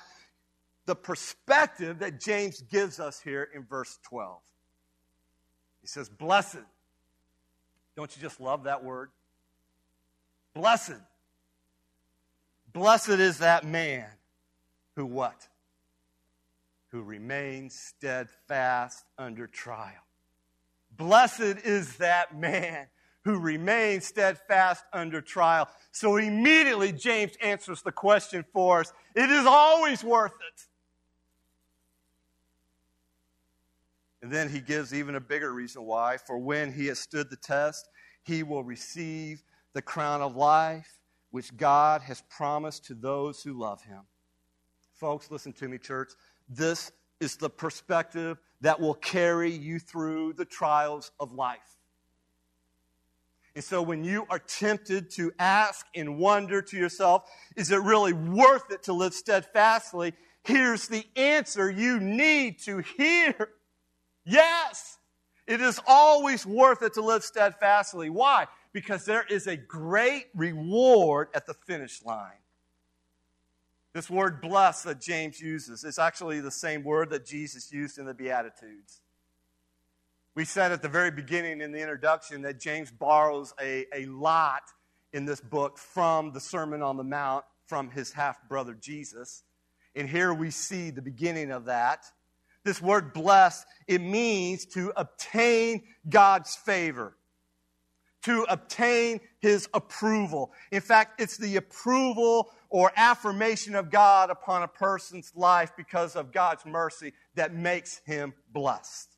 the 0.86 0.96
perspective 0.96 2.00
that 2.00 2.18
James 2.18 2.62
gives 2.62 2.98
us 2.98 3.20
here 3.20 3.48
in 3.54 3.64
verse 3.64 3.98
12. 4.04 4.40
He 5.80 5.86
says, 5.86 6.08
Blessed. 6.08 6.58
Don't 7.96 8.14
you 8.16 8.22
just 8.22 8.40
love 8.40 8.64
that 8.64 8.84
word? 8.84 9.10
Blessed. 10.54 11.00
Blessed 12.72 13.08
is 13.10 13.38
that 13.38 13.64
man 13.64 14.06
who 14.96 15.06
what? 15.06 15.48
Who 16.90 17.02
remains 17.02 17.74
steadfast 17.74 19.04
under 19.18 19.46
trial. 19.46 20.04
Blessed 20.96 21.64
is 21.64 21.96
that 21.98 22.36
man 22.36 22.86
who 23.24 23.38
remains 23.38 24.06
steadfast 24.06 24.84
under 24.92 25.20
trial. 25.20 25.68
So 25.92 26.16
immediately 26.16 26.92
James 26.92 27.32
answers 27.42 27.82
the 27.82 27.92
question 27.92 28.44
for 28.52 28.80
us. 28.80 28.92
It 29.14 29.30
is 29.30 29.46
always 29.46 30.02
worth 30.02 30.32
it. 30.32 30.66
And 34.22 34.30
then 34.30 34.48
he 34.48 34.60
gives 34.60 34.92
even 34.92 35.14
a 35.14 35.20
bigger 35.20 35.52
reason 35.52 35.84
why. 35.84 36.18
For 36.18 36.38
when 36.38 36.72
he 36.72 36.86
has 36.86 36.98
stood 36.98 37.30
the 37.30 37.36
test, 37.36 37.88
he 38.22 38.42
will 38.42 38.62
receive 38.62 39.42
the 39.72 39.82
crown 39.82 40.20
of 40.20 40.36
life 40.36 40.98
which 41.30 41.56
God 41.56 42.02
has 42.02 42.22
promised 42.28 42.84
to 42.86 42.94
those 42.94 43.42
who 43.42 43.52
love 43.52 43.82
him. 43.82 44.00
Folks, 44.94 45.30
listen 45.30 45.52
to 45.54 45.68
me, 45.68 45.78
church. 45.78 46.12
This 46.48 46.92
is 47.20 47.36
the 47.36 47.48
perspective 47.48 48.38
that 48.60 48.80
will 48.80 48.94
carry 48.94 49.50
you 49.50 49.78
through 49.78 50.34
the 50.34 50.44
trials 50.44 51.12
of 51.20 51.32
life. 51.32 51.58
And 53.54 53.64
so 53.64 53.82
when 53.82 54.04
you 54.04 54.26
are 54.30 54.38
tempted 54.38 55.10
to 55.12 55.32
ask 55.38 55.86
and 55.94 56.18
wonder 56.18 56.62
to 56.62 56.76
yourself, 56.76 57.28
is 57.56 57.70
it 57.70 57.82
really 57.82 58.12
worth 58.12 58.70
it 58.70 58.84
to 58.84 58.92
live 58.92 59.14
steadfastly? 59.14 60.14
Here's 60.44 60.88
the 60.88 61.04
answer 61.16 61.70
you 61.70 62.00
need 62.00 62.60
to 62.60 62.78
hear. 62.78 63.48
Yes, 64.30 64.98
it 65.48 65.60
is 65.60 65.80
always 65.88 66.46
worth 66.46 66.82
it 66.82 66.94
to 66.94 67.00
live 67.00 67.24
steadfastly. 67.24 68.10
Why? 68.10 68.46
Because 68.72 69.04
there 69.04 69.24
is 69.28 69.48
a 69.48 69.56
great 69.56 70.26
reward 70.36 71.28
at 71.34 71.46
the 71.46 71.54
finish 71.54 72.04
line. 72.04 72.38
This 73.92 74.08
word 74.08 74.40
blessed 74.40 74.84
that 74.84 75.00
James 75.00 75.40
uses 75.40 75.82
is 75.82 75.98
actually 75.98 76.38
the 76.38 76.52
same 76.52 76.84
word 76.84 77.10
that 77.10 77.26
Jesus 77.26 77.72
used 77.72 77.98
in 77.98 78.06
the 78.06 78.14
Beatitudes. 78.14 79.00
We 80.36 80.44
said 80.44 80.70
at 80.70 80.80
the 80.80 80.88
very 80.88 81.10
beginning 81.10 81.60
in 81.60 81.72
the 81.72 81.80
introduction 81.80 82.42
that 82.42 82.60
James 82.60 82.92
borrows 82.92 83.52
a, 83.60 83.86
a 83.92 84.06
lot 84.06 84.62
in 85.12 85.24
this 85.24 85.40
book 85.40 85.76
from 85.76 86.30
the 86.30 86.40
Sermon 86.40 86.82
on 86.82 86.96
the 86.96 87.02
Mount 87.02 87.44
from 87.66 87.90
his 87.90 88.12
half 88.12 88.48
brother 88.48 88.74
Jesus. 88.80 89.42
And 89.96 90.08
here 90.08 90.32
we 90.32 90.52
see 90.52 90.90
the 90.90 91.02
beginning 91.02 91.50
of 91.50 91.64
that. 91.64 92.04
This 92.64 92.82
word 92.82 93.12
blessed, 93.12 93.66
it 93.86 94.00
means 94.00 94.66
to 94.66 94.92
obtain 94.96 95.82
God's 96.08 96.54
favor, 96.56 97.16
to 98.22 98.44
obtain 98.48 99.20
his 99.38 99.68
approval. 99.72 100.52
In 100.70 100.82
fact, 100.82 101.20
it's 101.20 101.38
the 101.38 101.56
approval 101.56 102.50
or 102.68 102.92
affirmation 102.96 103.74
of 103.74 103.90
God 103.90 104.30
upon 104.30 104.62
a 104.62 104.68
person's 104.68 105.32
life 105.34 105.72
because 105.76 106.16
of 106.16 106.32
God's 106.32 106.66
mercy 106.66 107.12
that 107.34 107.54
makes 107.54 108.02
him 108.04 108.34
blessed. 108.52 109.08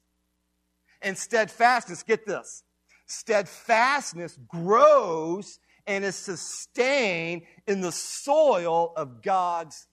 And 1.03 1.19
steadfastness, 1.19 2.05
get 2.05 2.25
this, 2.25 2.63
steadfastness 3.07 4.39
grows 4.47 5.59
and 5.87 6.05
is 6.05 6.15
sustained 6.15 7.43
in 7.67 7.81
the 7.81 7.91
soil 7.91 8.93
of 8.97 9.21
God's 9.21 9.89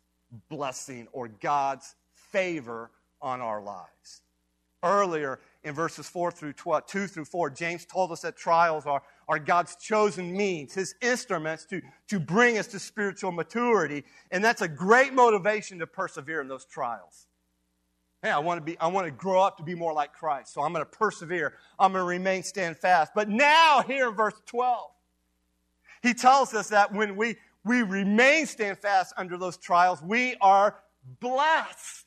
blessing 0.49 1.07
or 1.11 1.27
God's 1.27 1.95
favor 2.13 2.91
on 3.21 3.41
our 3.41 3.61
lives. 3.61 4.21
Earlier 4.81 5.39
in 5.63 5.73
verses 5.73 6.07
4 6.07 6.31
through 6.31 6.53
12, 6.53 6.85
2 6.85 7.07
through 7.07 7.25
4, 7.25 7.49
James 7.49 7.85
told 7.85 8.11
us 8.11 8.21
that 8.21 8.37
trials 8.37 8.85
are, 8.85 9.01
are 9.27 9.39
God's 9.39 9.75
chosen 9.75 10.35
means, 10.35 10.73
his 10.73 10.95
instruments 11.01 11.65
to, 11.65 11.81
to 12.07 12.19
bring 12.19 12.57
us 12.57 12.67
to 12.67 12.79
spiritual 12.79 13.31
maturity. 13.31 14.05
And 14.31 14.43
that's 14.43 14.61
a 14.61 14.69
great 14.69 15.13
motivation 15.13 15.79
to 15.79 15.87
persevere 15.87 16.39
in 16.39 16.47
those 16.47 16.65
trials. 16.65 17.27
Hey, 18.21 18.31
I 18.31 18.39
want 18.39 18.59
to 18.59 18.63
be, 18.63 18.77
I 18.79 18.87
want 18.87 19.05
to 19.05 19.11
grow 19.11 19.41
up 19.41 19.57
to 19.57 19.63
be 19.63 19.75
more 19.75 19.93
like 19.93 20.13
Christ. 20.13 20.53
So 20.53 20.61
I'm 20.61 20.73
going 20.73 20.85
to 20.85 20.91
persevere. 20.91 21.53
I'm 21.77 21.93
going 21.93 22.03
to 22.03 22.07
remain 22.07 22.43
stand 22.43 22.77
fast. 22.77 23.13
But 23.15 23.29
now, 23.29 23.81
here 23.85 24.09
in 24.09 24.15
verse 24.15 24.33
12, 24.45 24.91
he 26.03 26.13
tells 26.13 26.53
us 26.53 26.69
that 26.69 26.93
when 26.93 27.15
we, 27.15 27.35
we 27.63 27.81
remain 27.81 28.45
stand 28.45 28.77
fast 28.77 29.13
under 29.17 29.37
those 29.37 29.57
trials, 29.57 30.01
we 30.01 30.35
are 30.41 30.75
blessed. 31.19 31.98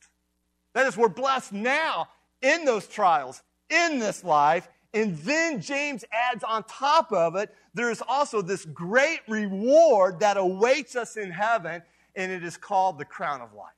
That 0.74 0.86
is, 0.86 0.96
we're 0.96 1.08
blessed 1.08 1.52
now 1.52 2.08
in 2.40 2.64
those 2.64 2.86
trials, 2.86 3.42
in 3.70 3.98
this 3.98 4.24
life. 4.24 4.68
And 4.94 5.16
then 5.18 5.60
James 5.60 6.04
adds 6.12 6.44
on 6.44 6.64
top 6.64 7.12
of 7.12 7.36
it, 7.36 7.54
there 7.74 7.90
is 7.90 8.02
also 8.06 8.42
this 8.42 8.64
great 8.66 9.20
reward 9.26 10.20
that 10.20 10.36
awaits 10.36 10.96
us 10.96 11.16
in 11.16 11.30
heaven, 11.30 11.82
and 12.14 12.30
it 12.30 12.44
is 12.44 12.56
called 12.56 12.98
the 12.98 13.04
crown 13.04 13.40
of 13.40 13.54
life. 13.54 13.72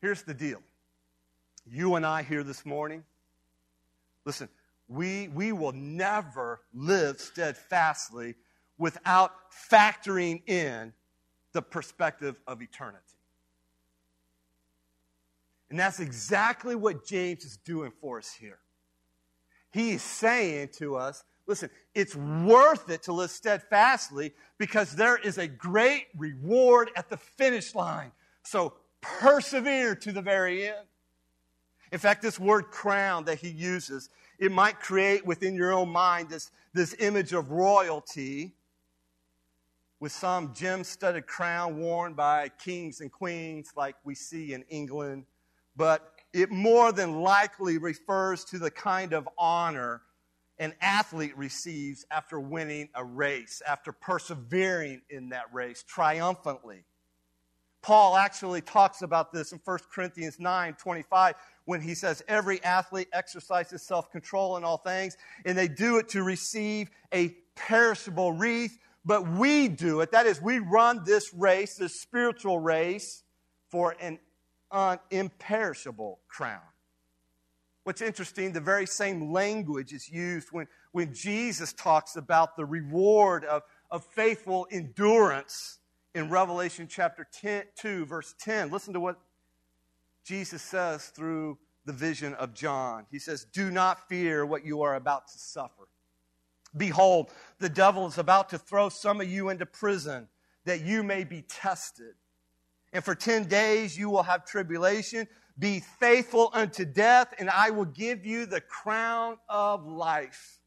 Here's 0.00 0.22
the 0.22 0.34
deal. 0.34 0.62
You 1.66 1.94
and 1.94 2.04
I 2.04 2.22
here 2.22 2.44
this 2.44 2.64
morning, 2.66 3.02
listen, 4.24 4.48
we, 4.86 5.28
we 5.28 5.52
will 5.52 5.72
never 5.72 6.60
live 6.74 7.18
steadfastly 7.18 8.34
without 8.76 9.32
factoring 9.50 10.46
in 10.48 10.92
the 11.52 11.62
perspective 11.62 12.38
of 12.46 12.60
eternity. 12.60 13.13
And 15.74 15.80
that's 15.80 15.98
exactly 15.98 16.76
what 16.76 17.04
James 17.04 17.44
is 17.44 17.56
doing 17.56 17.90
for 18.00 18.18
us 18.18 18.32
here. 18.32 18.60
He 19.72 19.90
is 19.94 20.02
saying 20.02 20.68
to 20.74 20.94
us, 20.94 21.24
listen, 21.48 21.68
it's 21.96 22.14
worth 22.14 22.88
it 22.90 23.02
to 23.02 23.12
live 23.12 23.32
steadfastly 23.32 24.34
because 24.56 24.94
there 24.94 25.16
is 25.16 25.36
a 25.36 25.48
great 25.48 26.06
reward 26.16 26.92
at 26.94 27.08
the 27.08 27.16
finish 27.16 27.74
line. 27.74 28.12
So 28.44 28.74
persevere 29.00 29.96
to 29.96 30.12
the 30.12 30.22
very 30.22 30.68
end. 30.68 30.86
In 31.90 31.98
fact, 31.98 32.22
this 32.22 32.38
word 32.38 32.70
crown 32.70 33.24
that 33.24 33.40
he 33.40 33.48
uses, 33.48 34.10
it 34.38 34.52
might 34.52 34.78
create 34.78 35.26
within 35.26 35.56
your 35.56 35.72
own 35.72 35.88
mind 35.88 36.30
this, 36.30 36.52
this 36.72 36.94
image 37.00 37.32
of 37.32 37.50
royalty 37.50 38.54
with 39.98 40.12
some 40.12 40.54
gem 40.54 40.84
studded 40.84 41.26
crown 41.26 41.80
worn 41.80 42.14
by 42.14 42.48
kings 42.60 43.00
and 43.00 43.10
queens 43.10 43.72
like 43.76 43.96
we 44.04 44.14
see 44.14 44.52
in 44.52 44.62
England 44.68 45.24
but 45.76 46.12
it 46.32 46.50
more 46.50 46.92
than 46.92 47.20
likely 47.22 47.78
refers 47.78 48.44
to 48.46 48.58
the 48.58 48.70
kind 48.70 49.12
of 49.12 49.28
honor 49.38 50.02
an 50.58 50.74
athlete 50.80 51.36
receives 51.36 52.04
after 52.10 52.38
winning 52.38 52.88
a 52.94 53.04
race, 53.04 53.60
after 53.66 53.92
persevering 53.92 55.02
in 55.10 55.30
that 55.30 55.52
race 55.52 55.84
triumphantly. 55.86 56.84
Paul 57.82 58.16
actually 58.16 58.62
talks 58.62 59.02
about 59.02 59.32
this 59.32 59.52
in 59.52 59.60
1 59.62 59.78
Corinthians 59.92 60.40
9 60.40 60.74
25 60.74 61.34
when 61.66 61.80
he 61.82 61.94
says, 61.94 62.22
Every 62.28 62.62
athlete 62.64 63.08
exercises 63.12 63.82
self 63.82 64.10
control 64.10 64.56
in 64.56 64.64
all 64.64 64.78
things, 64.78 65.16
and 65.44 65.58
they 65.58 65.68
do 65.68 65.98
it 65.98 66.08
to 66.10 66.22
receive 66.22 66.88
a 67.12 67.36
perishable 67.56 68.32
wreath, 68.32 68.78
but 69.04 69.28
we 69.28 69.68
do 69.68 70.00
it. 70.00 70.12
That 70.12 70.26
is, 70.26 70.40
we 70.40 70.60
run 70.60 71.02
this 71.04 71.34
race, 71.34 71.74
this 71.74 72.00
spiritual 72.00 72.58
race, 72.58 73.22
for 73.70 73.96
an 74.00 74.18
an 74.74 74.98
imperishable 75.10 76.18
crown. 76.28 76.60
What's 77.84 78.00
interesting, 78.00 78.52
the 78.52 78.60
very 78.60 78.86
same 78.86 79.30
language 79.30 79.92
is 79.92 80.10
used 80.10 80.48
when, 80.50 80.66
when 80.92 81.14
Jesus 81.14 81.72
talks 81.72 82.16
about 82.16 82.56
the 82.56 82.64
reward 82.64 83.44
of, 83.44 83.62
of 83.90 84.04
faithful 84.04 84.66
endurance 84.70 85.78
in 86.14 86.30
Revelation 86.30 86.88
chapter 86.90 87.26
10, 87.30 87.64
2, 87.76 88.06
verse 88.06 88.34
10. 88.40 88.70
Listen 88.70 88.94
to 88.94 89.00
what 89.00 89.20
Jesus 90.24 90.62
says 90.62 91.06
through 91.06 91.58
the 91.84 91.92
vision 91.92 92.34
of 92.34 92.54
John. 92.54 93.06
He 93.10 93.18
says, 93.18 93.46
Do 93.52 93.70
not 93.70 94.08
fear 94.08 94.46
what 94.46 94.64
you 94.64 94.82
are 94.82 94.94
about 94.94 95.28
to 95.28 95.38
suffer. 95.38 95.88
Behold, 96.76 97.30
the 97.58 97.68
devil 97.68 98.06
is 98.06 98.18
about 98.18 98.48
to 98.50 98.58
throw 98.58 98.88
some 98.88 99.20
of 99.20 99.28
you 99.28 99.50
into 99.50 99.66
prison 99.66 100.28
that 100.64 100.80
you 100.80 101.02
may 101.02 101.22
be 101.22 101.42
tested 101.42 102.14
and 102.94 103.04
for 103.04 103.14
10 103.14 103.44
days 103.44 103.98
you 103.98 104.08
will 104.08 104.22
have 104.22 104.46
tribulation. 104.46 105.26
Be 105.58 105.80
faithful 106.00 106.50
unto 106.52 106.84
death, 106.84 107.34
and 107.38 107.50
I 107.50 107.70
will 107.70 107.84
give 107.84 108.24
you 108.24 108.46
the 108.46 108.60
crown 108.60 109.36
of 109.48 109.86
life. 109.86 110.60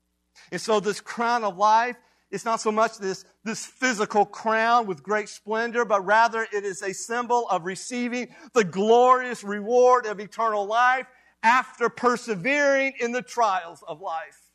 And 0.52 0.62
so, 0.62 0.80
this 0.80 1.02
crown 1.02 1.44
of 1.44 1.58
life, 1.58 1.96
it's 2.30 2.46
not 2.46 2.62
so 2.62 2.72
much 2.72 2.98
this, 2.98 3.26
this 3.44 3.66
physical 3.66 4.26
crown 4.26 4.86
with 4.86 5.02
great 5.02 5.30
splendor, 5.30 5.84
but 5.84 6.06
rather 6.06 6.46
it 6.54 6.64
is 6.64 6.82
a 6.84 6.94
symbol 6.94 7.48
of 7.50 7.66
receiving 7.66 8.28
the 8.54 8.64
glorious 8.64 9.44
reward 9.44 10.06
of 10.06 10.20
eternal 10.20 10.66
life 10.66 11.08
after 11.44 11.90
persevering 11.90 12.94
in 13.00 13.14
the 13.14 13.22
trials 13.22 13.84
of 13.88 14.02
life. 14.02 14.52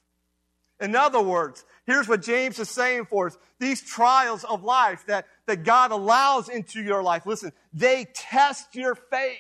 In 0.81 0.97
other 0.97 1.23
words, 1.23 1.65
here's 1.87 2.09
what 2.09 2.23
James 2.23 2.59
is 2.59 2.69
saying 2.69 3.07
for 3.07 3.27
us. 3.29 3.39
These 3.59 3.83
trials 3.83 4.45
of 4.45 4.63
life 4.63 5.05
that, 5.07 5.27
that 5.47 5.65
God 5.65 5.91
allows 5.91 6.49
into 6.49 6.83
your 6.83 7.03
life, 7.03 7.27
listen, 7.27 7.53
they 7.73 8.07
test 8.15 8.75
your 8.75 8.95
faith. 8.95 9.39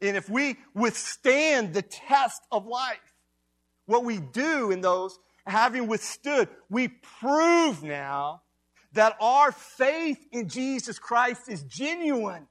And 0.00 0.16
if 0.16 0.28
we 0.28 0.56
withstand 0.74 1.72
the 1.72 1.82
test 1.82 2.42
of 2.52 2.66
life, 2.66 2.98
what 3.86 4.04
we 4.04 4.18
do 4.18 4.70
in 4.70 4.80
those, 4.80 5.18
having 5.46 5.86
withstood, 5.86 6.48
we 6.68 6.88
prove 6.88 7.82
now 7.82 8.42
that 8.92 9.16
our 9.20 9.52
faith 9.52 10.24
in 10.32 10.48
Jesus 10.48 10.98
Christ 10.98 11.48
is 11.48 11.62
genuine. 11.64 12.46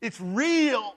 It's 0.00 0.20
real. 0.20 0.94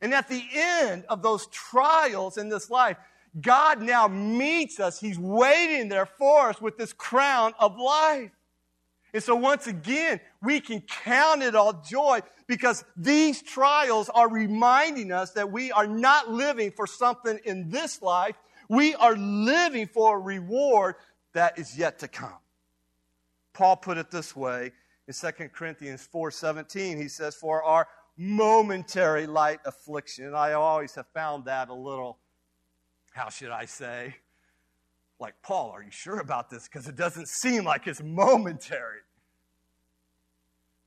And 0.00 0.14
at 0.14 0.28
the 0.28 0.42
end 0.52 1.04
of 1.08 1.22
those 1.22 1.46
trials 1.48 2.38
in 2.38 2.48
this 2.48 2.70
life, 2.70 2.96
God 3.40 3.82
now 3.82 4.08
meets 4.08 4.80
us. 4.80 5.00
He's 5.00 5.18
waiting 5.18 5.88
there 5.88 6.06
for 6.06 6.50
us 6.50 6.60
with 6.60 6.76
this 6.76 6.92
crown 6.92 7.54
of 7.58 7.78
life. 7.78 8.30
And 9.14 9.22
so 9.22 9.34
once 9.34 9.66
again, 9.66 10.20
we 10.42 10.60
can 10.60 10.82
count 10.82 11.42
it 11.42 11.54
all 11.54 11.82
joy 11.88 12.20
because 12.46 12.84
these 12.96 13.42
trials 13.42 14.08
are 14.10 14.28
reminding 14.28 15.12
us 15.12 15.32
that 15.32 15.50
we 15.50 15.72
are 15.72 15.86
not 15.86 16.30
living 16.30 16.70
for 16.70 16.86
something 16.86 17.38
in 17.44 17.70
this 17.70 18.02
life. 18.02 18.36
We 18.68 18.94
are 18.94 19.16
living 19.16 19.86
for 19.86 20.16
a 20.16 20.20
reward 20.20 20.96
that 21.32 21.58
is 21.58 21.76
yet 21.76 22.00
to 22.00 22.08
come. 22.08 22.38
Paul 23.54 23.76
put 23.76 23.96
it 23.98 24.10
this 24.10 24.36
way 24.36 24.72
in 25.06 25.14
2 25.14 25.52
Corinthians 25.54 26.06
4:17. 26.06 26.98
He 26.98 27.08
says, 27.08 27.34
"For 27.34 27.62
our 27.62 27.88
momentary 28.16 29.26
light 29.26 29.60
affliction." 29.64 30.26
And 30.26 30.36
I 30.36 30.52
always 30.52 30.94
have 30.96 31.08
found 31.08 31.46
that 31.46 31.68
a 31.70 31.74
little 31.74 32.18
how 33.18 33.28
should 33.28 33.50
I 33.50 33.64
say? 33.64 34.14
Like, 35.18 35.34
Paul, 35.42 35.72
are 35.72 35.82
you 35.82 35.90
sure 35.90 36.20
about 36.20 36.50
this? 36.50 36.68
Because 36.68 36.86
it 36.86 36.94
doesn't 36.94 37.26
seem 37.26 37.64
like 37.64 37.88
it's 37.88 38.00
momentary. 38.00 39.00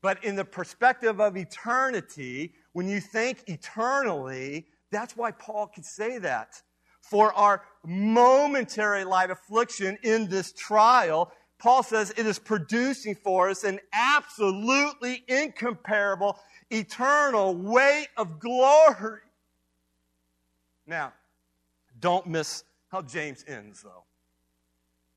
But 0.01 0.23
in 0.23 0.37
the 0.37 0.45
perspective 0.45 1.19
of 1.19 1.35
eternity, 1.35 2.53
when 2.71 2.87
you 2.87 3.01
think 3.01 3.43
eternally, 3.47 4.67
that's 4.91 5.17
why 5.17 5.31
Paul 5.31 5.67
could 5.67 5.85
say 5.85 6.19
that. 6.19 6.61
For 7.01 7.33
our 7.33 7.63
momentary 7.85 9.03
light 9.03 9.29
affliction 9.29 9.97
in 10.01 10.29
this 10.29 10.53
trial, 10.53 11.33
Paul 11.59 11.83
says 11.83 12.13
it 12.15 12.25
is 12.25 12.39
producing 12.39 13.15
for 13.15 13.49
us 13.49 13.65
an 13.65 13.79
absolutely 13.91 15.25
incomparable, 15.27 16.39
eternal 16.69 17.55
weight 17.55 18.07
of 18.15 18.39
glory. 18.39 19.19
Now, 20.87 21.11
don't 22.01 22.27
miss 22.27 22.63
how 22.89 23.01
James 23.01 23.45
ends, 23.47 23.81
though, 23.81 24.03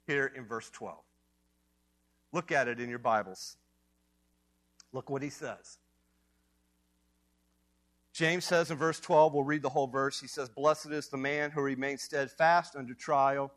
here 0.07 0.31
in 0.37 0.47
verse 0.47 0.71
12. 0.71 0.97
Look 2.33 2.53
at 2.53 2.69
it 2.69 2.79
in 2.79 2.89
your 2.89 2.99
Bibles. 2.99 3.57
Look 4.93 5.11
what 5.11 5.23
he 5.23 5.31
says. 5.31 5.79
James 8.13 8.45
says 8.45 8.71
in 8.71 8.77
verse 8.77 9.01
12, 9.01 9.35
we'll 9.35 9.43
read 9.43 9.63
the 9.63 9.69
whole 9.69 9.89
verse. 9.89 10.21
He 10.21 10.29
says, 10.29 10.49
Blessed 10.49 10.91
is 10.91 11.09
the 11.09 11.17
man 11.17 11.51
who 11.51 11.61
remains 11.61 12.03
steadfast 12.03 12.77
under 12.77 12.95
trial, 12.95 13.53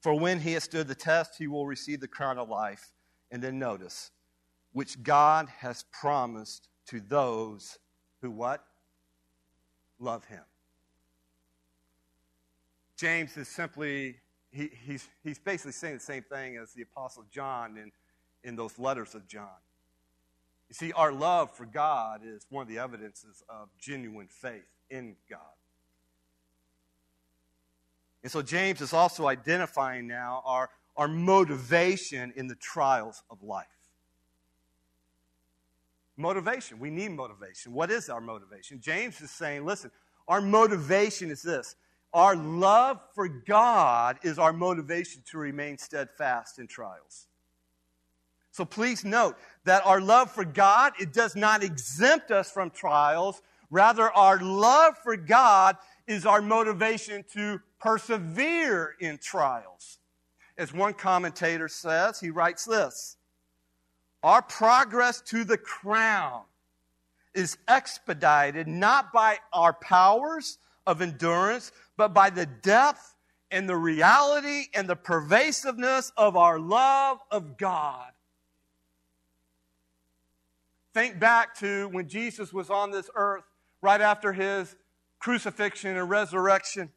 for 0.00 0.14
when 0.14 0.38
he 0.38 0.52
has 0.52 0.62
stood 0.62 0.86
the 0.86 0.94
test, 0.94 1.34
he 1.38 1.48
will 1.48 1.66
receive 1.66 2.00
the 2.00 2.08
crown 2.08 2.38
of 2.38 2.48
life. 2.48 2.92
And 3.32 3.42
then 3.42 3.58
notice, 3.58 4.10
which 4.72 5.02
God 5.02 5.48
has 5.58 5.84
promised 5.90 6.68
to 6.86 7.00
those 7.00 7.78
who 8.20 8.30
what? 8.30 8.64
Love 9.98 10.24
him. 10.26 10.42
James 13.02 13.36
is 13.36 13.48
simply, 13.48 14.14
he, 14.52 14.70
he's, 14.86 15.08
he's 15.24 15.40
basically 15.40 15.72
saying 15.72 15.94
the 15.94 16.00
same 16.00 16.22
thing 16.22 16.56
as 16.56 16.72
the 16.72 16.82
Apostle 16.82 17.24
John 17.32 17.76
in, 17.76 17.90
in 18.44 18.54
those 18.54 18.78
letters 18.78 19.16
of 19.16 19.26
John. 19.26 19.48
You 20.68 20.74
see, 20.74 20.92
our 20.92 21.10
love 21.10 21.50
for 21.50 21.66
God 21.66 22.20
is 22.24 22.46
one 22.48 22.62
of 22.62 22.68
the 22.68 22.78
evidences 22.78 23.42
of 23.48 23.70
genuine 23.76 24.28
faith 24.28 24.68
in 24.88 25.16
God. 25.28 25.40
And 28.22 28.30
so 28.30 28.40
James 28.40 28.80
is 28.80 28.92
also 28.92 29.26
identifying 29.26 30.06
now 30.06 30.40
our, 30.46 30.70
our 30.96 31.08
motivation 31.08 32.32
in 32.36 32.46
the 32.46 32.54
trials 32.54 33.24
of 33.30 33.42
life. 33.42 33.66
Motivation. 36.16 36.78
We 36.78 36.90
need 36.90 37.10
motivation. 37.10 37.72
What 37.72 37.90
is 37.90 38.08
our 38.08 38.20
motivation? 38.20 38.80
James 38.80 39.20
is 39.20 39.32
saying, 39.32 39.64
listen, 39.64 39.90
our 40.28 40.40
motivation 40.40 41.32
is 41.32 41.42
this 41.42 41.74
our 42.12 42.36
love 42.36 43.00
for 43.14 43.28
God 43.28 44.18
is 44.22 44.38
our 44.38 44.52
motivation 44.52 45.22
to 45.30 45.38
remain 45.38 45.78
steadfast 45.78 46.58
in 46.58 46.66
trials. 46.66 47.26
So 48.50 48.66
please 48.66 49.02
note 49.04 49.36
that 49.64 49.84
our 49.86 50.00
love 50.00 50.30
for 50.30 50.44
God, 50.44 50.92
it 51.00 51.12
does 51.12 51.34
not 51.34 51.64
exempt 51.64 52.30
us 52.30 52.50
from 52.50 52.70
trials. 52.70 53.40
Rather, 53.70 54.10
our 54.12 54.38
love 54.42 54.98
for 55.02 55.16
God 55.16 55.76
is 56.06 56.26
our 56.26 56.42
motivation 56.42 57.24
to 57.32 57.60
persevere 57.80 58.94
in 59.00 59.16
trials. 59.16 59.98
As 60.58 60.72
one 60.72 60.92
commentator 60.92 61.68
says, 61.68 62.20
he 62.20 62.28
writes 62.28 62.66
this 62.66 63.16
Our 64.22 64.42
progress 64.42 65.22
to 65.22 65.44
the 65.44 65.56
crown 65.56 66.42
is 67.34 67.56
expedited 67.68 68.68
not 68.68 69.14
by 69.14 69.38
our 69.54 69.72
powers 69.72 70.58
of 70.86 71.00
endurance, 71.00 71.72
but 71.96 72.14
by 72.14 72.30
the 72.30 72.46
depth 72.46 73.14
and 73.50 73.68
the 73.68 73.76
reality 73.76 74.64
and 74.74 74.88
the 74.88 74.96
pervasiveness 74.96 76.12
of 76.16 76.36
our 76.36 76.58
love 76.58 77.18
of 77.30 77.58
God. 77.58 78.10
Think 80.94 81.18
back 81.18 81.58
to 81.58 81.88
when 81.88 82.08
Jesus 82.08 82.52
was 82.52 82.70
on 82.70 82.90
this 82.90 83.08
earth 83.14 83.44
right 83.80 84.00
after 84.00 84.32
his 84.32 84.74
crucifixion 85.18 85.96
and 85.96 86.08
resurrection. 86.08 86.90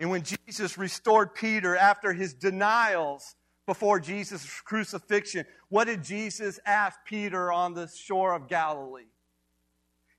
And 0.00 0.10
when 0.10 0.22
Jesus 0.22 0.78
restored 0.78 1.34
Peter 1.34 1.76
after 1.76 2.12
his 2.12 2.32
denials 2.34 3.34
before 3.66 3.98
Jesus' 3.98 4.60
crucifixion, 4.64 5.44
what 5.68 5.84
did 5.84 6.04
Jesus 6.04 6.60
ask 6.64 6.98
Peter 7.04 7.52
on 7.52 7.74
the 7.74 7.88
shore 7.88 8.34
of 8.34 8.48
Galilee? 8.48 9.08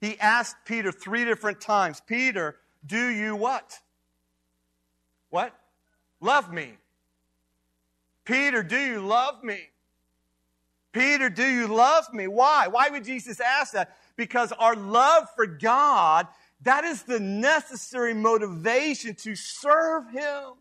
He 0.02 0.20
asked 0.20 0.56
Peter 0.66 0.92
three 0.92 1.26
different 1.26 1.62
times 1.62 2.02
Peter, 2.06 2.58
do 2.86 3.08
you 3.08 3.36
what? 3.36 3.80
What? 5.30 5.54
Love 6.22 6.52
me. 6.52 6.74
Peter, 8.26 8.62
do 8.64 8.78
you 8.78 9.00
love 9.00 9.44
me? 9.44 9.60
Peter, 10.92 11.30
do 11.30 11.46
you 11.46 11.68
love 11.68 12.12
me? 12.14 12.28
Why? 12.28 12.68
Why 12.68 12.90
would 12.90 13.04
Jesus 13.04 13.40
ask 13.40 13.74
that? 13.74 13.96
Because 14.16 14.52
our 14.54 14.76
love 14.76 15.28
for 15.36 15.46
God, 15.46 16.28
that 16.62 16.84
is 16.84 17.04
the 17.04 17.20
necessary 17.20 18.14
motivation 18.14 19.16
to 19.16 19.36
serve 19.36 20.10
Him, 20.12 20.54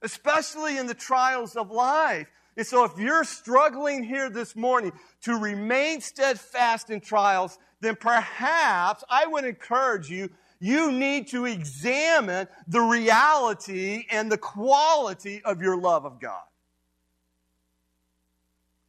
especially 0.00 0.78
in 0.78 0.86
the 0.86 0.94
trials 0.94 1.56
of 1.56 1.70
life. 1.70 2.28
And 2.56 2.66
so, 2.66 2.84
if 2.84 2.96
you're 2.98 3.24
struggling 3.24 4.04
here 4.04 4.30
this 4.30 4.54
morning 4.54 4.92
to 5.22 5.34
remain 5.34 6.00
steadfast 6.00 6.88
in 6.88 7.00
trials, 7.00 7.58
then 7.80 7.96
perhaps 7.96 9.02
I 9.10 9.26
would 9.26 9.44
encourage 9.44 10.08
you 10.08 10.30
you 10.60 10.92
need 10.92 11.28
to 11.28 11.44
examine 11.44 12.48
the 12.66 12.80
reality 12.80 14.06
and 14.10 14.30
the 14.30 14.38
quality 14.38 15.42
of 15.44 15.60
your 15.60 15.76
love 15.76 16.04
of 16.04 16.20
God. 16.20 16.44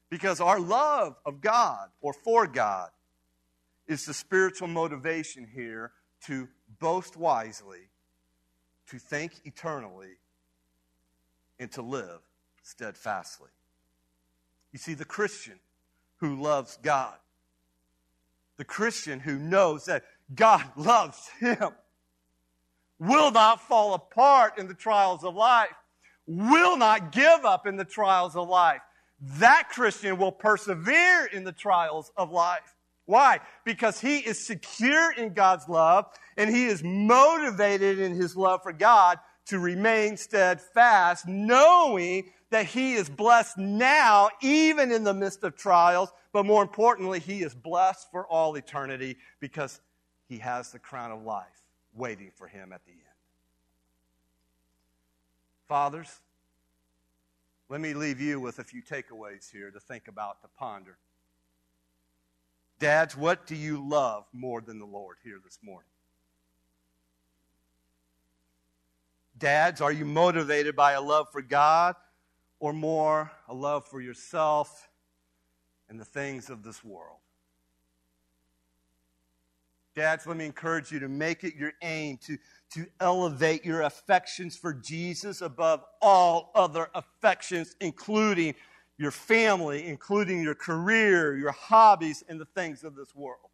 Because 0.10 0.40
our 0.40 0.60
love 0.60 1.16
of 1.26 1.42
God 1.42 1.90
or 2.02 2.14
for 2.14 2.48
God 2.48 2.90
is 3.88 4.06
the 4.06 4.14
spiritual 4.14 4.68
motivation 4.68 5.48
here 5.54 5.92
to 6.26 6.48
boast 6.80 7.18
wisely, 7.18 7.90
to 8.90 8.98
think 8.98 9.34
eternally, 9.44 10.18
and 11.60 11.72
to 11.72 11.82
live 11.82 12.20
steadfastly. 12.64 13.50
You 14.72 14.80
see, 14.80 14.94
the 14.94 15.06
Christian 15.06 15.60
who 16.18 16.42
loves 16.42 16.78
God, 16.82 17.16
the 18.58 18.66
Christian 18.66 19.20
who 19.20 19.38
knows 19.38 19.86
that 19.86 20.04
God 20.34 20.64
loves 20.76 21.30
him, 21.40 21.70
will 23.00 23.32
not 23.32 23.62
fall 23.62 23.94
apart 23.94 24.58
in 24.58 24.68
the 24.68 24.74
trials 24.74 25.24
of 25.24 25.36
life, 25.36 25.74
will 26.26 26.78
not 26.78 27.12
give 27.12 27.46
up 27.46 27.68
in 27.68 27.76
the 27.76 27.86
trials 27.86 28.36
of 28.36 28.48
life. 28.48 28.82
That 29.22 29.70
Christian 29.70 30.18
will 30.18 30.32
persevere 30.32 31.26
in 31.26 31.44
the 31.44 31.52
trials 31.52 32.12
of 32.18 32.32
life. 32.32 32.76
Why? 33.06 33.40
Because 33.64 34.00
he 34.00 34.18
is 34.18 34.46
secure 34.46 35.12
in 35.12 35.34
God's 35.34 35.70
love 35.70 36.06
and 36.38 36.50
he 36.50 36.66
is 36.66 36.84
motivated 36.84 38.00
in 38.00 38.16
his 38.16 38.36
love 38.36 38.62
for 38.64 38.74
God 38.74 39.20
to 39.48 39.60
remain 39.60 40.18
steadfast, 40.18 41.28
knowing 41.28 42.32
that 42.50 42.66
he 42.66 42.94
is 42.94 43.10
blessed 43.10 43.58
now, 43.58 44.30
even 44.42 44.92
in 44.92 45.04
the 45.04 45.14
midst 45.14 45.44
of 45.44 45.56
trials, 45.56 46.12
but 46.34 46.46
more 46.46 46.64
importantly, 46.64 47.20
he 47.20 47.44
is 47.44 47.54
blessed 47.54 48.08
for 48.12 48.26
all 48.28 48.56
eternity 48.56 49.18
because 49.40 49.80
he 50.28 50.40
has 50.40 50.72
the 50.72 50.80
crown 50.80 51.12
of 51.12 51.24
life 51.24 51.64
waiting 51.94 52.32
for 52.36 52.48
him 52.48 52.74
at 52.74 52.84
the 52.86 52.92
end. 52.92 53.02
Fathers, 55.68 56.22
let 57.70 57.82
me 57.82 57.94
leave 57.94 58.20
you 58.20 58.40
with 58.40 58.60
a 58.60 58.64
few 58.64 58.82
takeaways 58.82 59.52
here 59.52 59.72
to 59.72 59.80
think 59.80 60.08
about, 60.08 60.42
to 60.42 60.48
ponder. 60.60 60.98
Dads, 62.78 63.16
what 63.16 63.48
do 63.48 63.56
you 63.56 63.88
love 63.88 64.26
more 64.34 64.62
than 64.62 64.80
the 64.80 64.86
Lord 64.86 65.18
here 65.24 65.40
this 65.44 65.60
morning? 65.64 65.90
Dads, 69.38 69.82
are 69.82 69.92
you 69.92 70.06
motivated 70.06 70.76
by 70.76 70.94
a 70.94 71.02
love 71.02 71.28
for 71.32 71.42
God 71.42 71.96
or 72.60 72.74
more 72.74 73.32
a 73.48 73.54
love 73.54 73.86
for 73.88 74.00
yourself 74.00 74.90
and 75.90 76.00
the 76.00 76.06
things 76.06 76.50
of 76.50 76.64
this 76.64 76.84
world? 76.84 77.18
Dads, 79.96 80.28
let 80.28 80.36
me 80.36 80.46
encourage 80.46 80.92
you 80.92 81.00
to 81.00 81.08
make 81.08 81.46
it 81.46 81.56
your 81.56 81.72
aim 81.82 82.18
to, 82.26 82.38
to 82.74 82.86
elevate 83.00 83.64
your 83.64 83.84
affections 83.84 84.58
for 84.58 84.74
Jesus 84.74 85.40
above 85.40 85.86
all 86.02 86.52
other 86.54 86.90
affections, 86.94 87.78
including 87.80 88.56
your 88.98 89.12
family, 89.12 89.88
including 89.88 90.42
your 90.44 90.56
career, 90.56 91.38
your 91.38 91.54
hobbies, 91.54 92.26
and 92.28 92.42
the 92.42 92.46
things 92.46 92.84
of 92.84 92.96
this 92.96 93.16
world. 93.16 93.50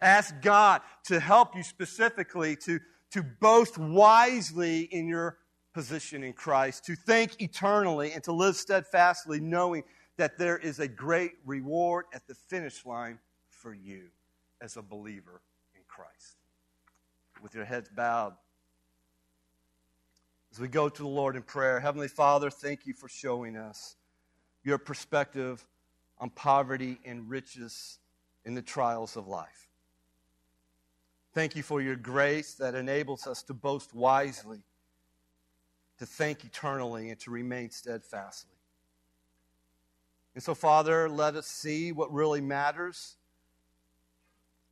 Ask 0.00 0.40
God 0.42 0.80
to 1.06 1.18
help 1.18 1.56
you 1.56 1.64
specifically 1.64 2.54
to, 2.56 2.78
to 3.10 3.24
boast 3.24 3.78
wisely 3.78 4.82
in 4.82 5.08
your 5.08 5.38
position 5.74 6.22
in 6.22 6.34
Christ, 6.34 6.84
to 6.84 6.94
think 6.94 7.42
eternally, 7.42 8.12
and 8.12 8.22
to 8.24 8.32
live 8.32 8.54
steadfastly, 8.54 9.40
knowing 9.40 9.82
that 10.18 10.38
there 10.38 10.58
is 10.58 10.78
a 10.78 10.86
great 10.86 11.32
reward 11.44 12.04
at 12.14 12.28
the 12.28 12.34
finish 12.34 12.86
line 12.86 13.18
for 13.48 13.74
you 13.74 14.10
as 14.62 14.76
a 14.76 14.82
believer 14.82 15.42
in 15.74 15.82
Christ. 15.88 16.36
With 17.42 17.54
your 17.54 17.64
heads 17.64 17.90
bowed, 17.94 18.34
as 20.52 20.60
we 20.60 20.68
go 20.68 20.88
to 20.88 21.02
the 21.02 21.08
Lord 21.08 21.34
in 21.34 21.42
prayer, 21.42 21.80
Heavenly 21.80 22.08
Father, 22.08 22.48
thank 22.48 22.86
you 22.86 22.94
for 22.94 23.08
showing 23.08 23.56
us 23.56 23.96
your 24.62 24.78
perspective 24.78 25.66
on 26.18 26.30
poverty 26.30 26.98
and 27.04 27.28
riches 27.28 27.98
in 28.44 28.54
the 28.54 28.62
trials 28.62 29.16
of 29.16 29.26
life. 29.26 29.68
Thank 31.34 31.56
you 31.56 31.62
for 31.62 31.80
your 31.80 31.96
grace 31.96 32.54
that 32.54 32.74
enables 32.74 33.26
us 33.26 33.42
to 33.44 33.54
boast 33.54 33.94
wisely, 33.94 34.60
to 35.98 36.06
think 36.06 36.44
eternally, 36.44 37.08
and 37.08 37.18
to 37.20 37.30
remain 37.30 37.70
steadfastly. 37.70 38.54
And 40.34 40.44
so, 40.44 40.54
Father, 40.54 41.08
let 41.08 41.34
us 41.34 41.46
see 41.46 41.92
what 41.92 42.12
really 42.12 42.40
matters 42.40 43.16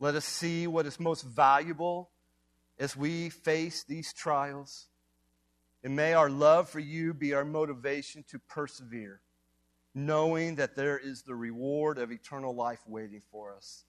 let 0.01 0.15
us 0.15 0.25
see 0.25 0.67
what 0.67 0.87
is 0.87 0.99
most 0.99 1.23
valuable 1.23 2.11
as 2.79 2.97
we 2.97 3.29
face 3.29 3.85
these 3.85 4.13
trials. 4.15 4.89
And 5.85 5.95
may 5.95 6.15
our 6.15 6.31
love 6.31 6.69
for 6.69 6.81
you 6.81 7.13
be 7.15 7.35
our 7.35 7.45
motivation 7.45 8.25
to 8.31 8.39
persevere, 8.39 9.21
knowing 9.95 10.57
that 10.57 10.75
there 10.75 10.99
is 10.99 11.23
the 11.23 11.35
reward 11.35 11.99
of 11.99 12.11
eternal 12.11 12.55
life 12.55 12.81
waiting 12.87 13.23
for 13.31 13.55
us. 13.55 13.85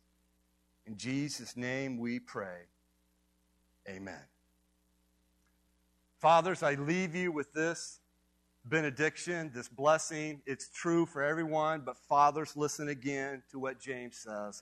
In 0.85 0.97
Jesus' 0.97 1.55
name 1.55 1.97
we 1.97 2.19
pray. 2.19 2.67
Amen. 3.89 4.21
Fathers, 6.19 6.61
I 6.61 6.75
leave 6.75 7.15
you 7.15 7.31
with 7.31 7.53
this 7.53 7.99
benediction, 8.65 9.51
this 9.53 9.67
blessing. 9.67 10.41
It's 10.45 10.69
true 10.69 11.05
for 11.05 11.23
everyone, 11.23 11.81
but 11.85 11.97
fathers, 11.97 12.55
listen 12.55 12.89
again 12.89 13.43
to 13.51 13.59
what 13.59 13.79
James 13.79 14.17
says. 14.17 14.61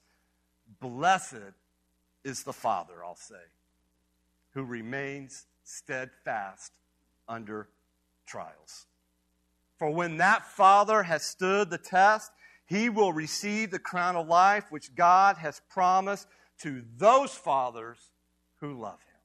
Blessed 0.79 1.53
is 2.23 2.43
the 2.43 2.53
Father, 2.53 3.03
I'll 3.03 3.15
say, 3.15 3.35
who 4.53 4.63
remains 4.63 5.45
steadfast 5.63 6.71
under 7.27 7.69
trials. 8.25 8.85
For 9.77 9.89
when 9.89 10.17
that 10.17 10.45
Father 10.45 11.03
has 11.03 11.23
stood 11.23 11.69
the 11.69 11.77
test, 11.77 12.31
he 12.65 12.89
will 12.89 13.13
receive 13.13 13.71
the 13.71 13.79
crown 13.79 14.15
of 14.15 14.27
life 14.27 14.65
which 14.69 14.93
God 14.93 15.37
has 15.37 15.61
promised 15.69 16.27
to 16.59 16.83
those 16.97 17.31
fathers 17.33 17.97
who 18.59 18.79
love 18.79 18.99
him. 19.01 19.21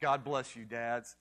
God 0.00 0.24
bless 0.24 0.56
you, 0.56 0.64
dads. 0.64 1.16